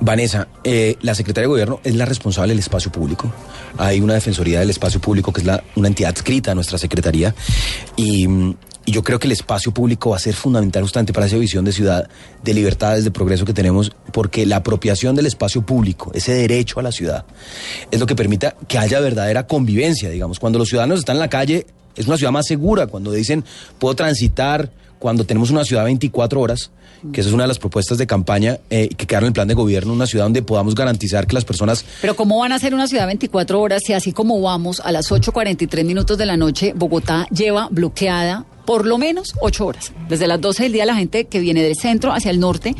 Vanessa, 0.00 0.48
eh, 0.64 0.96
la 1.02 1.14
Secretaría 1.14 1.44
de 1.44 1.52
Gobierno 1.52 1.80
es 1.84 1.94
la 1.94 2.04
responsable 2.04 2.50
del 2.50 2.58
espacio 2.58 2.90
público. 2.90 3.32
Hay 3.78 4.00
una 4.00 4.14
Defensoría 4.14 4.60
del 4.60 4.70
Espacio 4.70 5.00
Público 5.00 5.32
que 5.32 5.40
es 5.40 5.46
una 5.76 5.88
entidad 5.88 6.10
adscrita 6.10 6.52
a 6.52 6.54
nuestra 6.54 6.78
Secretaría 6.78 7.34
y, 7.96 8.26
mm, 8.26 8.54
y 8.84 8.92
yo 8.92 9.02
creo 9.02 9.18
que 9.18 9.28
el 9.28 9.32
espacio 9.32 9.72
público 9.72 10.10
va 10.10 10.16
a 10.16 10.20
ser 10.20 10.34
fundamental 10.34 10.82
justamente 10.82 11.12
para 11.12 11.26
esa 11.26 11.36
visión 11.36 11.64
de 11.64 11.72
ciudad, 11.72 12.08
de 12.42 12.54
libertades, 12.54 13.04
de 13.04 13.10
progreso 13.10 13.44
que 13.44 13.52
tenemos, 13.52 13.92
porque 14.12 14.44
la 14.46 14.56
apropiación 14.56 15.14
del 15.14 15.26
espacio 15.26 15.62
público, 15.62 16.10
ese 16.14 16.34
derecho 16.34 16.80
a 16.80 16.82
la 16.82 16.92
ciudad, 16.92 17.24
es 17.90 18.00
lo 18.00 18.06
que 18.06 18.16
permita 18.16 18.56
que 18.66 18.78
haya 18.78 19.00
verdadera 19.00 19.46
convivencia, 19.46 20.10
digamos. 20.10 20.38
Cuando 20.38 20.58
los 20.58 20.68
ciudadanos 20.68 20.98
están 20.98 21.16
en 21.16 21.20
la 21.20 21.28
calle, 21.28 21.66
es 21.96 22.06
una 22.06 22.16
ciudad 22.16 22.32
más 22.32 22.46
segura. 22.46 22.86
Cuando 22.86 23.12
dicen, 23.12 23.44
puedo 23.78 23.94
transitar, 23.94 24.70
cuando 24.98 25.24
tenemos 25.24 25.50
una 25.50 25.64
ciudad 25.64 25.84
24 25.84 26.40
horas, 26.40 26.70
que 27.12 27.20
esa 27.20 27.30
es 27.30 27.34
una 27.34 27.44
de 27.44 27.48
las 27.48 27.58
propuestas 27.58 27.98
de 27.98 28.06
campaña 28.06 28.58
eh, 28.70 28.88
que 28.88 29.06
quedaron 29.06 29.26
en 29.26 29.30
el 29.30 29.32
plan 29.32 29.48
de 29.48 29.54
gobierno, 29.54 29.92
una 29.92 30.06
ciudad 30.06 30.24
donde 30.24 30.42
podamos 30.42 30.74
garantizar 30.76 31.26
que 31.26 31.34
las 31.34 31.44
personas 31.44 31.84
Pero 32.00 32.14
¿cómo 32.14 32.38
van 32.38 32.52
a 32.52 32.58
ser 32.60 32.74
una 32.74 32.86
ciudad 32.86 33.06
24 33.06 33.60
horas 33.60 33.82
si 33.84 33.92
así 33.92 34.12
como 34.12 34.40
vamos 34.40 34.80
a 34.80 34.92
las 34.92 35.10
8.43 35.10 35.84
minutos 35.84 36.16
de 36.16 36.26
la 36.26 36.36
noche, 36.36 36.72
Bogotá 36.76 37.26
lleva 37.32 37.68
bloqueada 37.72 38.46
por 38.64 38.86
lo 38.86 38.98
menos 38.98 39.34
8 39.40 39.66
horas? 39.66 39.92
Desde 40.08 40.26
las 40.26 40.40
12 40.40 40.64
del 40.64 40.72
día 40.72 40.86
la 40.86 40.94
gente 40.94 41.26
que 41.26 41.40
viene 41.40 41.62
del 41.62 41.76
centro 41.76 42.12
hacia 42.12 42.30
el 42.30 42.40
norte 42.40 42.74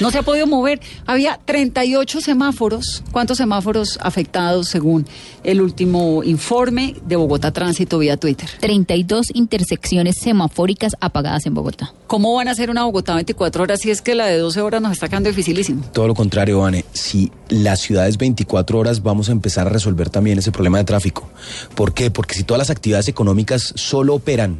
No 0.00 0.10
se 0.10 0.18
ha 0.18 0.22
podido 0.22 0.46
mover. 0.46 0.80
Había 1.06 1.40
38 1.44 2.20
semáforos. 2.20 3.02
¿Cuántos 3.10 3.38
semáforos 3.38 3.98
afectados 4.00 4.68
según 4.68 5.06
el 5.42 5.60
último 5.60 6.22
informe 6.22 6.94
de 7.06 7.16
Bogotá 7.16 7.52
Tránsito 7.52 7.98
vía 7.98 8.16
Twitter? 8.16 8.48
32 8.60 9.28
intersecciones 9.34 10.16
semafóricas 10.20 10.92
apagadas 11.00 11.46
en 11.46 11.54
Bogotá. 11.54 11.92
¿Cómo 12.06 12.34
van 12.34 12.48
a 12.48 12.52
hacer 12.52 12.70
una 12.70 12.84
Bogotá 12.84 13.14
24 13.14 13.62
horas 13.62 13.80
si 13.80 13.90
es 13.90 14.00
que 14.00 14.14
la 14.14 14.26
de 14.26 14.38
12 14.38 14.60
horas 14.60 14.80
nos 14.80 14.92
está 14.92 15.08
quedando 15.08 15.30
dificilísimo? 15.30 15.82
Todo 15.92 16.06
lo 16.06 16.14
contrario, 16.14 16.60
Vane. 16.60 16.84
Si 16.92 17.32
la 17.48 17.74
ciudad 17.76 18.06
es 18.06 18.18
24 18.18 18.78
horas, 18.78 19.02
vamos 19.02 19.28
a 19.30 19.32
empezar 19.32 19.66
a 19.66 19.70
resolver 19.70 20.10
también 20.10 20.38
ese 20.38 20.52
problema 20.52 20.78
de 20.78 20.84
tráfico. 20.84 21.28
¿Por 21.74 21.92
qué? 21.92 22.10
Porque 22.10 22.34
si 22.34 22.44
todas 22.44 22.58
las 22.58 22.70
actividades 22.70 23.08
económicas 23.08 23.72
solo 23.74 24.14
operan 24.14 24.58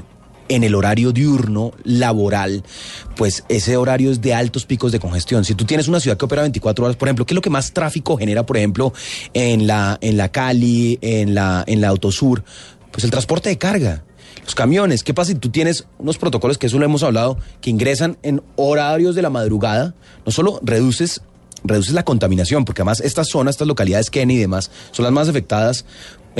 en 0.48 0.64
el 0.64 0.74
horario 0.74 1.12
diurno 1.12 1.72
laboral, 1.84 2.64
pues 3.16 3.44
ese 3.48 3.76
horario 3.76 4.10
es 4.10 4.20
de 4.20 4.34
altos 4.34 4.66
picos 4.66 4.92
de 4.92 5.00
congestión. 5.00 5.44
Si 5.44 5.54
tú 5.54 5.64
tienes 5.64 5.88
una 5.88 6.00
ciudad 6.00 6.16
que 6.16 6.24
opera 6.24 6.42
24 6.42 6.84
horas, 6.84 6.96
por 6.96 7.08
ejemplo, 7.08 7.26
¿qué 7.26 7.34
es 7.34 7.36
lo 7.36 7.42
que 7.42 7.50
más 7.50 7.72
tráfico 7.72 8.16
genera, 8.16 8.44
por 8.46 8.56
ejemplo, 8.56 8.92
en 9.34 9.66
la, 9.66 9.98
en 10.00 10.16
la 10.16 10.30
Cali, 10.30 10.98
en 11.02 11.34
la, 11.34 11.64
en 11.66 11.80
la 11.80 11.88
Autosur? 11.88 12.42
Pues 12.90 13.04
el 13.04 13.10
transporte 13.10 13.48
de 13.48 13.58
carga. 13.58 14.04
Los 14.44 14.54
camiones, 14.54 15.02
¿qué 15.02 15.12
pasa 15.12 15.32
si 15.32 15.38
tú 15.38 15.50
tienes 15.50 15.86
unos 15.98 16.16
protocolos, 16.16 16.56
que 16.56 16.68
eso 16.68 16.78
lo 16.78 16.84
hemos 16.84 17.02
hablado, 17.02 17.38
que 17.60 17.68
ingresan 17.70 18.16
en 18.22 18.42
horarios 18.56 19.14
de 19.14 19.22
la 19.22 19.30
madrugada? 19.30 19.94
No 20.24 20.32
solo 20.32 20.58
reduces 20.62 21.20
reduces 21.64 21.92
la 21.92 22.04
contaminación, 22.04 22.64
porque 22.64 22.82
además 22.82 23.00
estas 23.00 23.28
zonas, 23.28 23.54
estas 23.54 23.68
localidades, 23.68 24.10
Kenia 24.10 24.36
y 24.36 24.40
demás, 24.40 24.70
son 24.92 25.04
las 25.04 25.12
más 25.12 25.28
afectadas 25.28 25.84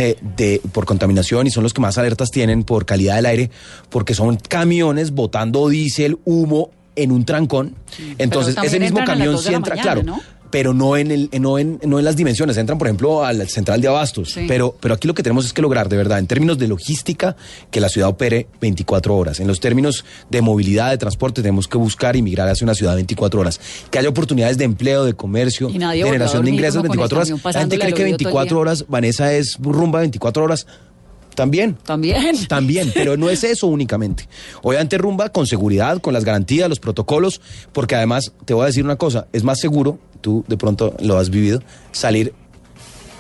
eh, 0.01 0.17
de, 0.37 0.61
por 0.71 0.85
contaminación 0.85 1.49
y 1.49 1.51
son 1.51 1.65
los 1.65 1.75
que 1.75 1.81
más 1.81 1.99
alertas 1.99 2.31
tienen 2.31 2.63
por 2.63 2.87
calidad 2.87 3.17
del 3.17 3.27
aire, 3.27 3.51
porque 3.91 4.15
son 4.15 4.37
camiones 4.37 5.11
botando 5.11 5.69
diésel, 5.69 6.19
humo 6.25 6.71
en 6.95 7.11
un 7.11 7.25
trancón. 7.25 7.75
Entonces, 8.17 8.57
ese 8.63 8.79
mismo 8.79 9.05
camión 9.05 9.37
sí 9.39 9.53
entra, 9.53 9.75
mañana, 9.75 9.83
claro. 9.83 10.03
¿no? 10.05 10.21
Pero 10.51 10.75
no 10.75 10.97
en, 10.97 11.11
el, 11.11 11.31
no, 11.41 11.59
en, 11.59 11.79
no 11.85 11.99
en 11.99 12.05
las 12.05 12.17
dimensiones, 12.17 12.57
entran 12.57 12.79
por 12.79 12.87
ejemplo 12.87 13.25
al 13.25 13.49
central 13.49 13.81
de 13.81 13.89
abastos. 13.89 14.33
Sí. 14.33 14.45
Pero, 14.49 14.75
pero 14.81 14.95
aquí 14.95 15.07
lo 15.07 15.15
que 15.15 15.23
tenemos 15.23 15.45
es 15.45 15.53
que 15.53 15.63
lograr, 15.63 15.89
de 15.89 15.97
verdad, 15.97 16.19
en 16.19 16.27
términos 16.27 16.59
de 16.59 16.69
logística, 16.69 17.37
que 17.71 17.81
la 17.81 17.89
ciudad 17.89 18.09
opere 18.09 18.47
24 18.61 19.17
horas. 19.17 19.41
En 19.41 19.47
los 19.47 19.61
términos 19.61 20.05
de 20.31 20.43
movilidad, 20.43 20.91
de 20.91 20.99
transporte, 20.99 21.43
tenemos 21.43 21.69
que 21.69 21.79
buscar 21.79 22.17
y 22.17 22.23
migrar 22.23 22.49
hacia 22.49 22.65
una 22.65 22.75
ciudad 22.75 22.95
24 22.95 23.41
horas. 23.41 23.61
Que 23.91 23.99
haya 23.99 24.09
oportunidades 24.09 24.59
de 24.59 24.65
empleo, 24.65 25.05
de 25.05 25.15
comercio, 25.15 25.69
a 25.69 25.93
generación 25.93 26.45
de 26.45 26.51
ingresos 26.51 26.77
como 26.83 26.89
con 26.89 26.97
24 26.99 27.23
el 27.23 27.33
horas. 27.33 27.55
La 27.55 27.61
gente 27.61 27.79
cree 27.79 27.93
que 27.93 28.05
oído 28.05 28.17
todo 28.17 28.29
el 28.29 28.35
24 28.35 28.45
día. 28.45 28.61
horas, 28.61 28.85
Vanessa, 28.89 29.33
es 29.33 29.57
rumba 29.61 30.01
24 30.01 30.45
horas. 30.45 30.67
También. 31.35 31.77
También. 31.85 32.47
También, 32.49 32.91
pero 32.95 33.17
no 33.17 33.31
es 33.31 33.45
eso 33.45 33.67
únicamente. 33.67 34.29
Obviamente 34.63 34.99
rumba 34.99 35.29
con 35.31 35.47
seguridad, 35.47 36.01
con 36.01 36.13
las 36.13 36.25
garantías, 36.25 36.69
los 36.69 36.81
protocolos, 36.81 37.41
porque 37.73 37.95
además 37.95 38.33
te 38.45 38.55
voy 38.55 38.65
a 38.65 38.67
decir 38.67 38.85
una 38.85 38.97
cosa, 38.97 39.27
es 39.33 39.45
más 39.45 39.61
seguro, 39.61 39.99
tú 40.21 40.45
de 40.49 40.57
pronto 40.57 40.95
lo 41.01 41.19
has 41.19 41.31
vivido, 41.31 41.63
salir 41.93 42.35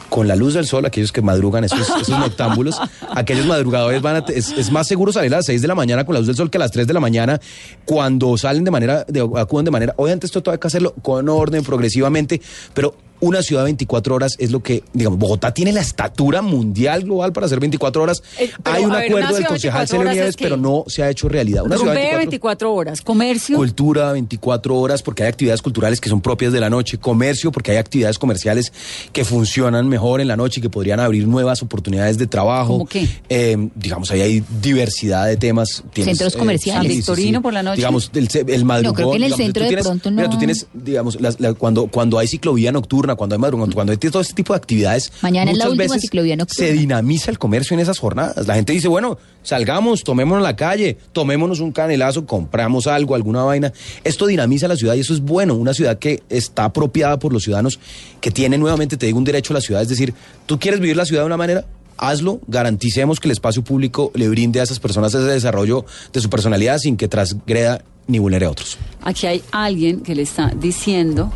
con 0.09 0.27
la 0.27 0.37
luz 0.37 0.55
del 0.55 0.67
sol, 0.67 0.87
aquellos 0.87 1.13
que 1.13 1.23
madrugan, 1.23 1.65
esos, 1.65 1.81
esos 2.01 2.19
noctámbulos, 2.19 2.81
aquellos 3.15 3.47
madrugadores 3.47 4.03
van 4.03 4.17
a, 4.17 4.19
es, 4.29 4.51
es 4.53 4.71
más 4.73 4.87
seguro 4.87 5.13
salir 5.13 5.33
a 5.35 5.39
las 5.39 5.47
6 5.47 5.63
de 5.63 5.69
la 5.69 5.75
mañana 5.75 6.05
con 6.05 6.15
la 6.15 6.21
luz 6.21 6.27
del 6.27 6.37
sol 6.37 6.51
que 6.51 6.59
a 6.59 6.61
las 6.61 6.71
3 6.71 6.87
de 6.87 6.95
la 6.95 7.01
mañana 7.01 7.41
cuando 7.85 8.37
salen 8.37 8.65
de 8.65 8.71
manera, 8.71 9.05
de, 9.07 9.21
acuden 9.37 9.65
de 9.65 9.71
manera, 9.71 9.95
obviamente 9.97 10.27
esto 10.27 10.43
todo 10.43 10.53
hay 10.53 10.59
que 10.59 10.67
hacerlo 10.67 10.95
con 11.03 11.29
orden, 11.29 11.63
progresivamente, 11.63 12.41
pero 12.75 12.95
una 13.21 13.43
ciudad 13.43 13.65
24 13.65 14.15
horas 14.15 14.37
es 14.39 14.51
lo 14.51 14.61
que, 14.63 14.83
digamos, 14.93 15.19
Bogotá 15.19 15.53
tiene 15.53 15.73
la 15.73 15.81
estatura 15.81 16.43
mundial 16.43 17.03
global 17.05 17.33
para 17.33 17.47
hacer 17.47 17.61
24 17.61 18.03
horas. 18.03 18.23
Eh, 18.39 18.51
pero, 18.63 18.77
hay 18.77 18.85
un 18.85 18.91
ver, 18.93 19.05
acuerdo 19.07 19.35
del 19.35 19.47
concejal 19.47 19.81
24 19.81 19.87
Celio 19.99 20.13
Nieves, 20.13 20.37
pero 20.39 20.57
no 20.57 20.85
se 20.87 21.03
ha 21.03 21.11
hecho 21.11 21.29
realidad. 21.29 21.65
Una 21.65 21.77
ciudad 21.77 21.95
Rumbé 21.95 22.17
24 22.17 22.29
24 22.69 22.75
horas. 22.75 23.01
Comercio. 23.01 23.57
Cultura 23.57 24.13
24 24.13 24.77
horas 24.77 25.03
porque 25.03 25.23
hay 25.25 25.29
actividades 25.29 25.63
culturales 25.63 26.01
que 26.01 26.09
son 26.09 26.21
propias 26.21 26.53
de 26.53 26.61
la 26.61 26.71
noche, 26.71 26.99
comercio 26.99 27.51
porque 27.53 27.73
hay 27.73 27.77
actividades 27.79 28.19
comerciales 28.19 28.73
que 29.13 29.25
funcionan 29.25 29.89
mejor 29.89 30.21
en 30.21 30.29
la 30.29 30.37
noche 30.37 30.61
y 30.61 30.63
que 30.63 30.71
podrían 30.71 31.01
abrir 31.01 31.27
nuevas 31.27 31.63
oportunidades 31.63 32.19
de 32.19 32.27
trabajo. 32.27 32.75
¿Cómo 32.75 32.87
qué? 32.87 33.09
Eh, 33.29 33.69
digamos, 33.75 34.11
ahí 34.11 34.21
hay 34.21 34.45
diversidad 34.63 35.27
de 35.27 35.37
temas. 35.37 35.83
Centros 35.95 36.37
comerciales. 36.37 36.89
San 36.89 36.97
Victorino 36.97 37.43
por 37.43 37.53
la 37.53 37.63
noche. 37.63 37.77
Digamos, 37.77 38.11
el, 38.15 38.29
el 38.49 38.65
madrugón. 38.65 38.95
creo 38.95 39.11
que 39.11 39.17
en 39.17 39.23
el 39.23 39.29
digamos, 39.29 39.45
centro 39.45 39.63
de 39.65 39.69
tienes- 39.71 39.85
pronto 39.85 40.11
Mira, 40.11 40.23
no. 40.25 40.31
tú 40.31 40.39
tienes, 40.39 40.67
digamos, 40.75 41.21
las- 41.21 41.41
la- 41.41 41.55
cuando, 41.55 41.87
cuando 41.87 42.19
hay 42.19 42.29
ciclovía 42.29 42.73
nocturna, 42.73 43.08
cuando 43.17 43.35
hay 43.35 43.41
madrugón, 43.41 43.73
cuando 43.73 43.93
hay 43.93 43.99
todo 43.99 44.21
este 44.21 44.35
tipo 44.35 44.53
de 44.53 44.59
actividades. 44.59 45.13
Mañana 45.23 45.51
es 45.51 45.59
la 45.59 45.69
última 45.69 45.85
veces 45.85 46.03
ciclovía 46.03 46.37
nocturna. 46.37 46.67
Se 46.67 46.73
dinamiza 46.73 47.31
el 47.31 47.39
comercio 47.39 47.75
en 47.75 47.81
esas 47.81 47.99
jornadas. 47.99 48.47
La 48.47 48.55
gente 48.55 48.73
dice, 48.73 48.89
bueno, 48.89 49.19
salgamos, 49.43 50.05
tomémonos 50.05 50.43
la 50.43 50.57
calle, 50.57 50.99
tomémonos 51.13 51.61
un 51.61 51.73
canelazo, 51.73 52.27
compramos 52.27 52.87
algo, 52.87 53.15
alguna 53.15 53.43
vaina. 53.43 53.73
Esto 54.05 54.27
dinamiza 54.27 54.69
la 54.69 54.77
ciudad 54.77 54.95
y 54.95 55.01
eso 55.01 55.15
es 55.15 55.21
bueno. 55.21 55.55
Una 55.55 55.75
ciudad 55.75 55.99
que 55.99 56.23
está 56.29 56.65
apropiada 56.65 57.19
por 57.19 57.33
los 57.33 57.45
ciudadanos, 57.45 57.79
que 58.21 58.31
tiene 58.31 58.59
nuevamente, 58.59 58.97
te 58.97 59.07
digo, 59.07 59.19
un 59.19 59.25
derecho 59.25 59.53
a 59.53 59.57
la 59.57 59.61
ciudad. 59.61 59.83
Es 59.83 59.89
decir, 59.89 60.15
tú 60.47 60.59
quieres 60.59 60.81
vivir 60.81 60.97
la 60.97 61.05
ciudad 61.05 61.23
de 61.23 61.27
una 61.27 61.37
manera, 61.37 61.65
hazlo, 61.99 62.41
garanticemos 62.47 63.21
que 63.21 63.29
el 63.29 63.33
espacio 63.33 63.63
público 63.63 64.11
le 64.15 64.29
brinde 64.29 64.61
a 64.61 64.63
esas 64.63 64.79
personas 64.79 65.15
ese 65.15 65.25
desarrollo 65.25 65.85
de 66.13 66.21
su 66.21 66.31
personalidad 66.31 66.79
sin 66.79 66.97
que 66.97 67.09
transgreda 67.09 67.83
ni 68.07 68.19
vulnere 68.19 68.47
a 68.47 68.51
otros. 68.51 68.79
Aquí 69.03 69.27
hay 69.27 69.43
alguien 69.51 70.01
que 70.01 70.15
le 70.15 70.23
está 70.23 70.53
diciendo, 70.59 71.33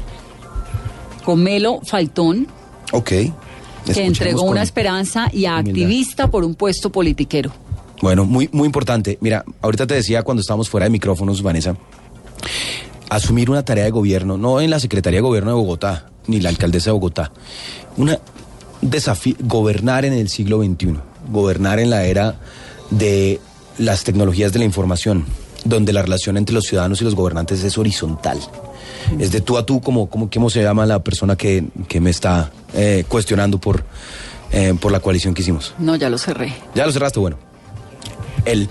Comelo 1.24 1.80
Faltón, 1.84 2.46
Ok. 2.92 3.08
que 3.08 4.04
entregó 4.04 4.42
una 4.42 4.62
esperanza 4.62 5.28
y 5.32 5.46
a 5.46 5.54
humildad. 5.54 5.70
activista 5.70 6.30
por 6.30 6.44
un 6.44 6.54
puesto 6.54 6.90
politiquero. 6.90 7.50
Bueno, 8.00 8.24
muy, 8.24 8.48
muy 8.52 8.66
importante. 8.66 9.18
Mira, 9.20 9.44
ahorita 9.60 9.86
te 9.86 9.94
decía 9.94 10.22
cuando 10.22 10.40
estábamos 10.40 10.68
fuera 10.68 10.84
de 10.84 10.90
micrófonos, 10.90 11.42
Vanessa, 11.42 11.76
asumir 13.08 13.50
una 13.50 13.64
tarea 13.64 13.84
de 13.84 13.90
gobierno, 13.90 14.36
no 14.38 14.60
en 14.60 14.70
la 14.70 14.80
Secretaría 14.80 15.18
de 15.18 15.22
Gobierno 15.22 15.50
de 15.50 15.56
Bogotá, 15.56 16.06
ni 16.26 16.40
la 16.40 16.48
alcaldesa 16.48 16.86
de 16.90 16.92
Bogotá. 16.92 17.32
Una 17.96 18.18
desafío, 18.80 19.36
gobernar 19.40 20.04
en 20.04 20.12
el 20.14 20.28
siglo 20.28 20.62
XXI, 20.62 20.96
gobernar 21.30 21.78
en 21.78 21.90
la 21.90 22.04
era 22.04 22.40
de 22.90 23.40
las 23.78 24.04
tecnologías 24.04 24.52
de 24.52 24.58
la 24.58 24.64
información, 24.64 25.24
donde 25.64 25.92
la 25.92 26.02
relación 26.02 26.36
entre 26.36 26.54
los 26.54 26.64
ciudadanos 26.64 27.00
y 27.00 27.04
los 27.04 27.14
gobernantes 27.14 27.62
es 27.62 27.78
horizontal. 27.78 28.38
Es 29.18 29.32
de 29.32 29.40
tú 29.40 29.56
a 29.58 29.66
tú, 29.66 29.80
como, 29.80 30.08
como 30.08 30.28
¿cómo 30.30 30.50
se 30.50 30.62
llama 30.62 30.86
la 30.86 31.02
persona 31.02 31.36
que, 31.36 31.64
que 31.88 32.00
me 32.00 32.10
está 32.10 32.50
eh, 32.74 33.04
cuestionando 33.08 33.58
por, 33.58 33.84
eh, 34.52 34.74
por 34.80 34.92
la 34.92 35.00
coalición 35.00 35.34
que 35.34 35.42
hicimos. 35.42 35.74
No, 35.78 35.96
ya 35.96 36.08
lo 36.10 36.18
cerré. 36.18 36.54
Ya 36.74 36.86
lo 36.86 36.92
cerraste, 36.92 37.20
bueno. 37.20 37.38
Él 38.44 38.68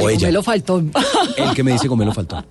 o 0.00 0.08
El 0.08 0.16
ella. 0.16 0.26
Comelo 0.26 0.42
Faltón. 0.42 0.92
El 1.36 1.54
que 1.54 1.62
me 1.62 1.72
dice 1.72 1.88
Gomelo 1.88 2.12
faltó. 2.12 2.44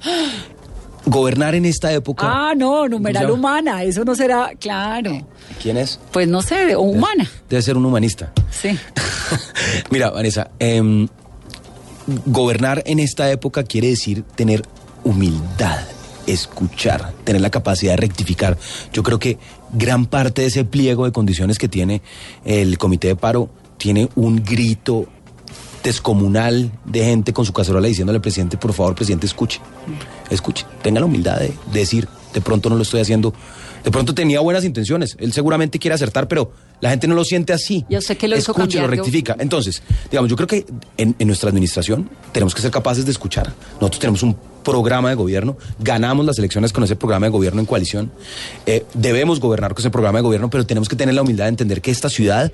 Gobernar 1.06 1.56
en 1.56 1.66
esta 1.66 1.92
época. 1.92 2.28
ah, 2.30 2.54
no, 2.56 2.88
numeral 2.88 3.30
humana, 3.32 3.84
eso 3.84 4.06
no 4.06 4.16
será, 4.16 4.52
claro. 4.60 5.26
¿Quién 5.62 5.78
es? 5.78 6.00
Pues 6.12 6.28
no 6.28 6.42
sé, 6.44 6.76
o 6.76 6.82
humana. 6.82 7.28
Debe 7.50 7.62
ser 7.62 7.76
un 7.76 7.86
humanista. 7.86 8.32
Sí. 8.52 8.78
Mira, 9.90 10.12
Vanessa, 10.12 10.52
em, 10.60 11.08
gobernar 12.28 12.84
en 12.86 13.00
esta 13.00 13.30
época 13.32 13.64
quiere 13.64 13.88
decir 13.90 14.24
tener 14.36 14.64
humildad, 15.04 15.80
escuchar, 16.28 17.14
tener 17.24 17.42
la 17.42 17.50
capacidad 17.50 17.94
de 17.94 17.98
rectificar. 17.98 18.58
Yo 18.94 19.04
creo 19.04 19.20
que 19.20 19.38
gran 19.74 20.06
parte 20.06 20.42
de 20.42 20.48
ese 20.48 20.66
pliego 20.66 21.06
de 21.06 21.12
condiciones 21.12 21.58
que 21.58 21.68
tiene 21.68 22.02
el 22.46 22.78
comité 22.78 23.08
de 23.08 23.16
paro 23.16 23.50
tiene 23.78 24.10
un 24.16 24.44
grito 24.44 25.08
descomunal 25.84 26.72
de 26.86 27.04
gente 27.04 27.34
con 27.34 27.46
su 27.46 27.54
cacerola 27.54 27.88
diciéndole 27.88 28.20
presidente, 28.20 28.58
por 28.58 28.74
favor, 28.74 28.94
presidente, 28.96 29.26
escuche, 29.26 29.60
escuche, 30.30 30.66
tenga 30.82 31.00
la 31.00 31.08
humildad 31.08 31.40
de 31.40 31.54
decir, 31.72 32.08
de 32.34 32.42
pronto 32.42 32.70
no 32.70 32.76
lo 32.76 32.84
estoy 32.84 33.02
haciendo, 33.02 33.34
de 33.84 33.92
pronto 33.92 34.14
tenía 34.14 34.40
buenas 34.40 34.64
intenciones, 34.64 35.16
él 35.20 35.34
seguramente 35.34 35.80
quiere 35.80 35.96
acertar, 35.96 36.28
pero 36.28 36.52
la 36.80 36.90
gente 36.90 37.08
no 37.08 37.16
lo 37.16 37.24
siente 37.24 37.54
así. 37.54 37.86
Ya 37.90 38.02
sé 38.02 38.18
que 38.18 38.28
lo 38.28 38.38
hizo 38.38 38.52
Escuche, 38.52 38.80
lo 38.80 38.88
rectifica. 38.88 39.36
Entonces, 39.40 39.82
digamos, 40.10 40.30
yo 40.30 40.36
creo 40.36 40.48
que 40.48 40.66
en, 40.98 41.16
en 41.18 41.28
nuestra 41.28 41.50
administración 41.50 42.10
tenemos 42.32 42.56
que 42.56 42.62
ser 42.62 42.72
capaces 42.72 43.06
de 43.06 43.12
escuchar. 43.12 43.54
Nosotros 43.80 44.00
tenemos 44.00 44.24
un 44.24 44.36
programa 44.64 45.10
de 45.10 45.16
gobierno, 45.16 45.58
ganamos 45.80 46.26
las 46.26 46.38
elecciones 46.38 46.72
con 46.74 46.84
ese 46.84 46.96
programa 46.96 47.26
de 47.26 47.32
gobierno 47.32 47.60
en 47.60 47.66
coalición, 47.66 48.12
eh, 48.66 48.86
debemos 48.94 49.40
gobernar 49.40 49.74
con 49.74 49.82
ese 49.82 49.90
programa 49.90 50.20
de 50.20 50.24
gobierno, 50.24 50.50
pero 50.50 50.66
tenemos 50.66 50.88
que 50.88 50.96
tener 50.96 51.16
la 51.16 51.22
humildad 51.22 51.46
de 51.46 51.50
entender 51.50 51.82
que 51.82 51.92
esta 51.92 52.10
ciudad 52.10 52.52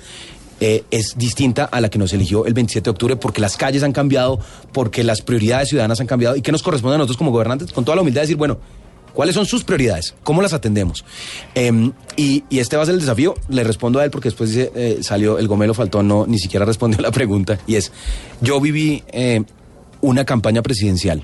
eh, 0.59 0.83
es 0.89 1.17
distinta 1.17 1.65
a 1.65 1.81
la 1.81 1.89
que 1.89 1.99
nos 1.99 2.13
eligió 2.13 2.45
el 2.45 2.53
27 2.53 2.85
de 2.85 2.91
octubre 2.91 3.15
porque 3.15 3.41
las 3.41 3.57
calles 3.57 3.83
han 3.83 3.91
cambiado, 3.91 4.39
porque 4.71 5.03
las 5.03 5.21
prioridades 5.21 5.69
ciudadanas 5.69 5.99
han 5.99 6.07
cambiado 6.07 6.35
y 6.35 6.41
que 6.41 6.51
nos 6.51 6.63
corresponde 6.63 6.95
a 6.95 6.97
nosotros 6.97 7.17
como 7.17 7.31
gobernantes 7.31 7.71
con 7.71 7.85
toda 7.85 7.95
la 7.95 8.01
humildad 8.01 8.21
de 8.21 8.27
decir, 8.27 8.37
bueno, 8.37 8.59
¿Cuáles 9.17 9.33
son 9.33 9.47
sus 9.47 9.63
prioridades? 9.63 10.13
¿Cómo 10.21 10.43
las 10.43 10.53
atendemos? 10.53 11.03
Em, 11.55 11.91
y, 12.15 12.43
este 12.51 12.77
va 12.77 12.83
a 12.83 12.85
ser 12.85 12.93
el 12.93 13.01
desafío. 13.01 13.33
Le 13.49 13.63
respondo 13.63 13.97
a 13.97 14.05
él 14.05 14.11
porque 14.11 14.29
después 14.29 14.55
eh, 14.55 14.99
salió 15.01 15.39
el 15.39 15.47
gomelo 15.47 15.73
faltó, 15.73 16.03
no, 16.03 16.27
ni 16.27 16.37
siquiera 16.37 16.67
respondió 16.67 17.01
la 17.01 17.09
pregunta. 17.19 17.57
Y 17.65 17.77
es, 17.77 17.91
yo 18.41 18.61
viví 18.61 19.03
eh, 19.07 19.43
una 20.01 20.23
campaña 20.23 20.61
presidencial 20.61 21.23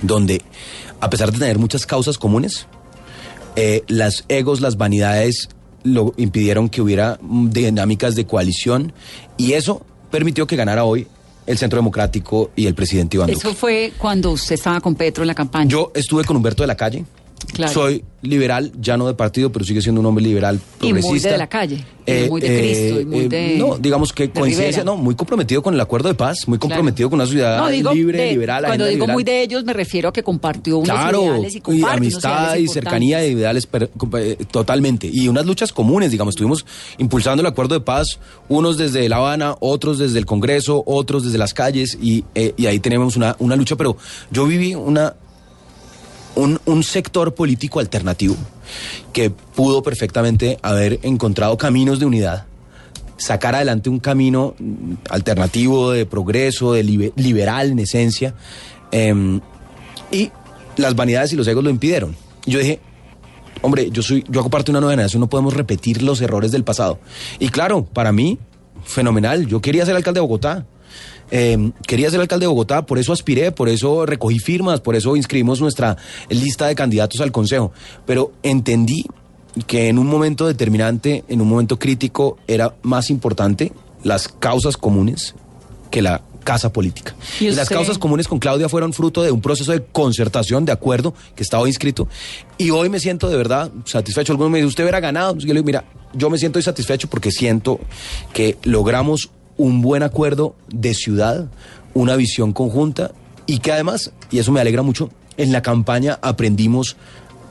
donde, 0.00 0.40
a 1.02 1.10
pesar 1.10 1.32
de 1.32 1.38
tener 1.38 1.58
muchas 1.58 1.84
causas 1.84 2.16
comunes, 2.16 2.66
eh, 3.56 3.82
las 3.88 4.24
egos, 4.28 4.62
las 4.62 4.78
vanidades 4.78 5.50
lo 5.82 6.14
impidieron 6.16 6.70
que 6.70 6.80
hubiera 6.80 7.18
mm, 7.20 7.50
dinámicas 7.50 8.14
de 8.14 8.24
coalición 8.24 8.94
y 9.36 9.52
eso 9.52 9.84
permitió 10.10 10.46
que 10.46 10.56
ganara 10.56 10.84
hoy 10.84 11.06
el 11.46 11.58
Centro 11.58 11.78
Democrático 11.78 12.50
y 12.54 12.66
el 12.66 12.74
presidente 12.74 13.16
Iván 13.16 13.28
Duque. 13.28 13.38
Eso 13.38 13.54
fue 13.54 13.92
cuando 13.98 14.30
usted 14.32 14.54
estaba 14.54 14.80
con 14.80 14.94
Petro 14.94 15.24
en 15.24 15.28
la 15.28 15.34
campaña. 15.34 15.68
Yo 15.68 15.92
estuve 15.94 16.24
con 16.24 16.36
Humberto 16.36 16.62
de 16.62 16.66
la 16.66 16.76
Calle, 16.76 17.04
Claro. 17.52 17.72
Soy 17.72 18.04
liberal, 18.22 18.70
ya 18.80 18.96
no 18.96 19.06
de 19.08 19.14
partido, 19.14 19.50
pero 19.50 19.64
sigue 19.64 19.82
siendo 19.82 20.00
un 20.00 20.06
hombre 20.06 20.22
liberal 20.22 20.60
Y 20.80 20.92
muy 20.92 21.00
progresista. 21.02 21.32
de 21.32 21.38
la 21.38 21.48
calle, 21.48 21.84
y 22.06 22.28
muy 22.30 22.40
de 22.40 22.58
Cristo, 22.58 23.00
y 23.00 23.04
muy 23.04 23.26
de- 23.28 23.56
No, 23.58 23.78
digamos 23.78 24.12
que 24.12 24.28
de 24.28 24.30
coincidencia, 24.30 24.84
no, 24.84 24.96
muy 24.96 25.16
comprometido 25.16 25.60
con 25.60 25.74
el 25.74 25.80
acuerdo 25.80 26.08
de 26.08 26.14
paz, 26.14 26.46
muy 26.46 26.56
comprometido 26.58 27.10
con 27.10 27.18
una 27.18 27.26
ciudad 27.28 27.58
No, 27.58 27.68
digo, 27.68 27.92
libre, 27.92 28.18
de- 28.22 28.30
liberal, 28.30 28.64
cuando 28.64 28.84
digo 28.84 28.94
liberal. 29.06 29.14
muy 29.14 29.24
de 29.24 29.42
ellos, 29.42 29.64
me 29.64 29.72
refiero 29.72 30.10
a 30.10 30.12
que 30.12 30.22
compartió 30.22 30.78
unos 30.78 30.88
Claro, 30.88 31.22
ideales 31.24 31.54
y 31.54 31.58
y 31.58 31.60
comparte 31.60 31.96
amistad 31.96 32.56
y 32.56 32.68
cercanía 32.68 33.26
y 33.26 33.32
ideales 33.32 33.66
per- 33.66 33.90
eh, 34.18 34.36
totalmente. 34.52 35.10
Y 35.12 35.26
unas 35.26 35.44
luchas 35.44 35.72
comunes, 35.72 36.12
digamos, 36.12 36.32
estuvimos 36.36 36.64
impulsando 36.98 37.40
el 37.40 37.46
acuerdo 37.48 37.74
de 37.74 37.80
paz, 37.80 38.20
unos 38.48 38.78
desde 38.78 39.08
La 39.08 39.16
Habana, 39.16 39.56
otros 39.58 39.98
desde 39.98 40.20
el 40.20 40.26
Congreso, 40.26 40.84
otros 40.86 41.24
desde 41.24 41.38
las 41.38 41.54
calles, 41.54 41.98
y, 42.00 42.24
eh, 42.36 42.54
y 42.56 42.66
ahí 42.66 42.78
tenemos 42.78 43.16
una, 43.16 43.34
una 43.40 43.56
lucha, 43.56 43.74
pero 43.74 43.96
yo 44.30 44.46
viví 44.46 44.76
una, 44.76 45.14
un, 46.34 46.60
un 46.64 46.82
sector 46.82 47.34
político 47.34 47.80
alternativo 47.80 48.36
que 49.12 49.30
pudo 49.30 49.82
perfectamente 49.82 50.58
haber 50.62 50.98
encontrado 51.02 51.56
caminos 51.58 51.98
de 51.98 52.06
unidad, 52.06 52.46
sacar 53.16 53.54
adelante 53.54 53.90
un 53.90 53.98
camino 54.00 54.54
alternativo 55.10 55.90
de 55.92 56.06
progreso, 56.06 56.72
de 56.72 56.82
libe- 56.84 57.12
liberal 57.16 57.70
en 57.70 57.78
esencia, 57.78 58.34
em, 58.90 59.40
y 60.10 60.30
las 60.76 60.94
vanidades 60.94 61.32
y 61.32 61.36
los 61.36 61.46
egos 61.46 61.62
lo 61.62 61.70
impidieron. 61.70 62.16
Yo 62.46 62.58
dije, 62.58 62.80
hombre, 63.60 63.90
yo 63.90 64.02
soy, 64.02 64.24
yo 64.28 64.40
hago 64.40 64.50
parte 64.50 64.66
de 64.66 64.72
una 64.72 64.80
nueva 64.80 64.92
generación, 64.94 65.20
no 65.20 65.28
podemos 65.28 65.54
repetir 65.54 66.02
los 66.02 66.20
errores 66.20 66.50
del 66.50 66.64
pasado. 66.64 66.98
Y 67.38 67.48
claro, 67.48 67.84
para 67.84 68.10
mí, 68.12 68.38
fenomenal. 68.84 69.46
Yo 69.46 69.60
quería 69.60 69.84
ser 69.86 69.94
alcalde 69.96 70.18
de 70.18 70.22
Bogotá. 70.22 70.66
Eh, 71.34 71.72
quería 71.86 72.10
ser 72.10 72.20
alcalde 72.20 72.44
de 72.44 72.48
Bogotá, 72.48 72.84
por 72.84 72.98
eso 72.98 73.10
aspiré, 73.10 73.52
por 73.52 73.70
eso 73.70 74.04
recogí 74.04 74.38
firmas, 74.38 74.80
por 74.80 74.94
eso 74.94 75.16
inscribimos 75.16 75.62
nuestra 75.62 75.96
lista 76.28 76.66
de 76.66 76.74
candidatos 76.74 77.22
al 77.22 77.32
Consejo. 77.32 77.72
Pero 78.04 78.32
entendí 78.42 79.06
que 79.66 79.88
en 79.88 79.98
un 79.98 80.08
momento 80.08 80.46
determinante, 80.46 81.24
en 81.28 81.40
un 81.40 81.48
momento 81.48 81.78
crítico, 81.78 82.36
era 82.46 82.74
más 82.82 83.08
importante 83.08 83.72
las 84.02 84.28
causas 84.28 84.76
comunes 84.76 85.34
que 85.90 86.02
la 86.02 86.20
casa 86.44 86.70
política. 86.70 87.14
¿Y 87.40 87.46
Y 87.46 87.50
las 87.52 87.68
causas 87.70 87.96
comunes 87.96 88.28
con 88.28 88.38
Claudia 88.38 88.68
fueron 88.68 88.92
fruto 88.92 89.22
de 89.22 89.30
un 89.30 89.40
proceso 89.40 89.72
de 89.72 89.82
concertación, 89.84 90.66
de 90.66 90.72
acuerdo, 90.72 91.14
que 91.34 91.42
estaba 91.42 91.66
inscrito. 91.66 92.08
Y 92.58 92.70
hoy 92.70 92.90
me 92.90 93.00
siento 93.00 93.30
de 93.30 93.36
verdad 93.36 93.70
satisfecho. 93.86 94.32
Algunos 94.32 94.50
me 94.50 94.58
dicen, 94.58 94.68
usted 94.68 94.84
hubiera 94.84 95.00
ganado. 95.00 95.36
Yo 95.38 95.46
le 95.46 95.54
digo, 95.54 95.64
mira, 95.64 95.84
yo 96.12 96.28
me 96.28 96.36
siento 96.36 96.60
satisfecho 96.60 97.08
porque 97.08 97.30
siento 97.30 97.80
que 98.34 98.58
logramos 98.64 99.30
un 99.62 99.80
buen 99.80 100.02
acuerdo 100.02 100.54
de 100.68 100.94
ciudad, 100.94 101.46
una 101.94 102.16
visión 102.16 102.52
conjunta 102.52 103.12
y 103.46 103.58
que 103.58 103.72
además, 103.72 104.12
y 104.30 104.38
eso 104.38 104.52
me 104.52 104.60
alegra 104.60 104.82
mucho, 104.82 105.10
en 105.36 105.52
la 105.52 105.62
campaña 105.62 106.18
aprendimos 106.22 106.96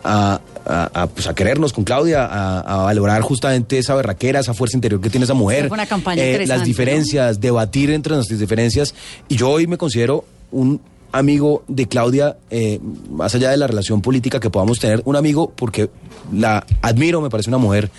a, 0.03 0.39
a- 0.65 1.01
a, 1.03 1.07
pues, 1.07 1.27
a 1.27 1.33
querernos 1.35 1.73
con 1.73 1.83
Claudia, 1.83 2.25
a, 2.25 2.77
valorar 2.83 3.21
justamente 3.21 3.77
esa 3.77 3.95
berraquera, 3.95 4.39
esa 4.39 4.53
fuerza 4.53 4.77
interior 4.77 4.99
que 5.01 5.09
tiene 5.09 5.23
esa 5.25 5.33
mujer, 5.33 5.69
una 5.71 5.85
campaña 5.85 6.23
eh, 6.23 6.45
las 6.47 6.59
¿no? 6.59 6.65
diferencias, 6.65 7.39
debatir 7.39 7.91
entre 7.91 8.15
nuestras 8.15 8.39
diferencias. 8.39 8.93
Y 9.29 9.35
yo 9.35 9.49
hoy 9.49 9.67
me 9.67 9.77
considero 9.77 10.25
un 10.51 10.79
amigo 11.11 11.63
de 11.67 11.87
Claudia, 11.87 12.37
eh, 12.49 12.79
más 13.09 13.35
allá 13.35 13.51
de 13.51 13.57
la 13.57 13.67
relación 13.67 14.01
política 14.01 14.39
que 14.39 14.49
podamos 14.49 14.79
tener, 14.79 15.01
un 15.05 15.15
amigo 15.15 15.51
porque 15.55 15.89
la 16.31 16.65
admiro, 16.81 17.21
me 17.21 17.29
parece 17.29 17.49
una 17.49 17.57
mujer 17.57 17.89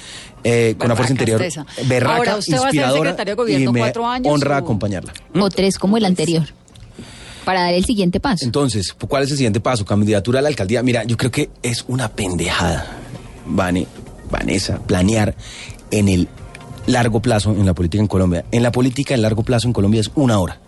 eh, 0.44 0.74
con 0.78 0.86
una 0.86 0.96
fuerza 0.96 1.12
interior 1.12 1.42
berraca, 1.86 2.16
Ahora, 2.16 2.36
usted 2.36 2.54
va 2.54 2.56
a 2.56 2.60
ser 2.60 2.66
inspiradora 2.68 3.10
secretario 3.10 3.32
de 3.32 3.36
gobierno 3.36 3.70
y 3.70 3.72
me 3.72 3.80
cuatro 3.80 4.06
años, 4.06 4.32
honra 4.32 4.56
¿o? 4.56 4.58
acompañarla. 4.58 5.12
O 5.34 5.50
tres 5.50 5.78
como 5.78 5.96
el 5.96 6.04
anterior. 6.04 6.44
Para 7.44 7.62
dar 7.62 7.74
el 7.74 7.84
siguiente 7.84 8.20
paso. 8.20 8.44
Entonces, 8.44 8.92
¿cuál 8.92 9.24
es 9.24 9.30
el 9.32 9.36
siguiente 9.36 9.60
paso? 9.60 9.84
Candidatura 9.84 10.38
a 10.38 10.42
la 10.42 10.48
alcaldía. 10.48 10.80
Mira, 10.82 11.02
yo 11.02 11.16
creo 11.16 11.32
que 11.32 11.50
es 11.62 11.84
una 11.88 12.08
pendejada, 12.08 12.86
Vane, 13.46 13.88
Vanessa, 14.30 14.78
planear 14.78 15.34
en 15.90 16.08
el 16.08 16.28
largo 16.86 17.20
plazo 17.20 17.50
en 17.50 17.66
la 17.66 17.74
política 17.74 18.00
en 18.00 18.06
Colombia. 18.06 18.44
En 18.52 18.62
la 18.62 18.70
política, 18.70 19.14
el 19.14 19.22
largo 19.22 19.42
plazo 19.42 19.66
en 19.66 19.72
Colombia 19.72 20.00
es 20.00 20.10
una 20.14 20.38
hora. 20.38 20.61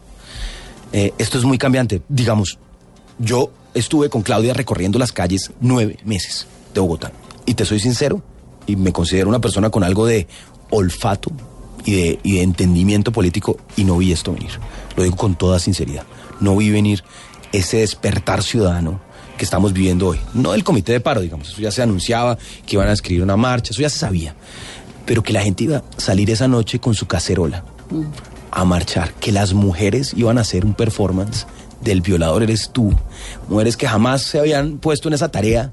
Eh, 0.94 1.12
esto 1.18 1.38
es 1.38 1.44
muy 1.44 1.58
cambiante. 1.58 2.02
Digamos, 2.08 2.56
yo 3.18 3.50
estuve 3.74 4.08
con 4.08 4.22
Claudia 4.22 4.54
recorriendo 4.54 4.96
las 4.96 5.10
calles 5.10 5.50
nueve 5.60 5.98
meses 6.04 6.46
de 6.72 6.78
Bogotá. 6.78 7.10
Y 7.46 7.54
te 7.54 7.64
soy 7.64 7.80
sincero, 7.80 8.22
y 8.64 8.76
me 8.76 8.92
considero 8.92 9.28
una 9.28 9.40
persona 9.40 9.70
con 9.70 9.82
algo 9.82 10.06
de 10.06 10.28
olfato 10.70 11.32
y 11.84 11.94
de, 11.94 12.20
y 12.22 12.36
de 12.36 12.42
entendimiento 12.42 13.10
político, 13.10 13.58
y 13.74 13.82
no 13.82 13.98
vi 13.98 14.12
esto 14.12 14.34
venir. 14.34 14.52
Lo 14.96 15.02
digo 15.02 15.16
con 15.16 15.34
toda 15.34 15.58
sinceridad. 15.58 16.04
No 16.38 16.56
vi 16.56 16.70
venir 16.70 17.02
ese 17.50 17.78
despertar 17.78 18.44
ciudadano 18.44 19.00
que 19.36 19.44
estamos 19.44 19.72
viviendo 19.72 20.06
hoy. 20.06 20.20
No 20.32 20.54
el 20.54 20.62
comité 20.62 20.92
de 20.92 21.00
paro, 21.00 21.22
digamos. 21.22 21.48
Eso 21.48 21.60
ya 21.60 21.72
se 21.72 21.82
anunciaba 21.82 22.38
que 22.66 22.76
iban 22.76 22.86
a 22.86 22.92
escribir 22.92 23.24
una 23.24 23.36
marcha, 23.36 23.72
eso 23.72 23.82
ya 23.82 23.90
se 23.90 23.98
sabía. 23.98 24.36
Pero 25.06 25.24
que 25.24 25.32
la 25.32 25.42
gente 25.42 25.64
iba 25.64 25.78
a 25.78 25.82
salir 25.96 26.30
esa 26.30 26.46
noche 26.46 26.78
con 26.78 26.94
su 26.94 27.06
cacerola 27.08 27.64
a 28.54 28.64
marchar, 28.64 29.12
que 29.14 29.32
las 29.32 29.52
mujeres 29.52 30.14
iban 30.16 30.38
a 30.38 30.42
hacer 30.42 30.64
un 30.64 30.74
performance 30.74 31.46
del 31.82 32.00
violador 32.00 32.42
eres 32.42 32.70
tú. 32.70 32.92
Mujeres 33.48 33.76
que 33.76 33.86
jamás 33.86 34.22
se 34.22 34.38
habían 34.38 34.78
puesto 34.78 35.08
en 35.08 35.14
esa 35.14 35.30
tarea, 35.30 35.72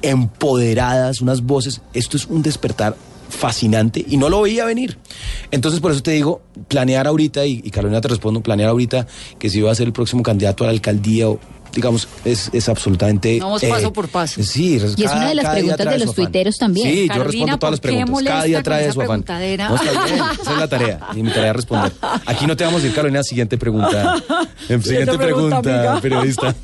empoderadas, 0.00 1.20
unas 1.20 1.42
voces. 1.42 1.82
Esto 1.92 2.16
es 2.16 2.26
un 2.26 2.42
despertar 2.42 2.96
fascinante 3.28 4.04
y 4.06 4.16
no 4.16 4.28
lo 4.28 4.42
veía 4.42 4.64
venir. 4.64 4.98
Entonces, 5.50 5.80
por 5.80 5.92
eso 5.92 6.02
te 6.02 6.12
digo, 6.12 6.42
planear 6.68 7.06
ahorita, 7.06 7.44
y, 7.46 7.60
Carolina 7.70 8.00
te 8.00 8.08
respondo, 8.08 8.42
planear 8.42 8.70
ahorita 8.70 9.06
que 9.38 9.50
si 9.50 9.58
iba 9.58 9.70
a 9.70 9.74
ser 9.74 9.86
el 9.86 9.92
próximo 9.92 10.22
candidato 10.22 10.64
a 10.64 10.68
la 10.68 10.72
alcaldía 10.72 11.28
o 11.28 11.38
digamos, 11.74 12.08
es, 12.24 12.50
es 12.52 12.68
absolutamente... 12.68 13.38
Vamos 13.40 13.62
paso 13.64 13.92
por 13.92 14.08
paso. 14.08 14.42
Sí, 14.42 14.72
Y 14.72 14.76
es 14.76 14.94
cada- 15.10 15.16
una 15.16 15.28
de 15.28 15.34
las 15.34 15.52
preguntas 15.54 15.86
de 15.90 15.98
los 16.04 16.14
tuiteros 16.14 16.56
también. 16.58 16.88
Sí, 16.90 17.08
yo 17.14 17.24
respondo 17.24 17.58
todas 17.58 17.70
las 17.72 17.80
¿por 17.80 17.90
qué 17.90 17.96
preguntas. 17.96 18.32
Cada 18.32 18.44
día 18.44 18.62
trae 18.62 18.92
su 18.92 19.00
afán. 19.02 19.24
No, 19.26 19.34
está 19.34 19.38
bien, 19.38 19.60
esa 20.40 20.52
es 20.52 20.58
la 20.58 20.68
tarea. 20.68 21.00
Y 21.16 21.22
mi 21.22 21.30
tarea 21.30 21.50
es 21.50 21.56
responder. 21.56 21.92
Aquí 22.26 22.46
no 22.46 22.56
te 22.56 22.64
vamos 22.64 22.82
a 22.82 22.86
ir, 22.86 22.94
Carolina, 22.94 23.22
siguiente 23.22 23.58
pregunta. 23.58 24.16
Siguiente 24.62 25.18
pregunta, 25.18 25.60
pregunta, 25.60 26.00
periodista. 26.02 26.54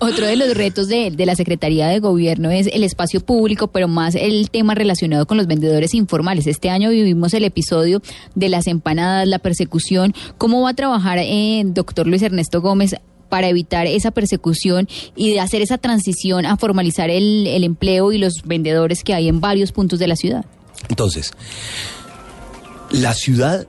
Otro 0.00 0.26
de 0.26 0.36
los 0.36 0.54
retos 0.54 0.88
de, 0.88 1.10
de 1.10 1.26
la 1.26 1.36
Secretaría 1.36 1.86
de 1.88 2.00
Gobierno 2.00 2.50
es 2.50 2.66
el 2.72 2.82
espacio 2.82 3.20
público, 3.20 3.68
pero 3.68 3.86
más 3.88 4.14
el 4.14 4.50
tema 4.50 4.74
relacionado 4.74 5.26
con 5.26 5.36
los 5.36 5.46
vendedores 5.46 5.94
informales. 5.94 6.46
Este 6.46 6.70
año 6.70 6.90
vivimos 6.90 7.32
el 7.34 7.44
episodio 7.44 8.02
de 8.34 8.48
las 8.48 8.66
empanadas, 8.66 9.28
la 9.28 9.38
persecución. 9.38 10.12
¿Cómo 10.38 10.62
va 10.62 10.70
a 10.70 10.74
trabajar 10.74 11.18
eh, 11.18 11.62
doctor 11.66 12.06
Luis 12.06 12.22
Ernesto 12.22 12.60
Gómez 12.60 12.96
para 13.30 13.48
evitar 13.48 13.86
esa 13.86 14.10
persecución 14.10 14.86
y 15.16 15.32
de 15.32 15.40
hacer 15.40 15.62
esa 15.62 15.78
transición 15.78 16.44
a 16.44 16.58
formalizar 16.58 17.08
el, 17.08 17.46
el 17.46 17.64
empleo 17.64 18.12
y 18.12 18.18
los 18.18 18.42
vendedores 18.44 19.02
que 19.02 19.14
hay 19.14 19.28
en 19.28 19.40
varios 19.40 19.72
puntos 19.72 19.98
de 19.98 20.08
la 20.08 20.16
ciudad? 20.16 20.44
Entonces, 20.90 21.32
la 22.90 23.14
ciudad, 23.14 23.66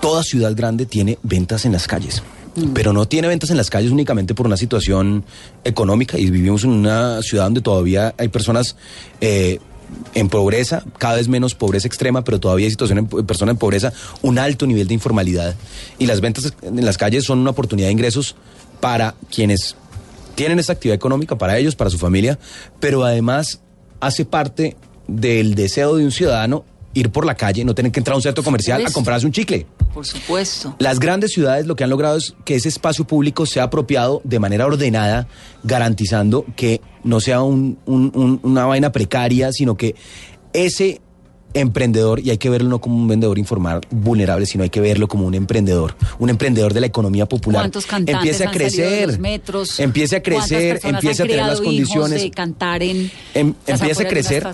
toda 0.00 0.22
ciudad 0.22 0.54
grande 0.54 0.86
tiene 0.86 1.18
ventas 1.22 1.64
en 1.64 1.72
las 1.72 1.86
calles. 1.86 2.22
Pero 2.74 2.92
no 2.92 3.08
tiene 3.08 3.28
ventas 3.28 3.48
en 3.48 3.56
las 3.56 3.70
calles 3.70 3.90
únicamente 3.90 4.34
por 4.34 4.46
una 4.46 4.58
situación 4.58 5.24
económica 5.64 6.18
y 6.18 6.30
vivimos 6.30 6.64
en 6.64 6.70
una 6.70 7.22
ciudad 7.22 7.44
donde 7.44 7.62
todavía 7.62 8.14
hay 8.18 8.28
personas 8.28 8.76
eh, 9.22 9.58
en 10.14 10.28
pobreza, 10.28 10.84
cada 10.98 11.16
vez 11.16 11.28
menos 11.28 11.54
pobreza 11.54 11.86
extrema, 11.86 12.24
pero 12.24 12.40
todavía 12.40 12.66
hay 12.66 12.70
situación 12.70 12.98
en 12.98 13.06
personas 13.06 13.54
en 13.54 13.58
pobreza, 13.58 13.92
un 14.20 14.38
alto 14.38 14.66
nivel 14.66 14.88
de 14.88 14.94
informalidad. 14.94 15.54
Y 15.98 16.06
las 16.06 16.20
ventas 16.20 16.52
en 16.62 16.84
las 16.84 16.98
calles 16.98 17.24
son 17.24 17.38
una 17.38 17.50
oportunidad 17.50 17.88
de 17.88 17.92
ingresos 17.92 18.36
para 18.80 19.14
quienes 19.34 19.76
tienen 20.34 20.58
esa 20.58 20.72
actividad 20.72 20.96
económica, 20.96 21.36
para 21.36 21.58
ellos, 21.58 21.76
para 21.76 21.90
su 21.90 21.98
familia, 21.98 22.38
pero 22.80 23.04
además 23.04 23.60
hace 24.00 24.24
parte 24.24 24.76
del 25.06 25.54
deseo 25.54 25.96
de 25.96 26.04
un 26.04 26.10
ciudadano 26.10 26.64
ir 26.94 27.10
por 27.10 27.24
la 27.24 27.34
calle, 27.34 27.64
no 27.64 27.74
tener 27.74 27.90
que 27.92 28.00
entrar 28.00 28.12
a 28.14 28.16
un 28.16 28.22
centro 28.22 28.42
comercial 28.44 28.84
a 28.84 28.90
comprarse 28.90 29.24
un 29.26 29.32
chicle. 29.32 29.66
Por 29.94 30.06
supuesto. 30.06 30.74
Las 30.78 30.98
grandes 31.00 31.32
ciudades 31.32 31.66
lo 31.66 31.76
que 31.76 31.84
han 31.84 31.90
logrado 31.90 32.16
es 32.16 32.34
que 32.44 32.54
ese 32.54 32.68
espacio 32.68 33.06
público 33.06 33.46
sea 33.46 33.64
apropiado 33.64 34.20
de 34.24 34.38
manera 34.38 34.66
ordenada, 34.66 35.26
garantizando 35.62 36.44
que 36.56 36.80
no 37.04 37.20
sea 37.20 37.42
un- 37.42 37.78
un- 37.86 38.12
un- 38.14 38.40
una 38.42 38.66
vaina 38.66 38.92
precaria, 38.92 39.52
sino 39.52 39.76
que 39.76 39.94
ese 40.52 41.00
emprendedor, 41.54 42.20
y 42.20 42.30
hay 42.30 42.38
que 42.38 42.50
verlo 42.50 42.68
no 42.68 42.80
como 42.80 42.96
un 42.96 43.08
vendedor 43.08 43.38
informal 43.38 43.80
vulnerable, 43.90 44.46
sino 44.46 44.64
hay 44.64 44.70
que 44.70 44.80
verlo 44.80 45.08
como 45.08 45.26
un 45.26 45.34
emprendedor, 45.34 45.94
un 46.18 46.30
emprendedor 46.30 46.72
de 46.74 46.80
la 46.80 46.86
economía 46.86 47.26
popular. 47.26 47.62
¿Cuántos 47.62 47.86
cantantes 47.86 48.14
empiece 48.14 48.44
a 48.44 48.48
han 48.48 48.54
crecer, 48.54 49.08
los 49.08 49.18
metros? 49.18 49.80
empiece 49.80 50.16
a 50.16 50.22
¿Cuántas 50.22 50.48
crecer, 50.48 50.80
empiece 50.84 51.22
a 51.22 51.26
tener 51.26 51.46
las 51.46 51.60
condiciones. 51.60 52.22
de 52.22 52.30
cantar 52.30 52.82
en 52.82 53.10
Em- 53.34 53.54
las 53.66 53.80
empieza 53.80 54.02
a 54.02 54.06
crecer, 54.08 54.46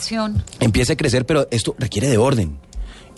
empieza 0.61 0.93
a 0.93 0.97
crecer, 0.97 1.27
pero 1.27 1.49
esto 1.51 1.75
requiere 1.79 2.09
de 2.09 2.19
orden. 2.19 2.59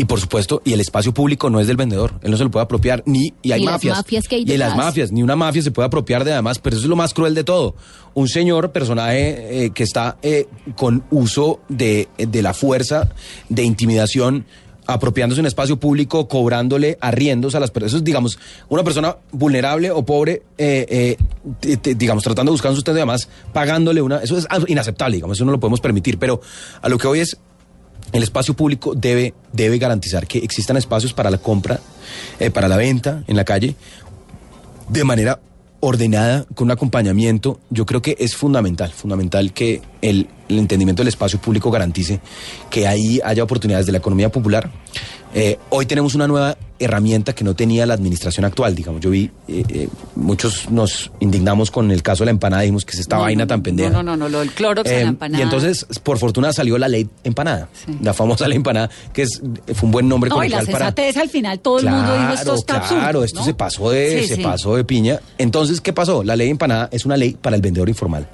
Y 0.01 0.07
por 0.07 0.19
supuesto, 0.19 0.63
y 0.65 0.73
el 0.73 0.81
espacio 0.81 1.13
público 1.13 1.51
no 1.51 1.61
es 1.61 1.67
del 1.67 1.77
vendedor, 1.77 2.15
él 2.23 2.31
no 2.31 2.39
se 2.39 2.45
lo 2.45 2.51
puede 2.51 2.65
apropiar, 2.65 3.03
ni, 3.05 3.35
y 3.43 3.53
hay 3.53 3.61
Ni 3.61 3.67
las 3.67 3.75
mafias. 3.75 3.97
mafias 3.99 4.29
que 4.29 4.37
hay 4.37 4.43
y 4.47 4.57
las 4.57 4.75
mafias, 4.75 5.13
ni 5.13 5.23
una 5.23 5.37
mafia 5.37 5.61
se 5.61 5.73
puede 5.73 5.89
apropiar 5.89 6.25
de 6.25 6.33
además, 6.33 6.59
pero 6.59 6.75
eso 6.75 6.87
es 6.87 6.89
lo 6.89 6.97
más 6.97 7.13
cruel 7.13 7.35
de 7.35 7.45
todo. 7.45 7.75
Un 8.15 8.27
señor, 8.27 8.73
personaje 8.73 9.67
eh, 9.67 9.71
que 9.75 9.83
está 9.83 10.17
eh, 10.23 10.49
con 10.75 11.05
uso 11.11 11.61
de, 11.69 12.09
de 12.17 12.41
la 12.41 12.55
fuerza, 12.55 13.11
de 13.51 13.63
intimidación, 13.63 14.47
apropiándose 14.87 15.43
un 15.43 15.47
espacio 15.47 15.79
público, 15.79 16.29
cobrándole 16.29 16.97
arriendos 17.03 17.55
a 17.55 17.61
las 17.61 17.71
personas. 17.71 17.91
Eso 17.93 17.99
es, 17.99 18.05
digamos, 18.05 18.39
una 18.71 18.83
persona 18.83 19.17
vulnerable 19.33 19.91
o 19.91 20.03
pobre, 20.03 20.45
eh, 20.57 21.17
eh, 21.61 21.95
digamos, 21.95 22.25
tratando 22.25 22.53
de 22.53 22.55
buscar 22.55 22.71
un 22.71 22.77
sustento 22.77 22.97
y 22.97 23.03
además 23.03 23.29
pagándole 23.53 24.01
una... 24.01 24.19
Eso 24.19 24.39
es 24.39 24.47
inaceptable, 24.67 25.17
digamos, 25.17 25.37
eso 25.37 25.45
no 25.45 25.53
lo 25.53 25.61
podemos 25.61 25.83
permitir. 25.83 26.19
Pero 26.19 26.41
a 26.81 26.89
lo 26.89 26.97
que 26.97 27.07
hoy 27.07 27.21
es, 27.21 27.37
el 28.13 28.23
espacio 28.23 28.55
público 28.55 28.95
debe, 28.95 29.35
debe 29.53 29.79
garantizar 29.79 30.27
que 30.27 30.39
existan 30.39 30.77
espacios 30.77 31.13
para 31.13 31.31
la 31.31 31.39
compra, 31.39 31.81
eh, 32.39 32.51
para 32.51 32.69
la 32.69 32.77
venta 32.77 33.23
en 33.27 33.37
la 33.37 33.45
calle, 33.45 33.75
de 34.89 35.05
manera 35.05 35.41
ordenada, 35.81 36.45
con 36.55 36.67
un 36.67 36.73
acompañamiento, 36.73 37.59
yo 37.71 37.87
creo 37.87 38.03
que 38.03 38.17
es 38.19 38.37
fundamental, 38.37 38.91
fundamental 38.91 39.53
que 39.53 39.81
el, 40.03 40.29
entendimiento 40.49 41.01
del 41.01 41.09
espacio 41.09 41.41
público 41.41 41.71
garantice 41.71 42.21
que 42.71 42.87
ahí 42.87 43.21
haya 43.25 43.43
oportunidades 43.43 43.87
de 43.87 43.93
la 43.93 43.99
economía 43.99 44.31
popular. 44.31 44.71
Eh, 45.33 45.59
hoy 45.71 45.87
tenemos 45.87 46.15
una 46.15 46.27
nueva 46.27 46.57
herramienta 46.81 47.35
que 47.35 47.45
no 47.45 47.55
tenía 47.55 47.87
la 47.87 47.95
administración 47.95 48.45
actual, 48.45 48.75
digamos. 48.75 49.01
Yo 49.01 49.11
vi, 49.11 49.31
eh, 49.47 49.63
eh, 49.69 49.89
muchos 50.17 50.71
nos 50.71 51.13
indignamos 51.21 51.71
con 51.71 51.91
el 51.91 52.03
caso 52.03 52.23
de 52.23 52.27
la 52.27 52.31
empanada, 52.33 52.63
dijimos 52.63 52.85
que 52.85 52.93
es 52.93 53.01
esta 53.01 53.17
No, 53.17 53.23
vaina 53.23 53.45
no, 53.45 53.49
tan 53.49 53.59
no, 53.61 53.63
pendeja. 53.63 53.91
No, 53.91 54.03
no, 54.03 54.17
no, 54.17 54.29
lo 54.29 54.41
del 54.41 54.51
clorox 54.51 54.91
Eh, 54.91 55.03
la 55.05 55.09
empanada. 55.11 55.39
Y 55.39 55.43
entonces, 55.45 55.87
por 56.03 56.19
fortuna, 56.19 56.53
salió 56.53 56.77
la 56.79 56.89
ley 56.89 57.09
empanada, 57.23 57.69
Sí. 57.87 57.97
la 58.03 58.15
famosa 58.15 58.49
ley 58.49 58.57
empanada, 58.57 58.91
que 59.13 59.23
es, 59.23 59.41
fue 59.75 59.87
un 59.87 59.91
buen 59.93 60.09
nombre 60.09 60.31
No, 60.31 60.43
y 60.43 60.49
la 60.49 60.57
comercial 60.61 60.73
para... 60.73 60.85
sensatez 60.87 61.17
al 61.19 61.29
final 61.29 61.61
todo 61.61 61.79
el 61.81 61.87
mundo 61.91 62.19
dijo 62.19 62.33
esto 62.33 62.55
está 62.55 62.77
absurdo. 62.79 63.01
Claro, 63.01 63.25
esto 63.25 63.39
¿no? 63.41 63.45
se 63.45 63.55
pasó 63.55 63.91
de, 63.91 64.23
Sí, 64.23 64.29
se 64.29 64.37
sí. 64.37 64.43
pasó 64.43 64.77
de 64.77 64.85
piña. 64.85 65.21
Entonces, 65.39 65.81
¿qué 65.81 65.93
pasó? 65.93 66.25
La 66.25 66.35
ley 66.37 66.49
empanada 66.51 66.89
es 66.93 67.05
una 67.05 67.17
ley 67.17 67.37
para 67.41 67.57
el 67.57 67.63
vendedor 67.63 67.89
informal, 67.89 68.27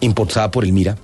impulsada 0.00 0.50
por 0.50 0.64
el 0.64 0.72
Mira. 0.72 0.96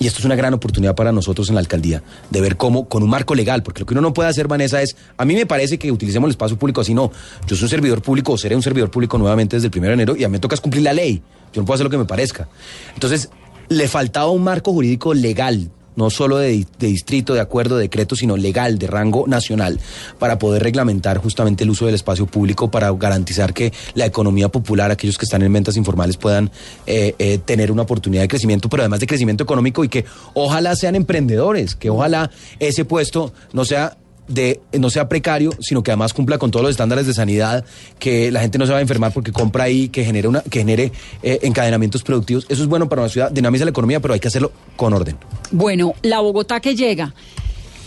Y 0.00 0.06
esto 0.06 0.18
es 0.18 0.24
una 0.24 0.36
gran 0.36 0.54
oportunidad 0.54 0.94
para 0.94 1.12
nosotros 1.12 1.48
en 1.48 1.54
la 1.54 1.60
alcaldía, 1.60 2.02
de 2.30 2.40
ver 2.40 2.56
cómo, 2.56 2.88
con 2.88 3.02
un 3.02 3.10
marco 3.10 3.34
legal, 3.34 3.62
porque 3.62 3.80
lo 3.80 3.86
que 3.86 3.94
uno 3.94 4.00
no 4.00 4.12
puede 4.12 4.28
hacer, 4.28 4.48
Vanessa, 4.48 4.82
es, 4.82 4.96
a 5.16 5.24
mí 5.24 5.34
me 5.34 5.46
parece 5.46 5.78
que 5.78 5.90
utilicemos 5.92 6.28
el 6.28 6.32
espacio 6.32 6.58
público 6.58 6.80
así, 6.80 6.94
no. 6.94 7.10
Yo 7.46 7.56
soy 7.56 7.64
un 7.64 7.70
servidor 7.70 8.02
público 8.02 8.32
o 8.32 8.38
seré 8.38 8.56
un 8.56 8.62
servidor 8.62 8.90
público 8.90 9.18
nuevamente 9.18 9.56
desde 9.56 9.68
el 9.68 9.78
1 9.78 9.86
de 9.86 9.94
enero 9.94 10.16
y 10.16 10.24
a 10.24 10.28
mí 10.28 10.32
me 10.32 10.38
toca 10.38 10.56
cumplir 10.56 10.82
la 10.82 10.92
ley. 10.92 11.22
Yo 11.52 11.60
no 11.60 11.66
puedo 11.66 11.74
hacer 11.74 11.84
lo 11.84 11.90
que 11.90 11.98
me 11.98 12.04
parezca. 12.04 12.48
Entonces, 12.94 13.30
le 13.68 13.88
faltaba 13.88 14.30
un 14.30 14.42
marco 14.42 14.72
jurídico 14.72 15.14
legal, 15.14 15.70
no 15.96 16.10
solo 16.10 16.38
de, 16.38 16.66
distrito, 16.78 17.34
de 17.34 17.40
acuerdo, 17.40 17.76
de 17.76 17.82
decreto, 17.82 18.16
sino 18.16 18.36
legal, 18.36 18.78
de 18.78 18.86
rango 18.86 19.26
nacional, 19.26 19.80
para 20.18 20.38
poder 20.38 20.62
reglamentar 20.62 21.18
justamente 21.18 21.64
el 21.64 21.70
uso 21.70 21.86
del 21.86 21.94
espacio 21.94 22.26
público, 22.26 22.70
para 22.70 22.90
garantizar 22.92 23.54
que 23.54 23.72
la 23.94 24.06
economía 24.06 24.48
popular, 24.48 24.90
aquellos 24.90 25.18
que 25.18 25.24
están 25.24 25.42
en 25.42 25.52
ventas 25.52 25.76
informales, 25.76 26.16
puedan 26.16 26.50
eh, 26.86 27.14
eh, 27.18 27.38
tener 27.38 27.70
una 27.70 27.82
oportunidad 27.82 28.22
de 28.22 28.28
crecimiento, 28.28 28.68
pero 28.68 28.82
además 28.82 29.00
de 29.00 29.06
crecimiento 29.06 29.44
económico 29.44 29.84
y 29.84 29.88
que 29.88 30.04
ojalá 30.34 30.76
sean 30.76 30.94
emprendedores, 30.94 31.74
que 31.74 31.90
ojalá 31.90 32.30
ese 32.58 32.84
puesto 32.84 33.32
no 33.52 33.64
sea 33.64 33.96
de 34.28 34.60
no 34.72 34.90
sea 34.90 35.08
precario, 35.08 35.50
sino 35.60 35.82
que 35.82 35.90
además 35.90 36.12
cumpla 36.12 36.38
con 36.38 36.50
todos 36.50 36.62
los 36.62 36.70
estándares 36.70 37.06
de 37.06 37.14
sanidad, 37.14 37.64
que 37.98 38.30
la 38.30 38.40
gente 38.40 38.58
no 38.58 38.66
se 38.66 38.72
va 38.72 38.78
a 38.78 38.80
enfermar 38.80 39.12
porque 39.12 39.32
compra 39.32 39.64
ahí, 39.64 39.88
que 39.88 40.04
genere 40.04 40.28
una, 40.28 40.42
que 40.42 40.60
genere 40.60 40.92
eh, 41.22 41.40
encadenamientos 41.42 42.02
productivos. 42.02 42.46
Eso 42.48 42.62
es 42.62 42.68
bueno 42.68 42.88
para 42.88 43.02
una 43.02 43.08
ciudad, 43.08 43.30
dinamiza 43.30 43.64
la 43.64 43.70
economía, 43.70 44.00
pero 44.00 44.14
hay 44.14 44.20
que 44.20 44.28
hacerlo 44.28 44.52
con 44.76 44.92
orden. 44.92 45.16
Bueno, 45.50 45.94
la 46.02 46.20
Bogotá 46.20 46.60
que 46.60 46.74
llega. 46.74 47.14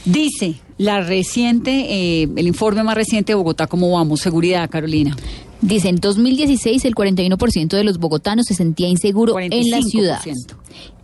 Dice 0.06 0.56
la 0.78 1.02
reciente, 1.02 1.72
eh, 1.72 2.30
el 2.36 2.48
informe 2.48 2.84
más 2.84 2.96
reciente 2.96 3.34
de 3.34 3.36
Bogotá, 3.36 3.68
¿cómo 3.68 3.92
vamos? 3.92 4.22
Seguridad, 4.22 4.70
Carolina. 4.70 5.18
Dice, 5.62 5.90
en 5.90 5.96
2016 5.96 6.86
el 6.86 6.94
41% 6.94 7.70
de 7.70 7.84
los 7.84 7.98
bogotanos 7.98 8.46
se 8.46 8.54
sentía 8.54 8.88
inseguro 8.88 9.38
en 9.40 9.70
la 9.70 9.80
45%. 9.80 9.90
ciudad. 9.90 10.22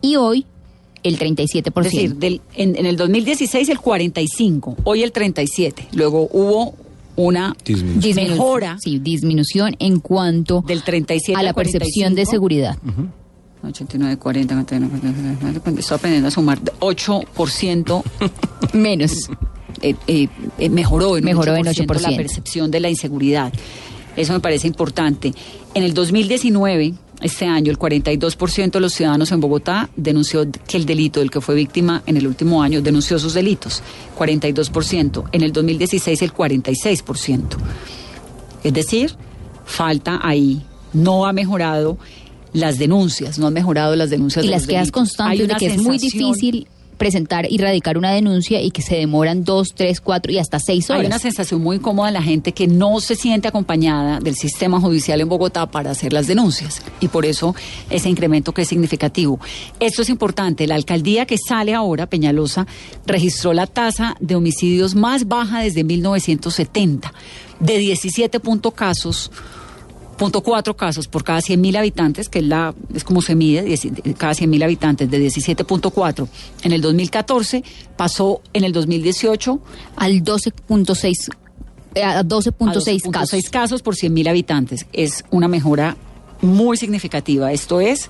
Y 0.01 0.15
hoy 0.15 0.45
el 1.03 1.19
37%. 1.19 1.85
Es 1.85 1.91
decir, 1.91 2.15
del- 2.15 2.41
en, 2.55 2.75
en 2.77 2.85
el 2.85 2.95
2016 2.97 3.69
el 3.69 3.79
45, 3.79 4.77
hoy 4.85 5.03
el 5.03 5.11
37. 5.11 5.89
Luego 5.93 6.29
hubo 6.31 6.75
una 7.15 7.55
Disminución. 7.63 8.01
Disminu- 8.15 8.29
mejora 8.31 8.77
Sí, 8.83 8.99
disminución 8.99 9.75
en 9.79 9.99
cuanto 9.99 10.61
del 10.65 10.83
37 10.83 11.35
a 11.35 11.39
al 11.39 11.45
la 11.45 11.53
percepción 11.53 12.15
de 12.15 12.23
45. 12.25 12.31
seguridad. 12.31 12.77
89, 13.63 14.17
40, 14.17 14.53
49, 14.55 15.37
49, 15.39 15.79
estoy 15.79 15.95
aprendiendo 15.95 16.27
a 16.27 16.31
sumar. 16.31 16.59
8% 16.79 18.03
Menos. 18.73 19.29
eh, 19.81 19.95
eh, 20.07 20.27
eh, 20.57 20.69
mejoró 20.69 21.17
en 21.17 21.23
Mejoró 21.23 21.55
en 21.55 21.65
8% 21.65 22.01
la 22.01 22.09
8%. 22.09 22.15
percepción 22.17 22.71
de 22.71 22.79
la 22.79 22.89
inseguridad. 22.89 23.53
Eso 24.15 24.33
me 24.33 24.39
parece 24.39 24.67
importante. 24.67 25.33
En 25.73 25.83
el 25.83 25.93
2019, 25.93 26.93
este 27.23 27.45
año, 27.45 27.71
el 27.71 27.79
42% 27.79 28.71
de 28.71 28.79
los 28.79 28.93
ciudadanos 28.93 29.31
en 29.31 29.39
Bogotá 29.39 29.89
denunció 29.95 30.45
que 30.67 30.77
el 30.77 30.85
delito 30.85 31.21
del 31.21 31.31
que 31.31 31.41
fue 31.41 31.55
víctima 31.55 32.03
en 32.05 32.17
el 32.17 32.27
último 32.27 32.61
año 32.61 32.81
denunció 32.81 33.17
sus 33.17 33.33
delitos. 33.33 33.81
42%. 34.17 35.29
En 35.31 35.41
el 35.41 35.53
2016, 35.53 36.21
el 36.21 36.33
46%. 36.33 37.43
Es 38.63 38.73
decir, 38.73 39.15
falta 39.65 40.19
ahí. 40.21 40.63
No 40.91 41.25
ha 41.25 41.33
mejorado 41.33 41.97
las 42.51 42.77
denuncias, 42.77 43.39
no 43.39 43.47
han 43.47 43.53
mejorado 43.53 43.95
las 43.95 44.09
denuncias 44.09 44.45
Y 44.45 44.47
de 44.47 44.53
las 44.53 44.67
quedas 44.67 44.91
constantes 44.91 45.47
de 45.47 45.55
que 45.55 45.65
es 45.67 45.81
muy 45.81 45.97
difícil 45.97 46.67
presentar 47.03 47.45
y 47.49 47.57
radicar 47.57 47.97
una 47.97 48.11
denuncia 48.11 48.61
y 48.61 48.71
que 48.71 48.81
se 48.81 48.95
demoran 48.95 49.43
dos, 49.43 49.73
tres, 49.75 49.99
cuatro 49.99 50.31
y 50.31 50.37
hasta 50.37 50.57
seis 50.57 50.89
Hay 50.89 50.99
horas. 50.99 51.07
una 51.07 51.19
sensación 51.19 51.61
muy 51.61 51.75
incómoda 51.75 52.07
en 52.07 52.13
la 52.13 52.23
gente 52.23 52.53
que 52.53 52.65
no 52.65 53.01
se 53.01 53.17
siente 53.17 53.49
acompañada 53.49 54.21
del 54.21 54.35
sistema 54.35 54.79
judicial 54.79 55.19
en 55.19 55.27
Bogotá 55.27 55.69
para 55.69 55.91
hacer 55.91 56.13
las 56.13 56.27
denuncias. 56.27 56.81
Y 57.01 57.09
por 57.09 57.25
eso 57.25 57.55
ese 57.89 58.07
incremento 58.07 58.53
que 58.53 58.61
es 58.61 58.69
significativo. 58.69 59.37
Esto 59.81 60.01
es 60.01 60.07
importante. 60.07 60.65
La 60.65 60.75
alcaldía 60.75 61.25
que 61.25 61.35
sale 61.37 61.73
ahora, 61.73 62.05
Peñalosa, 62.07 62.67
registró 63.05 63.51
la 63.51 63.67
tasa 63.67 64.15
de 64.21 64.35
homicidios 64.35 64.95
más 64.95 65.27
baja 65.27 65.59
desde 65.59 65.83
1970, 65.83 67.13
de 67.59 67.77
17 67.79 68.39
punto 68.39 68.71
casos. 68.71 69.29
Punto 70.17 70.41
cuatro 70.41 70.75
casos 70.75 71.07
por 71.07 71.23
cada 71.23 71.41
100 71.41 71.59
mil 71.59 71.75
habitantes, 71.75 72.29
que 72.29 72.39
es, 72.39 72.45
la, 72.45 72.73
es 72.93 73.03
como 73.03 73.21
se 73.21 73.35
mide, 73.35 73.75
cada 74.17 74.33
100 74.33 74.49
mil 74.49 74.63
habitantes, 74.63 75.09
de 75.09 75.19
17.4 75.19 76.27
en 76.63 76.71
el 76.71 76.81
2014, 76.81 77.63
pasó 77.97 78.41
en 78.53 78.63
el 78.63 78.73
2018 78.73 79.59
Al 79.95 80.23
12.6 80.23 81.29
eh, 81.95 82.03
a 82.03 82.23
12.6 82.23 83.07
a 83.07 83.11
casos. 83.11 83.39
12.6 83.39 83.49
casos 83.49 83.81
por 83.81 83.95
100 83.95 84.13
mil 84.13 84.27
habitantes. 84.27 84.85
Es 84.93 85.23
una 85.29 85.47
mejora 85.47 85.95
muy 86.41 86.77
significativa. 86.77 87.51
Esto 87.51 87.81
es 87.81 88.09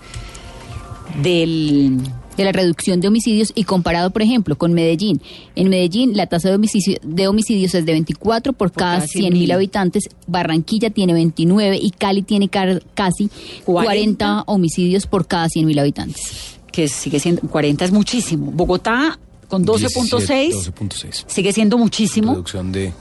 del... 1.22 2.00
de 2.38 2.44
la 2.46 2.52
reducción 2.52 3.00
de 3.02 3.08
homicidios 3.08 3.52
y 3.56 3.64
comparado, 3.64 4.10
por 4.12 4.22
ejemplo, 4.22 4.58
con 4.58 4.74
Medellín. 4.74 5.22
En 5.56 5.70
Medellín 5.70 6.16
la 6.18 6.28
tasa 6.28 6.50
de, 6.50 6.56
homicidio- 6.56 7.00
de 7.04 7.28
homicidios 7.28 7.76
es 7.76 7.86
de 7.86 7.92
24 7.92 8.54
por, 8.54 8.72
cada 8.72 8.96
cada 8.98 9.08
100 9.08 9.34
mil 9.34 9.50
100.000. 9.50 9.54
habitantes, 9.54 10.10
Barranquilla 10.28 10.90
tiene 10.90 11.14
29 11.14 11.78
y 11.82 11.92
Cali 11.92 12.22
tiene 12.24 12.50
car- 12.50 12.82
casi 12.94 13.30
40. 13.66 13.84
40 13.94 14.44
homicidios 14.48 15.06
por 15.08 15.28
cada 15.28 15.48
100 15.50 15.66
mil 15.66 15.78
habitantes. 15.80 16.58
que 16.72 16.88
sigue 16.88 17.20
siendo 17.20 17.42
40 17.44 17.86
es 17.86 17.92
muchísimo. 17.92 18.52
Bogotá 18.52 19.20
con 19.48 19.64
12.6 19.64 20.52
12.6. 20.74 21.24
sigue 21.28 21.54
siendo 21.54 21.78
muchísimo, 21.78 22.32
Reducción 22.32 22.72
de... 22.72 22.92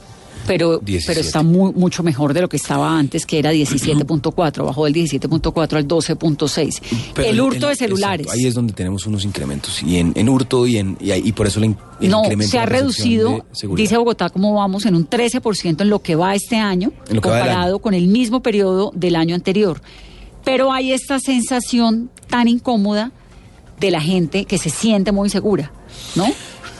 pero 0.46 0.78
17. 0.78 1.06
pero 1.06 1.26
está 1.26 1.42
muy, 1.42 1.72
mucho 1.72 2.02
mejor 2.02 2.34
de 2.34 2.40
lo 2.40 2.48
que 2.48 2.56
estaba 2.56 2.98
antes, 2.98 3.26
que 3.26 3.38
era 3.38 3.52
17.4, 3.52 4.64
bajó 4.64 4.84
del 4.84 4.94
17.4 4.94 5.76
al 5.76 5.88
12.6. 5.88 6.82
Pero 7.14 7.28
El 7.28 7.40
hurto 7.40 7.68
de 7.68 7.76
celulares. 7.76 8.26
exacto, 8.26 8.40
ahí 8.40 8.46
es 8.46 8.54
donde 8.54 8.72
tenemos 8.72 9.06
unos 9.06 9.24
incrementos. 9.24 9.82
Y 9.82 9.98
en, 9.98 10.12
en 10.14 10.28
hurto 10.28 10.66
y 10.66 10.78
en 10.78 10.96
y, 11.00 11.12
y 11.12 11.32
por 11.32 11.46
eso 11.46 11.60
el, 11.60 11.76
el 12.00 12.10
no, 12.10 12.20
incremento 12.20 12.50
se 12.50 12.58
ha 12.58 12.66
reducido, 12.66 13.44
dice 13.74 13.96
Bogotá, 13.96 14.30
como 14.30 14.54
vamos, 14.54 14.86
en 14.86 14.94
un 14.94 15.08
13% 15.08 15.80
en 15.82 15.90
lo 15.90 16.00
que 16.00 16.16
va 16.16 16.34
este 16.34 16.56
año, 16.56 16.92
comparado 17.08 17.74
año. 17.74 17.78
con 17.78 17.94
el 17.94 18.08
mismo 18.08 18.40
periodo 18.42 18.92
del 18.94 19.16
año 19.16 19.34
anterior. 19.34 19.80
Pero 20.44 20.72
hay 20.72 20.92
esta 20.92 21.20
sensación 21.20 22.10
tan 22.28 22.48
incómoda 22.48 23.12
de 23.78 23.90
la 23.90 24.00
gente 24.00 24.44
que 24.44 24.58
se 24.58 24.70
siente 24.70 25.12
muy 25.12 25.28
segura, 25.30 25.72
¿no? 26.16 26.26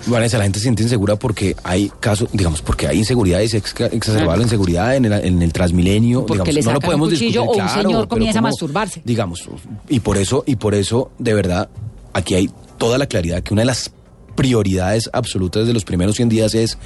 Vanessa, 0.07 0.37
la 0.39 0.45
gente 0.45 0.59
se 0.59 0.65
siente 0.65 0.83
insegura 0.83 1.17
porque 1.17 1.55
hay 1.63 1.91
casos, 2.01 2.29
digamos, 2.33 2.61
porque 2.63 2.89
hay 2.89 2.99
inseguridades, 2.99 3.55
ex- 3.55 3.75
exacerbada 3.93 4.37
la 4.37 4.43
inseguridad 4.43 4.97
en 4.97 5.05
el, 5.05 5.13
en 5.13 5.43
el 5.43 5.53
Transmilenio. 5.53 6.27
Porque 6.27 6.51
digamos, 6.51 6.55
le 6.55 6.63
no 6.63 6.73
lo 6.73 6.79
un 6.79 6.85
podemos 6.85 7.09
cuchillo 7.11 7.43
discutir, 7.43 7.49
o 7.61 7.65
un 7.65 7.69
claro, 7.71 7.83
señor 7.89 8.09
comienza 8.09 8.39
a 8.39 8.43
masturbarse. 8.43 9.03
Digamos, 9.05 9.49
y 9.89 10.01
por 10.01 10.17
eso, 10.17 10.43
y 10.47 10.57
por 10.57 10.75
eso, 10.75 11.11
de 11.19 11.35
verdad, 11.35 11.69
aquí 12.13 12.35
hay 12.35 12.51
toda 12.79 12.99
la 12.99 13.07
claridad 13.07 13.43
que 13.43 13.53
una 13.55 13.63
de 13.63 13.67
las 13.67 13.93
prioridades 14.35 15.09
absolutas 15.13 15.67
de 15.67 15.73
los 15.73 15.85
primeros 15.85 16.17
100 16.17 16.29
días 16.31 16.55
es 16.55 16.79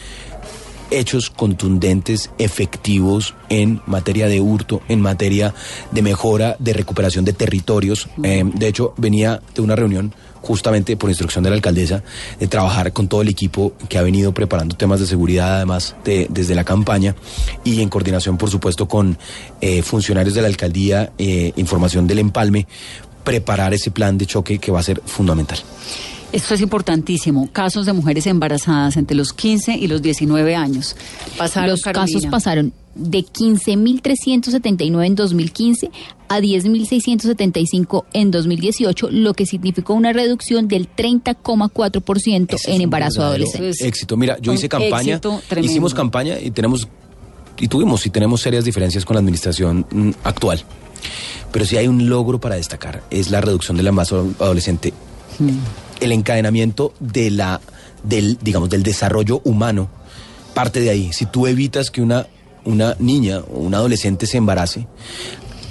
hechos 0.91 1.31
contundentes, 1.31 2.31
efectivos 2.39 3.35
en 3.49 3.81
materia 3.87 4.29
de 4.29 4.41
hurto, 4.41 4.83
en 4.89 5.01
materia 5.01 5.53
de 5.91 6.03
mejora, 6.03 6.57
de 6.61 6.73
recuperación 6.75 7.25
de 7.25 7.33
territorios. 7.33 8.09
Eh, 8.23 8.45
de 8.55 8.69
hecho, 8.69 8.95
venía 8.97 9.41
de 9.55 9.63
una 9.63 9.75
reunión 9.75 10.15
justamente 10.47 10.97
por 10.97 11.11
instrucción 11.11 11.43
de 11.43 11.51
la 11.51 11.57
alcaldesa 11.57 12.03
de 12.39 12.47
trabajar 12.47 12.93
con 12.93 13.09
todo 13.09 13.23
el 13.23 13.29
equipo 13.29 13.73
que 13.89 13.99
ha 13.99 14.03
venido 14.03 14.33
preparando 14.33 14.77
temas 14.77 15.01
de 15.01 15.07
seguridad 15.07 15.57
además 15.57 15.97
de- 16.05 16.29
desde 16.31 16.55
la 16.55 16.63
campaña 16.63 17.17
y 17.65 17.83
en 17.83 17.89
coordinación 17.89 18.39
por 18.39 18.49
supuesto 18.49 18.87
con 18.87 19.19
eh, 19.61 19.83
funcionarios 19.83 20.35
de 20.35 20.43
la 20.43 20.49
alcaldía, 20.49 21.11
eh, 21.19 21.53
información 21.57 22.07
del 22.07 22.21
empalme, 22.21 22.67
preparar 23.25 23.75
ese 23.75 23.91
plan 23.91 24.17
de 24.19 24.27
choque 24.27 24.59
que 24.59 24.71
va 24.71 24.79
a 24.81 24.83
ser 24.85 25.03
fundamental. 25.05 25.59
Esto 26.33 26.55
es 26.55 26.61
importantísimo. 26.61 27.49
Casos 27.53 27.87
de 27.87 27.93
mujeres 27.93 28.27
embarazadas 28.27 28.97
entre 28.97 29.17
los 29.17 29.33
15 29.33 29.77
y 29.77 29.87
los 29.87 30.03
19 30.03 30.57
años. 30.57 30.97
Pasaron, 31.39 31.71
Los 31.71 31.83
Carolina. 31.83 32.07
casos 32.13 32.31
pasaron 32.31 32.73
de 32.95 33.19
15.379 33.21 35.07
en 35.07 35.15
2015 35.15 35.91
a 36.29 36.41
10.675 36.41 38.05
en 38.13 38.31
2018, 38.31 39.11
lo 39.11 39.35
que 39.35 39.47
significó 39.47 39.95
una 39.95 40.13
reducción 40.13 40.67
del 40.67 40.89
30,4% 40.95 42.55
Ese 42.55 42.57
es 42.57 42.75
en 42.75 42.83
embarazo 42.83 43.23
adolescente. 43.23 43.71
Es 43.71 43.83
Éxito. 43.83 44.17
Mira, 44.17 44.39
yo 44.41 44.53
hice 44.53 44.69
campaña, 44.69 45.21
hicimos 45.61 45.95
campaña 45.95 46.41
y 46.41 46.51
tenemos 46.51 46.89
y 47.59 47.69
tuvimos 47.69 48.05
y 48.05 48.11
tenemos 48.11 48.43
serias 48.43 48.65
diferencias 48.65 49.05
con 49.05 49.15
la 49.15 49.21
administración 49.21 49.87
mm, 49.91 50.11
actual. 50.25 50.63
Pero 51.53 51.65
si 51.65 51.77
hay 51.77 51.89
un 51.89 52.09
logro 52.09 52.39
para 52.41 52.57
destacar, 52.57 53.03
es 53.11 53.31
la 53.31 53.41
reducción 53.41 53.77
del 53.77 53.87
embarazo 53.87 54.35
adolescente. 54.41 54.93
El 56.01 56.13
encadenamiento 56.13 56.93
de 57.01 57.31
la 57.31 57.61
del 58.03 58.39
digamos 58.41 58.71
del 58.71 58.83
desarrollo 58.83 59.41
humano 59.45 59.89
parte 60.55 60.81
de 60.81 60.91
ahí. 60.91 61.13
Si 61.13 61.27
tú 61.27 61.47
evitas 61.47 61.91
que 61.91 62.01
una 62.01 62.27
una 62.67 62.97
niña 62.99 63.39
o 63.39 63.61
un 63.61 63.75
adolescente 63.75 64.27
se 64.27 64.37
embarace, 64.37 64.87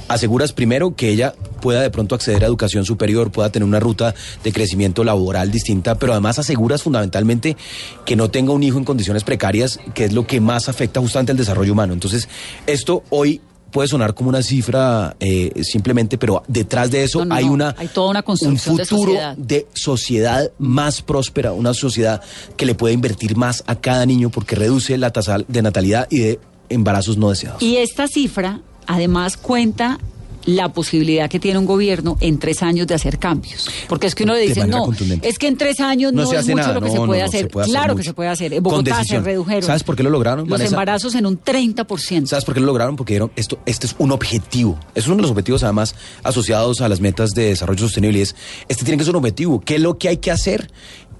aseguras 0.07 0.53
primero 0.53 0.95
que 0.95 1.09
ella 1.09 1.35
pueda 1.61 1.81
de 1.81 1.89
pronto 1.89 2.15
acceder 2.15 2.43
a 2.43 2.47
educación 2.47 2.85
superior, 2.85 3.31
pueda 3.31 3.49
tener 3.51 3.67
una 3.67 3.79
ruta 3.79 4.15
de 4.43 4.51
crecimiento 4.51 5.03
laboral 5.03 5.51
distinta, 5.51 5.95
pero 5.95 6.13
además 6.13 6.39
aseguras 6.39 6.83
fundamentalmente 6.83 7.57
que 8.05 8.15
no 8.15 8.29
tenga 8.29 8.53
un 8.53 8.63
hijo 8.63 8.77
en 8.77 8.85
condiciones 8.85 9.23
precarias, 9.23 9.79
que 9.93 10.05
es 10.05 10.13
lo 10.13 10.25
que 10.25 10.39
más 10.39 10.69
afecta 10.69 10.99
justamente 10.99 11.31
al 11.31 11.37
desarrollo 11.37 11.73
humano. 11.73 11.93
Entonces, 11.93 12.29
esto 12.65 13.03
hoy 13.09 13.41
puede 13.75 13.89
sonar 13.89 14.13
como 14.15 14.29
una 14.29 14.41
cifra 14.41 15.17
eh, 15.19 15.51
simplemente, 15.63 16.17
pero 16.17 16.43
detrás 16.47 16.89
de 16.91 17.03
eso 17.03 17.19
No, 17.19 17.25
no, 17.25 17.35
hay 17.35 17.43
una 17.43 17.75
Hay 17.77 17.89
toda 17.89 18.09
una 18.09 18.23
construcción 18.23 18.71
un 18.75 18.77
de 18.77 18.85
futuro 18.85 19.11
sociedad. 19.11 19.35
de 19.37 19.67
sociedad 19.73 20.51
más 20.59 21.01
próspera, 21.01 21.51
una 21.51 21.73
sociedad 21.73 22.21
que 22.55 22.65
le 22.65 22.73
puede 22.73 22.93
invertir 22.93 23.35
más 23.35 23.65
a 23.67 23.75
cada 23.75 24.05
niño 24.05 24.29
porque 24.29 24.55
reduce 24.55 24.97
la 24.97 25.11
tasa 25.11 25.39
de 25.45 25.61
natalidad 25.61 26.07
y 26.09 26.19
de 26.19 26.39
embarazos 26.69 27.17
no 27.17 27.29
deseados. 27.31 27.61
Y 27.61 27.75
esta 27.75 28.07
cifra, 28.07 28.61
además, 28.87 29.35
cuenta 29.35 29.99
la 30.45 30.69
posibilidad 30.69 31.29
que 31.29 31.39
tiene 31.39 31.59
un 31.59 31.65
gobierno 31.65 32.17
en 32.19 32.39
tres 32.39 32.61
años 32.63 32.87
de 32.87 32.95
hacer 32.95 33.19
cambios. 33.19 33.69
Porque 33.87 34.07
es 34.07 34.15
que 34.15 34.23
uno 34.23 34.33
le 34.33 34.41
dice, 34.41 34.65
no, 34.67 34.89
es 35.21 35.37
que 35.37 35.47
en 35.47 35.57
tres 35.57 35.79
años 35.79 36.13
no, 36.13 36.23
No 36.23 36.31
es 36.31 36.45
mucho 36.45 36.55
nada, 36.55 36.73
lo 36.73 36.81
que 36.81 36.87
no, 36.87 36.93
se 36.93 36.97
puede 37.05 37.19
no, 37.21 37.25
hacer. 37.25 37.41
se 37.41 37.47
puede 37.47 37.63
hacer 37.63 37.71
claro 37.73 37.95
que 37.95 38.03
se 38.03 38.13
puede 38.13 38.29
hacer. 38.29 38.53
En 38.53 38.63
Bogotá 38.63 39.03
se 39.03 39.19
redujeron. 39.19 39.63
¿Sabes 39.63 39.83
por 39.83 39.95
qué 39.95 40.03
lo 40.03 40.09
lograron, 40.09 40.41
Los 40.41 40.49
Vanessa? 40.49 40.75
embarazos 40.75 41.15
en 41.15 41.25
un 41.25 41.39
30%. 41.41 42.27
¿Sabes 42.27 42.45
por 42.45 42.53
qué 42.53 42.59
lo 42.59 42.67
lograron? 42.67 42.95
Porque 42.95 43.13
dieron 43.13 43.31
esto, 43.35 43.59
este 43.65 43.87
es 43.87 43.95
un 43.97 44.11
objetivo. 44.11 44.79
Es 44.93 45.07
uno 45.07 45.17
de 45.17 45.21
los 45.23 45.31
objetivos 45.31 45.63
además 45.63 45.95
asociados 46.23 46.81
a 46.81 46.89
las 46.89 46.99
metas 47.01 47.31
de 47.31 47.45
desarrollo 47.45 47.79
sostenible. 47.79 48.19
y 48.19 48.21
Es, 48.21 48.35
este 48.67 48.83
tiene 48.85 48.97
que 48.97 49.03
ser 49.03 49.13
un 49.13 49.17
objetivo. 49.17 49.61
¿Qué 49.61 49.75
es 49.75 49.81
lo 49.81 49.97
que 49.97 50.09
hay 50.09 50.17
que 50.17 50.31
hacer? 50.31 50.69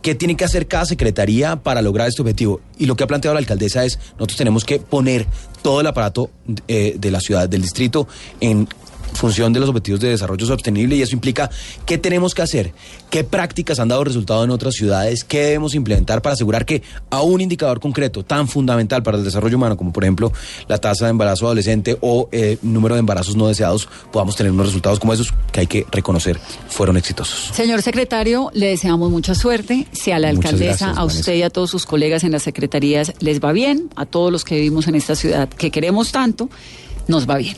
¿Qué 0.01 0.13
tiene 0.13 0.37
que 0.37 0.45
hacer 0.45 0.67
cada 0.67 0.85
secretaría 0.85 1.55
para 1.55 1.81
lograr 1.81 2.07
este 2.07 2.21
objetivo? 2.21 2.61
Y 2.77 2.85
lo 2.85 2.95
que 2.95 3.03
ha 3.03 3.07
planteado 3.07 3.33
la 3.33 3.39
alcaldesa 3.39 3.85
es, 3.85 3.97
nosotros 4.19 4.37
tenemos 4.37 4.63
que 4.63 4.77
poner 4.77 5.25
todo 5.63 5.81
el 5.81 5.87
aparato 5.87 6.29
eh, 6.67 6.95
de 6.99 7.09
la 7.09 7.19
ciudad, 7.19 7.49
del 7.49 7.63
distrito, 7.63 8.07
en 8.39 8.67
función 9.15 9.53
de 9.53 9.59
los 9.59 9.69
objetivos 9.69 9.99
de 9.99 10.09
desarrollo 10.09 10.45
sostenible 10.45 10.95
y 10.95 11.01
eso 11.01 11.15
implica 11.15 11.49
qué 11.85 11.97
tenemos 11.97 12.33
que 12.33 12.41
hacer, 12.41 12.73
qué 13.09 13.23
prácticas 13.23 13.79
han 13.79 13.87
dado 13.87 14.03
resultado 14.03 14.43
en 14.43 14.51
otras 14.51 14.75
ciudades, 14.75 15.23
qué 15.23 15.41
debemos 15.41 15.75
implementar 15.75 16.21
para 16.21 16.33
asegurar 16.33 16.65
que 16.65 16.83
a 17.09 17.21
un 17.21 17.41
indicador 17.41 17.79
concreto 17.79 18.23
tan 18.23 18.47
fundamental 18.47 19.03
para 19.03 19.17
el 19.17 19.23
desarrollo 19.23 19.57
humano 19.57 19.77
como 19.77 19.91
por 19.93 20.03
ejemplo 20.03 20.31
la 20.67 20.77
tasa 20.77 21.05
de 21.05 21.11
embarazo 21.11 21.45
adolescente 21.45 21.97
o 22.01 22.29
eh, 22.31 22.57
número 22.61 22.95
de 22.95 22.99
embarazos 22.99 23.35
no 23.35 23.47
deseados 23.47 23.87
podamos 24.11 24.35
tener 24.35 24.51
unos 24.51 24.67
resultados 24.67 24.99
como 24.99 25.13
esos 25.13 25.33
que 25.51 25.61
hay 25.61 25.67
que 25.67 25.85
reconocer 25.91 26.39
fueron 26.67 26.97
exitosos. 26.97 27.51
Señor 27.53 27.81
secretario, 27.81 28.51
le 28.53 28.67
deseamos 28.67 29.09
mucha 29.11 29.35
suerte. 29.35 29.87
Si 29.91 30.11
a 30.11 30.19
la 30.19 30.33
Muchas 30.33 30.53
alcaldesa, 30.53 30.85
gracias, 30.87 30.97
a 30.97 31.05
usted 31.05 31.17
Vanessa. 31.19 31.35
y 31.35 31.41
a 31.43 31.49
todos 31.49 31.69
sus 31.69 31.85
colegas 31.85 32.23
en 32.23 32.31
las 32.31 32.43
secretarías 32.43 33.13
les 33.19 33.39
va 33.39 33.51
bien, 33.51 33.89
a 33.95 34.05
todos 34.05 34.31
los 34.31 34.43
que 34.43 34.55
vivimos 34.55 34.87
en 34.87 34.95
esta 34.95 35.15
ciudad 35.15 35.49
que 35.49 35.71
queremos 35.71 36.11
tanto, 36.11 36.49
nos 37.07 37.29
va 37.29 37.37
bien. 37.37 37.55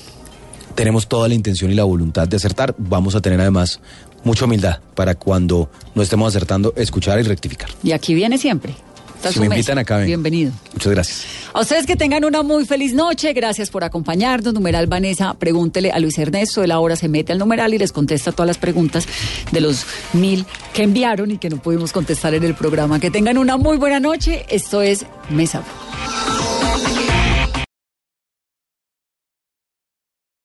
Tenemos 0.77 1.07
toda 1.07 1.27
la 1.27 1.33
intención 1.33 1.71
y 1.71 1.73
la 1.73 1.85
voluntad 1.85 2.27
de 2.27 2.37
acertar, 2.37 2.75
vamos 2.77 3.15
a 3.15 3.19
tener 3.19 3.41
además 3.41 3.79
mucha 4.23 4.45
humildad 4.45 4.79
para 4.93 5.15
cuando 5.15 5.71
no 5.95 6.03
estemos 6.03 6.27
acertando 6.35 6.71
escuchar 6.77 7.19
y 7.19 7.23
rectificar. 7.23 7.67
Y 7.81 7.93
aquí 7.93 8.13
viene 8.13 8.37
siempre. 8.37 8.75
Esta 9.15 9.29
es 9.29 9.33
Si 9.33 9.39
me 9.39 9.49
mesa. 9.49 9.57
invitan 9.59 9.79
acá, 9.79 9.97
ven. 9.97 10.05
Bienvenido. 10.05 10.51
Muchas 10.73 10.91
gracias. 10.93 11.25
A 11.51 11.61
ustedes 11.61 11.87
que 11.87 11.95
tengan 11.95 12.23
una 12.25 12.43
muy 12.43 12.63
feliz 12.67 12.93
noche, 12.93 13.33
gracias 13.33 13.71
por 13.71 13.83
acompañarnos. 13.83 14.53
Numeral 14.53 14.85
Vanessa, 14.85 15.33
pregúntele 15.33 15.89
a 15.89 15.97
Luis 15.97 16.15
Ernesto, 16.19 16.63
él 16.63 16.69
ahora 16.69 16.95
se 16.95 17.07
mete 17.09 17.31
al 17.31 17.39
numeral 17.39 17.73
y 17.73 17.79
les 17.79 17.91
contesta 17.91 18.31
todas 18.31 18.45
las 18.45 18.59
preguntas 18.59 19.07
de 19.51 19.61
los 19.61 19.83
mil 20.13 20.45
que 20.75 20.83
enviaron 20.83 21.31
y 21.31 21.39
que 21.39 21.49
no 21.49 21.57
pudimos 21.57 21.91
contestar 21.91 22.35
en 22.35 22.43
el 22.43 22.53
programa. 22.53 22.99
Que 22.99 23.09
tengan 23.09 23.39
una 23.39 23.57
muy 23.57 23.77
buena 23.77 23.99
noche, 23.99 24.45
esto 24.49 24.83
es 24.83 25.07
Mesa. 25.31 25.63